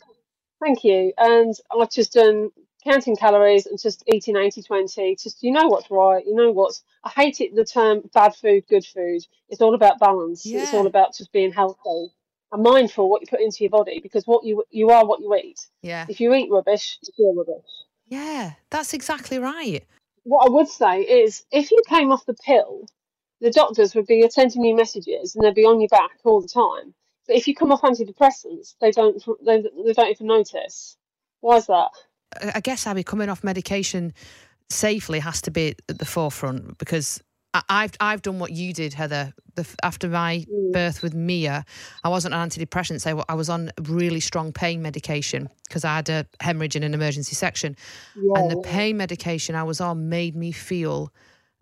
Thank 0.64 0.86
you. 0.86 1.12
And 1.18 1.54
I've 1.70 1.92
just 1.92 2.14
done 2.14 2.52
counting 2.86 3.18
calories 3.18 3.66
and 3.66 3.78
just 3.78 4.06
eating 4.08 4.38
80 4.38 4.64
20. 4.64 5.18
Just 5.22 5.44
you 5.44 5.52
know 5.52 5.68
what's 5.68 5.92
right, 5.92 6.26
you 6.26 6.36
know 6.36 6.52
what's. 6.52 6.84
I 7.04 7.10
hate 7.10 7.42
it 7.42 7.54
the 7.54 7.66
term 7.66 8.10
bad 8.14 8.34
food, 8.34 8.64
good 8.70 8.86
food. 8.86 9.24
It's 9.50 9.60
all 9.60 9.76
about 9.76 10.00
balance. 10.00 10.46
It's 10.46 10.74
all 10.74 10.88
about 10.88 11.18
just 11.18 11.34
being 11.34 11.52
healthy 11.52 12.14
and 12.52 12.64
mindful 12.64 13.10
what 13.10 13.22
you 13.22 13.28
put 13.28 13.42
into 13.42 13.64
your 13.64 13.70
body 13.70 14.00
because 14.02 14.26
what 14.26 14.46
you 14.46 14.64
you 14.70 14.90
are 14.90 15.06
what 15.06 15.20
you 15.20 15.34
eat. 15.36 15.60
Yeah, 15.82 16.06
If 16.10 16.20
you 16.20 16.34
eat 16.34 16.50
rubbish, 16.52 16.98
you 17.04 17.14
feel 17.16 17.36
rubbish. 17.36 17.70
yeah, 18.08 18.54
that's 18.70 18.94
exactly 18.94 19.40
right. 19.40 19.84
What 20.24 20.48
I 20.48 20.50
would 20.50 20.68
say 20.68 21.02
is 21.02 21.44
if 21.52 21.72
you 21.72 21.82
came 21.88 22.12
off 22.12 22.26
the 22.26 22.34
pill, 22.34 22.88
the 23.42 23.52
doctors 23.52 23.96
would 23.96 24.08
be 24.08 24.28
sending 24.30 24.64
you 24.64 24.76
messages 24.76 25.36
and 25.36 25.44
they'd 25.44 25.54
be 25.56 25.66
on 25.66 25.80
your 25.80 25.90
back 25.90 26.12
all 26.24 26.42
the 26.42 26.48
time. 26.48 26.94
But 27.28 27.36
if 27.36 27.48
you 27.48 27.56
come 27.56 27.72
off 27.72 27.82
antidepressants, 27.82 28.76
they 28.82 28.92
don't 28.92 29.22
they, 29.46 29.62
they 29.86 29.94
don't 29.94 30.12
even 30.12 30.28
notice. 30.28 30.98
Why 31.42 31.58
is 31.58 31.68
that? 31.68 31.90
I 32.42 32.54
I 32.56 32.60
guess 32.62 32.88
Abby 32.88 33.04
coming 33.04 33.30
off 33.30 33.44
medication 33.44 34.14
safely 34.70 35.20
has 35.20 35.42
to 35.42 35.52
be 35.52 35.76
at 35.88 36.00
the 36.00 36.06
forefront 36.06 36.78
because 36.78 37.22
I've 37.70 37.94
I've 38.00 38.22
done 38.22 38.40
what 38.40 38.52
you 38.52 38.74
did, 38.74 38.94
Heather. 38.94 39.34
The, 39.56 39.68
after 39.84 40.08
my 40.08 40.46
mm. 40.50 40.72
birth 40.72 41.02
with 41.02 41.14
Mia, 41.14 41.66
I 42.04 42.10
wasn't 42.10 42.34
on 42.34 42.50
antidepressants. 42.50 43.08
I, 43.08 43.24
I 43.28 43.36
was 43.36 43.50
on 43.50 43.72
really 43.84 44.20
strong 44.20 44.52
pain 44.52 44.82
medication 44.82 45.50
because 45.68 45.84
I 45.84 45.96
had 45.96 46.10
a 46.10 46.26
hemorrhage 46.42 46.76
in 46.76 46.84
an 46.84 46.94
emergency 46.94 47.36
section, 47.36 47.76
and 48.16 48.52
the 48.52 48.62
pain 48.62 48.98
medication 48.98 49.56
I 49.56 49.64
was 49.64 49.82
on 49.82 50.10
made 50.10 50.36
me 50.36 50.52
feel 50.52 51.12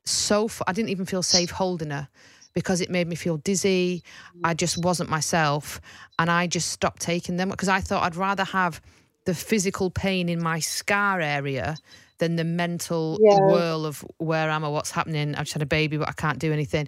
so. 0.05 0.49
I 0.67 0.73
didn't 0.73 0.89
even 0.89 1.05
feel 1.05 1.23
safe 1.23 1.51
holding 1.51 1.91
her 1.91 2.07
because 2.53 2.81
it 2.81 2.89
made 2.89 3.07
me 3.07 3.15
feel 3.15 3.37
dizzy. 3.37 4.03
I 4.43 4.53
mm. 4.53 4.57
just 4.57 4.77
wasn't 4.83 5.09
myself, 5.09 5.79
and 6.19 6.29
I 6.29 6.47
just 6.47 6.69
stopped 6.71 7.01
taking 7.01 7.37
them 7.37 7.49
because 7.49 7.69
I 7.69 7.79
thought 7.79 8.03
I'd 8.03 8.15
rather 8.15 8.43
have 8.43 8.81
the 9.25 9.35
physical 9.35 9.89
pain 9.89 10.29
in 10.29 10.41
my 10.41 10.59
scar 10.59 11.19
area 11.19 11.77
than 12.17 12.35
the 12.35 12.43
mental 12.43 13.17
Yeah. 13.21 13.37
whirl 13.39 13.85
of 13.85 14.03
where 14.17 14.49
am 14.49 14.63
I, 14.63 14.67
what's 14.69 14.91
happening. 14.91 15.35
I've 15.35 15.45
just 15.45 15.53
had 15.53 15.61
a 15.61 15.65
baby, 15.67 15.97
but 15.97 16.07
I 16.09 16.13
can't 16.13 16.39
do 16.39 16.53
anything. 16.53 16.87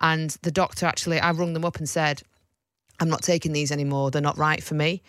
And 0.00 0.30
the 0.42 0.50
doctor 0.50 0.86
actually, 0.86 1.18
I 1.18 1.32
rung 1.32 1.52
them 1.52 1.64
up 1.64 1.76
and 1.76 1.88
said, 1.88 2.22
I'm 3.00 3.08
not 3.08 3.22
taking 3.22 3.52
these 3.52 3.72
anymore. 3.72 4.10
They're 4.10 4.22
not 4.22 4.38
right 4.38 4.62
for 4.62 4.74
me. 4.74 5.02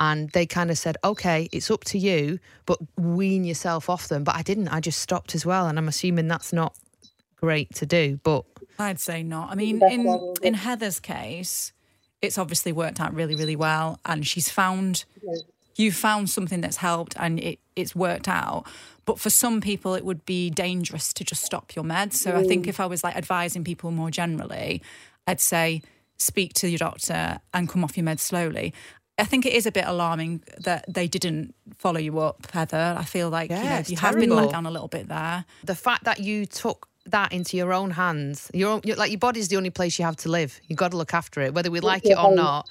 And 0.00 0.30
they 0.30 0.44
kind 0.46 0.70
of 0.70 0.78
said, 0.78 0.96
okay, 1.04 1.48
it's 1.52 1.70
up 1.70 1.84
to 1.84 1.98
you, 1.98 2.40
but 2.66 2.78
wean 2.98 3.44
yourself 3.44 3.88
off 3.88 4.08
them. 4.08 4.24
But 4.24 4.34
I 4.34 4.42
didn't. 4.42 4.68
I 4.68 4.80
just 4.80 5.00
stopped 5.00 5.34
as 5.36 5.46
well. 5.46 5.66
And 5.68 5.78
I'm 5.78 5.86
assuming 5.88 6.26
that's 6.26 6.52
not 6.52 6.76
great 7.36 7.72
to 7.76 7.86
do. 7.86 8.18
But 8.24 8.44
I'd 8.78 8.98
say 8.98 9.22
not. 9.22 9.50
I 9.50 9.54
mean, 9.54 9.80
in 9.88 10.02
what 10.04 10.20
I 10.20 10.22
would- 10.24 10.38
in 10.42 10.54
Heather's 10.54 10.98
case, 10.98 11.72
it's 12.20 12.38
obviously 12.38 12.72
worked 12.72 13.00
out 13.00 13.14
really, 13.14 13.36
really 13.36 13.54
well, 13.54 14.00
and 14.04 14.26
she's 14.26 14.48
found 14.48 15.04
you've 15.76 15.94
found 15.94 16.30
something 16.30 16.60
that's 16.60 16.78
helped, 16.78 17.14
and 17.18 17.38
it 17.40 17.58
it's 17.76 17.94
worked 17.94 18.28
out. 18.28 18.64
But 19.04 19.18
for 19.18 19.30
some 19.30 19.60
people, 19.60 19.94
it 19.94 20.04
would 20.04 20.24
be 20.24 20.50
dangerous 20.50 21.12
to 21.14 21.24
just 21.24 21.44
stop 21.44 21.74
your 21.74 21.84
meds. 21.84 22.14
So 22.14 22.36
I 22.36 22.44
think 22.44 22.64
mm. 22.64 22.68
if 22.68 22.80
I 22.80 22.86
was 22.86 23.04
like 23.04 23.16
advising 23.16 23.64
people 23.64 23.90
more 23.90 24.10
generally, 24.10 24.80
I'd 25.26 25.40
say 25.40 25.82
speak 26.16 26.54
to 26.54 26.68
your 26.68 26.78
doctor 26.78 27.38
and 27.52 27.68
come 27.68 27.84
off 27.84 27.96
your 27.96 28.06
meds 28.06 28.20
slowly. 28.20 28.72
I 29.18 29.24
think 29.24 29.46
it 29.46 29.52
is 29.52 29.66
a 29.66 29.72
bit 29.72 29.84
alarming 29.86 30.42
that 30.58 30.84
they 30.88 31.06
didn't 31.06 31.54
follow 31.78 32.00
you 32.00 32.18
up, 32.18 32.50
Heather. 32.50 32.96
I 32.98 33.04
feel 33.04 33.30
like 33.30 33.50
you, 33.50 33.56
know, 33.56 33.76
it's 33.76 33.90
you 33.90 33.96
have 33.98 34.14
been 34.14 34.30
terrible. 34.30 34.46
let 34.46 34.52
down 34.52 34.66
a 34.66 34.70
little 34.70 34.88
bit 34.88 35.08
there. 35.08 35.44
the 35.62 35.76
fact 35.76 36.04
that 36.04 36.18
you 36.18 36.46
took 36.46 36.88
that 37.06 37.32
into 37.32 37.56
your 37.56 37.72
own 37.72 37.90
hands, 37.92 38.50
your 38.54 38.70
own, 38.72 38.80
your- 38.82 38.96
like 38.96 39.10
your 39.10 39.18
body's 39.18 39.48
the 39.48 39.56
only 39.56 39.70
place 39.70 39.98
you 39.98 40.04
have 40.04 40.16
to 40.16 40.28
live. 40.28 40.58
You've 40.66 40.78
got 40.78 40.90
to 40.92 40.96
look 40.96 41.14
after 41.14 41.42
it, 41.42 41.54
whether 41.54 41.70
we 41.70 41.80
like 41.80 42.04
it 42.04 42.10
your 42.10 42.18
or 42.18 42.22
home. 42.22 42.36
not. 42.36 42.68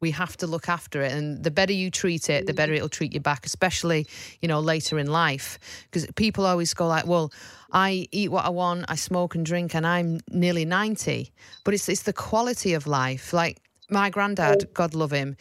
We 0.00 0.10
have 0.10 0.36
to 0.38 0.46
look 0.46 0.68
after 0.68 1.02
it, 1.02 1.12
and 1.12 1.42
the 1.42 1.50
better 1.50 1.72
you 1.72 1.90
treat 1.90 2.28
it, 2.28 2.46
the 2.46 2.52
better 2.52 2.72
it'll 2.72 2.88
treat 2.88 3.14
you 3.14 3.20
back, 3.20 3.46
especially 3.46 4.06
you 4.40 4.48
know 4.48 4.60
later 4.60 4.98
in 4.98 5.06
life. 5.06 5.58
Because 5.84 6.06
people 6.16 6.44
always 6.44 6.74
go 6.74 6.86
like, 6.86 7.06
"Well, 7.06 7.32
I 7.72 8.06
eat 8.12 8.30
what 8.30 8.44
I 8.44 8.50
want, 8.50 8.84
I 8.88 8.96
smoke 8.96 9.34
and 9.34 9.44
drink, 9.44 9.74
and 9.74 9.86
I'm 9.86 10.20
nearly 10.30 10.64
ninety. 10.64 11.32
But 11.64 11.74
it's 11.74 11.88
it's 11.88 12.02
the 12.02 12.12
quality 12.12 12.74
of 12.74 12.86
life. 12.86 13.32
Like 13.32 13.62
my 13.90 14.10
granddad, 14.10 14.68
God 14.74 14.94
love 14.94 15.12
him, 15.12 15.36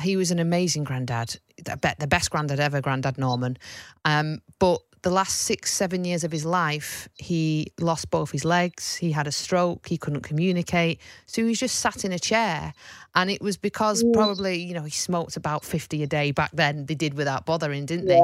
he 0.00 0.16
was 0.16 0.30
an 0.30 0.38
amazing 0.38 0.84
granddad. 0.84 1.38
The 1.56 2.06
best 2.08 2.30
granddad 2.30 2.58
ever, 2.58 2.80
Granddad 2.80 3.18
Norman. 3.18 3.58
Um, 4.04 4.40
but 4.58 4.80
the 5.02 5.10
last 5.10 5.38
six, 5.42 5.72
seven 5.72 6.04
years 6.04 6.24
of 6.24 6.32
his 6.32 6.44
life, 6.44 7.08
he 7.16 7.72
lost 7.80 8.10
both 8.10 8.30
his 8.30 8.44
legs. 8.44 8.96
He 8.96 9.12
had 9.12 9.26
a 9.26 9.32
stroke. 9.32 9.88
He 9.88 9.96
couldn't 9.96 10.22
communicate. 10.22 11.00
So 11.26 11.42
he 11.42 11.48
was 11.48 11.58
just 11.58 11.76
sat 11.76 12.04
in 12.04 12.12
a 12.12 12.18
chair. 12.18 12.74
And 13.14 13.30
it 13.30 13.40
was 13.40 13.56
because 13.56 14.04
mm. 14.04 14.12
probably, 14.12 14.56
you 14.56 14.74
know, 14.74 14.82
he 14.82 14.90
smoked 14.90 15.36
about 15.36 15.64
50 15.64 16.02
a 16.02 16.06
day 16.06 16.32
back 16.32 16.50
then. 16.52 16.86
They 16.86 16.94
did 16.94 17.14
without 17.14 17.46
bothering, 17.46 17.86
didn't 17.86 18.06
they? 18.06 18.20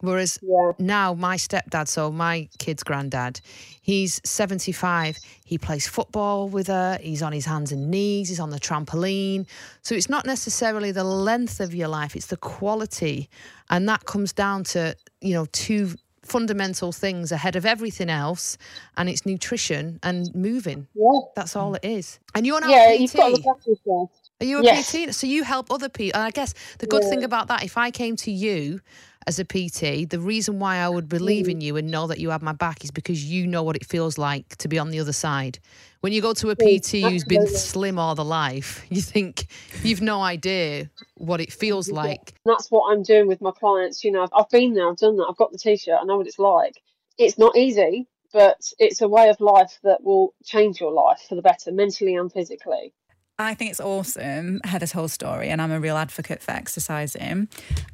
Whereas 0.00 0.38
Yeah. 0.42 0.72
now 0.78 1.14
my 1.14 1.36
stepdad, 1.36 1.88
so 1.88 2.10
my 2.10 2.48
kid's 2.58 2.82
granddad, 2.82 3.40
he's 3.82 4.20
75. 4.24 5.18
He 5.44 5.58
plays 5.58 5.86
football 5.86 6.48
with 6.48 6.68
her. 6.68 6.98
He's 7.02 7.22
on 7.22 7.32
his 7.32 7.46
hands 7.46 7.72
and 7.72 7.90
knees. 7.90 8.28
He's 8.28 8.40
on 8.40 8.50
the 8.50 8.60
trampoline. 8.60 9.46
So 9.82 9.94
it's 9.94 10.08
not 10.08 10.26
necessarily 10.26 10.92
the 10.92 11.04
length 11.04 11.60
of 11.60 11.74
your 11.74 11.88
life, 11.88 12.16
it's 12.16 12.26
the 12.26 12.36
quality. 12.36 13.28
And 13.68 13.88
that 13.88 14.04
comes 14.06 14.32
down 14.32 14.64
to, 14.64 14.96
you 15.20 15.34
know, 15.34 15.46
two 15.52 15.94
fundamental 16.22 16.92
things 16.92 17.32
ahead 17.32 17.56
of 17.56 17.66
everything 17.66 18.08
else, 18.08 18.56
and 18.96 19.08
it's 19.08 19.26
nutrition 19.26 19.98
and 20.02 20.32
moving. 20.34 20.86
Yeah. 20.94 21.20
That's 21.34 21.56
all 21.56 21.74
it 21.74 21.84
is. 21.84 22.20
And 22.34 22.46
you're 22.46 22.60
now 22.60 22.68
Yeah, 22.68 22.92
you've 22.92 23.12
got 23.12 23.30
to 23.30 23.32
PT. 23.36 23.44
look 23.46 23.56
after 23.56 23.70
yourself. 23.70 24.10
Are 24.40 24.44
you 24.46 24.58
a 24.60 24.62
Yes. 24.62 24.92
PT? 24.92 25.12
So 25.14 25.26
you 25.26 25.42
help 25.44 25.70
other 25.70 25.88
people. 25.88 26.18
And 26.20 26.26
I 26.26 26.30
guess 26.30 26.54
the 26.78 26.86
good 26.86 27.02
thing 27.04 27.24
about 27.24 27.48
that, 27.48 27.64
if 27.64 27.76
I 27.76 27.90
came 27.90 28.16
to 28.16 28.30
you 28.30 28.80
as 29.26 29.38
a 29.38 29.44
PT, 29.44 30.08
the 30.08 30.18
reason 30.18 30.58
why 30.58 30.76
I 30.76 30.88
would 30.88 31.08
believe 31.08 31.46
Mm. 31.46 31.50
in 31.50 31.60
you 31.60 31.76
and 31.76 31.90
know 31.90 32.06
that 32.06 32.18
you 32.18 32.30
have 32.30 32.42
my 32.42 32.52
back 32.52 32.82
is 32.84 32.90
because 32.90 33.24
you 33.24 33.46
know 33.46 33.62
what 33.62 33.76
it 33.76 33.84
feels 33.84 34.16
like 34.18 34.56
to 34.56 34.68
be 34.68 34.78
on 34.78 34.90
the 34.90 34.98
other 35.00 35.12
side. 35.12 35.58
When 36.00 36.12
you 36.12 36.22
go 36.22 36.32
to 36.32 36.50
a 36.50 36.56
PT 36.56 37.02
who's 37.02 37.24
been 37.24 37.46
slim 37.46 37.98
all 37.98 38.14
the 38.14 38.24
life, 38.24 38.86
you 38.90 39.02
think 39.02 39.46
you've 39.82 40.00
no 40.00 40.22
idea 40.22 40.88
what 41.16 41.40
it 41.40 41.52
feels 41.52 41.90
like. 41.90 42.34
That's 42.46 42.70
what 42.70 42.90
I'm 42.90 43.02
doing 43.02 43.26
with 43.28 43.40
my 43.42 43.50
clients. 43.50 44.02
You 44.02 44.12
know, 44.12 44.22
I've, 44.22 44.30
I've 44.34 44.48
been 44.50 44.72
there, 44.74 44.88
I've 44.88 44.96
done 44.96 45.16
that, 45.18 45.26
I've 45.28 45.36
got 45.36 45.52
the 45.52 45.58
t-shirt, 45.58 45.98
I 46.00 46.04
know 46.04 46.16
what 46.16 46.26
it's 46.26 46.38
like. 46.38 46.80
It's 47.18 47.36
not 47.38 47.56
easy. 47.56 48.06
but 48.32 48.72
it's 48.78 49.00
a 49.02 49.08
way 49.08 49.28
of 49.28 49.40
life 49.40 49.80
that 49.82 50.04
will 50.04 50.32
change 50.44 50.80
your 50.80 50.92
life 50.92 51.20
for 51.28 51.34
the 51.34 51.42
better, 51.42 51.72
mentally 51.72 52.14
and 52.14 52.32
physically. 52.32 52.94
I 53.40 53.54
think 53.54 53.70
it's 53.72 53.80
awesome, 53.80 54.60
Heather's 54.64 54.92
whole 54.92 55.08
story, 55.08 55.48
and 55.48 55.60
I'm 55.60 55.72
a 55.72 55.80
real 55.80 55.96
advocate 55.96 56.40
for 56.42 56.52
exercising. 56.52 57.48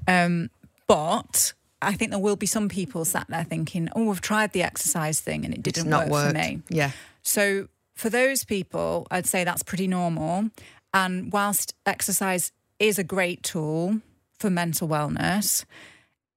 Um, 0.06 0.50
but 0.87 1.53
I 1.82 1.95
think 1.95 2.11
there 2.11 2.20
will 2.20 2.37
be 2.37 2.47
some 2.47 2.68
people 2.68 3.05
sat 3.05 3.26
there 3.28 3.45
thinking, 3.45 3.89
oh, 3.95 4.11
I've 4.11 4.20
tried 4.20 4.53
the 4.53 4.62
exercise 4.62 5.20
thing 5.20 5.45
and 5.45 5.53
it 5.53 5.62
didn't 5.62 5.91
work 5.91 6.09
worked. 6.09 6.28
for 6.28 6.34
me. 6.34 6.62
Yeah. 6.68 6.93
So 7.22 7.68
for 7.95 8.11
those 8.11 8.45
people, 8.45 9.07
I'd 9.11 9.26
say 9.26 9.45
that's 9.45 9.62
pretty 9.62 9.87
normal. 9.87 10.51
And 10.95 11.32
whilst 11.32 11.74
exercise 11.84 12.53
is 12.78 12.99
a 12.99 13.05
great 13.05 13.43
tool 13.43 14.01
for 14.39 14.51
mental 14.51 14.89
wellness, 14.89 15.64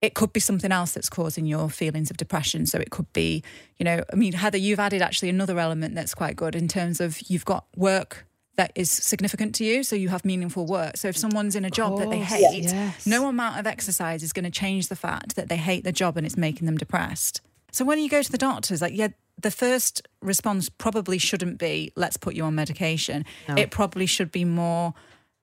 it 0.01 0.13
could 0.13 0.31
be 0.31 0.39
something 0.39 0.71
else 0.71 0.93
that's 0.93 1.09
causing 1.09 1.45
your 1.45 1.69
feelings 1.69 2.09
of 2.09 2.17
depression. 2.17 2.65
So 2.65 2.79
it 2.79 2.89
could 2.89 3.11
be, 3.13 3.43
you 3.77 3.83
know, 3.83 4.03
I 4.11 4.15
mean, 4.15 4.33
Heather, 4.33 4.57
you've 4.57 4.79
added 4.79 5.01
actually 5.01 5.29
another 5.29 5.59
element 5.59 5.95
that's 5.95 6.13
quite 6.13 6.35
good 6.35 6.55
in 6.55 6.67
terms 6.67 7.01
of 7.01 7.19
you've 7.29 7.45
got 7.45 7.65
work 7.75 8.25
that 8.59 8.73
is 8.75 8.91
significant 8.91 9.55
to 9.55 9.63
you. 9.63 9.83
So 9.83 9.95
you 9.95 10.09
have 10.09 10.25
meaningful 10.25 10.65
work. 10.65 10.97
So 10.97 11.07
if 11.07 11.15
someone's 11.15 11.55
in 11.55 11.63
a 11.63 11.69
job 11.69 11.97
that 11.99 12.09
they 12.09 12.19
hate, 12.19 12.63
yes. 12.65 13.07
no 13.07 13.29
amount 13.29 13.57
of 13.57 13.65
exercise 13.65 14.21
is 14.21 14.33
going 14.33 14.43
to 14.43 14.51
change 14.51 14.89
the 14.89 14.97
fact 14.97 15.37
that 15.37 15.47
they 15.47 15.55
hate 15.55 15.85
the 15.85 15.93
job 15.93 16.17
and 16.17 16.25
it's 16.25 16.35
making 16.35 16.65
them 16.65 16.77
depressed. 16.77 17.39
So 17.71 17.85
when 17.85 17.99
you 17.99 18.09
go 18.09 18.21
to 18.21 18.29
the 18.29 18.37
doctors, 18.37 18.81
like, 18.81 18.91
yeah, 18.93 19.07
the 19.41 19.49
first 19.49 20.05
response 20.21 20.67
probably 20.67 21.17
shouldn't 21.17 21.57
be, 21.57 21.93
let's 21.95 22.17
put 22.17 22.35
you 22.35 22.43
on 22.43 22.53
medication. 22.53 23.23
No. 23.47 23.55
It 23.55 23.71
probably 23.71 24.05
should 24.05 24.29
be 24.29 24.43
more, 24.43 24.93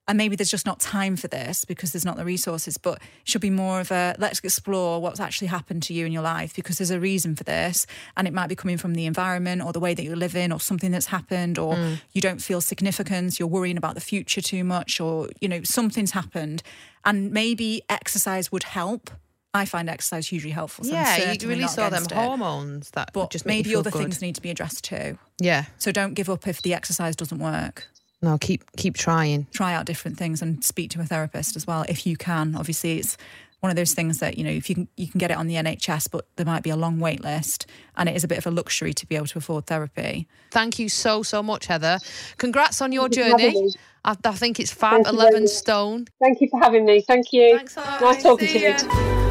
and 0.09 0.17
maybe 0.17 0.37
there's 0.37 0.51
just 0.51 0.67
not 0.67 0.79
time 0.79 1.17
for 1.17 1.27
this 1.29 1.65
because 1.65 1.93
there's 1.93 2.05
not 2.05 2.17
the 2.17 2.25
resources, 2.25 2.79
but 2.79 2.95
it 2.99 3.03
should 3.25 3.41
be 3.41 3.51
more 3.51 3.81
of 3.81 3.91
a, 3.91 4.15
let's 4.19 4.39
explore 4.41 5.01
what's 5.01 5.19
actually 5.19 5.49
happened 5.49 5.83
to 5.85 5.93
you 5.95 6.07
in 6.07 6.13
your 6.13 6.23
life 6.23 6.55
because 6.55 6.79
there's 6.79 6.91
a 6.93 7.01
reason 7.01 7.35
for 7.35 7.43
this. 7.45 7.87
And 8.17 8.29
it 8.29 8.33
might 8.35 8.47
be 8.49 8.55
coming 8.55 8.77
from 8.79 8.95
the 8.95 9.07
environment 9.07 9.63
or 9.63 9.73
the 9.73 9.81
way 9.81 9.95
that 9.95 10.05
you 10.05 10.15
live 10.15 10.37
in 10.37 10.53
or 10.53 10.61
something 10.61 10.93
that's 10.93 11.07
happened 11.07 11.59
or 11.59 11.75
Mm. 11.75 12.01
you 12.13 12.21
don't 12.21 12.41
feel 12.41 12.61
significance, 12.61 13.41
you're 13.41 13.49
worrying 13.49 13.77
about 13.77 13.95
the 13.95 14.01
future 14.01 14.41
too 14.41 14.63
much 14.63 15.01
or, 15.01 15.29
you 15.41 15.49
know, 15.49 15.63
something's 15.65 16.13
happened. 16.13 16.63
And 17.05 17.33
maybe 17.33 17.83
exercise 17.89 18.53
would 18.53 18.63
help. 18.63 19.11
I 19.55 19.65
find 19.65 19.89
exercise 19.89 20.29
hugely 20.29 20.51
helpful. 20.51 20.85
So 20.85 20.93
yeah, 20.93 21.33
you 21.33 21.49
really 21.49 21.67
saw 21.67 21.89
them 21.89 22.05
it. 22.05 22.13
hormones 22.13 22.91
that 22.91 23.11
But 23.13 23.31
just 23.31 23.47
make 23.47 23.57
maybe 23.57 23.71
you 23.71 23.75
feel 23.77 23.81
other 23.81 23.91
good. 23.91 24.03
things 24.03 24.21
need 24.21 24.35
to 24.35 24.43
be 24.43 24.51
addressed 24.51 24.85
too. 24.85 25.19
Yeah. 25.41 25.65
So 25.79 25.91
don't 25.93 26.15
give 26.15 26.29
up 26.29 26.47
if 26.47 26.61
the 26.63 26.75
exercise 26.75 27.17
doesn't 27.17 27.39
work. 27.39 27.89
No, 28.23 28.39
keep 28.39 28.65
keep 28.77 28.97
trying. 28.97 29.47
Try 29.53 29.75
out 29.75 29.87
different 29.87 30.17
things 30.17 30.41
and 30.41 30.65
speak 30.65 30.91
to 30.91 31.01
a 31.01 31.05
therapist 31.05 31.57
as 31.57 31.67
well 31.67 31.85
if 31.89 32.07
you 32.07 32.17
can. 32.17 32.55
Obviously, 32.55 32.99
it's 32.99 33.17
one 33.61 33.71
of 33.71 33.77
those 33.77 33.95
things 33.95 34.19
that 34.19 34.39
you 34.39 34.45
know 34.45 34.51
if 34.51 34.69
you 34.69 34.75
can 34.75 34.89
you 34.97 35.07
can 35.09 35.19
get 35.19 35.31
it 35.31 35.37
on 35.37 35.47
the 35.47 35.55
NHS, 35.55 36.11
but 36.11 36.27
there 36.37 36.47
might 36.47 36.63
be 36.63 36.71
a 36.71 36.77
long 36.77 36.99
wait 36.99 37.23
list, 37.23 37.67
and 37.97 38.09
it 38.09 38.17
is 38.17 38.25
a 38.25 38.29
bit 38.29 38.39
of 38.39 38.47
a 38.47 38.51
luxury 38.51 38.95
to 38.95 39.07
be 39.07 39.17
able 39.17 39.27
to 39.27 39.39
afford 39.39 39.67
therapy. 39.67 40.27
Thank 40.51 40.79
you 40.79 40.89
so 40.89 41.23
so 41.23 41.43
much, 41.43 41.67
Heather. 41.67 41.99
Congrats 42.39 42.81
on 42.81 42.93
your 42.93 43.09
Thank 43.09 43.17
you 43.17 43.23
for 43.25 43.31
having 43.31 43.53
journey. 43.53 43.67
me. 43.67 43.75
I, 44.05 44.17
I 44.25 44.33
think 44.33 44.61
it's 44.61 44.73
fab. 44.73 44.93
Thank 44.93 45.09
Eleven 45.09 45.49
stone. 45.49 46.07
Thank 46.21 46.41
you 46.41 46.49
for 46.51 46.61
having 46.61 46.87
me. 46.87 47.03
Thank 47.03 47.33
you. 47.33 47.57
Thanks. 47.57 47.77
Nice 47.77 48.23
talking 48.23 48.49
See 48.49 48.61
to 48.61 48.85
you. 48.85 49.26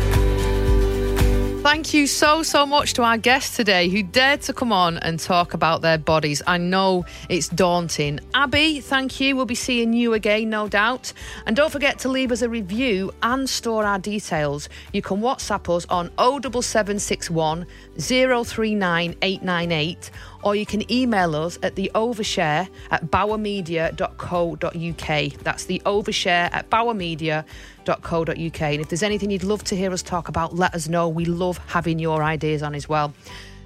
Thank 1.66 1.96
you 1.96 2.06
so, 2.06 2.44
so 2.44 2.68
much 2.68 2.94
to 2.94 3.02
our 3.02 3.18
guests 3.18 3.56
today 3.56 3.90
who 3.90 4.04
dared 4.04 4.42
to 4.42 4.54
come 4.54 4.72
on 4.72 5.00
and 5.00 5.20
talk 5.20 5.56
about 5.56 5.82
their 5.82 5.98
bodies. 5.98 6.44
I 6.46 6.60
know 6.60 7.08
it's 7.28 7.48
daunting. 7.48 8.20
Abby, 8.36 8.82
thank 8.82 9.20
you. 9.20 9.36
We'll 9.36 9.48
be 9.48 9.56
seeing 9.56 9.92
you 9.92 10.14
again, 10.14 10.52
no 10.52 10.68
doubt. 10.68 11.12
And 11.48 11.56
don't 11.56 11.72
forget 11.72 11.98
to 12.02 12.08
leave 12.08 12.32
us 12.32 12.44
a 12.44 12.50
review 12.50 13.12
and 13.24 13.50
store 13.50 13.84
our 13.84 13.98
details. 13.98 14.70
You 14.94 15.02
can 15.02 15.22
WhatsApp 15.22 15.76
us 15.76 15.88
on 15.90 16.12
07761 16.20 17.66
039 17.98 19.16
898 19.24 20.12
or 20.44 20.56
you 20.56 20.68
can 20.68 20.92
email 20.92 21.36
us 21.36 21.58
at 21.64 21.74
the 21.74 21.90
overshare 21.96 22.70
at 22.92 23.08
bauermedia.co.uk. 23.08 25.44
That's 25.44 25.66
the 25.66 25.82
overshare 25.84 26.54
at 26.54 26.70
bauermedia.co.uk. 26.70 27.46
And 27.88 28.82
if 28.82 28.90
there's 28.90 29.04
anything 29.04 29.32
you'd 29.32 29.44
love 29.44 29.64
to 29.66 29.76
hear 29.76 29.92
us 29.92 30.02
talk 30.02 30.28
about, 30.28 30.56
let 30.56 30.74
us 30.74 30.88
know. 30.88 31.08
We 31.08 31.26
love 31.26 31.58
having 31.68 32.00
your 32.00 32.24
ideas 32.24 32.64
on 32.64 32.76
as 32.76 32.90
well. 32.90 33.14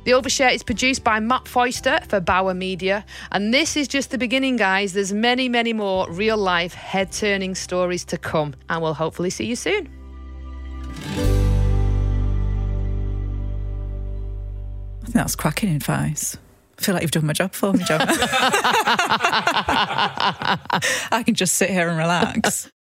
The 0.06 0.12
Overshare 0.12 0.54
is 0.54 0.64
produced 0.64 1.04
by 1.04 1.20
Matt 1.20 1.48
Foister 1.48 2.00
for 2.08 2.20
Bauer 2.20 2.54
Media. 2.54 3.06
And 3.32 3.54
this 3.54 3.76
is 3.76 3.88
just 3.88 4.12
the 4.12 4.18
beginning, 4.18 4.56
guys. 4.56 4.94
There's 4.94 5.12
many, 5.14 5.50
many 5.50 5.74
more 5.74 6.10
real 6.10 6.38
life, 6.38 6.74
head 6.74 7.12
turning 7.12 7.54
stories 7.54 8.06
to 8.06 8.18
come. 8.18 8.56
And 8.70 8.82
we'll 8.82 8.94
hopefully 8.94 9.30
see 9.30 9.46
you 9.46 9.56
soon. 9.56 9.90
I 15.02 15.04
think 15.04 15.14
that's 15.14 15.36
cracking 15.36 15.76
advice. 15.76 16.38
I 16.78 16.82
feel 16.82 16.94
like 16.94 17.02
you've 17.02 17.12
done 17.12 17.26
my 17.26 17.34
job 17.34 17.54
for 17.54 17.74
me, 17.74 17.84
Joe. 17.84 17.98
I 21.12 21.24
can 21.26 21.36
just 21.36 21.56
sit 21.56 21.70
here 21.70 21.90
and 21.90 21.98
relax. 21.98 22.72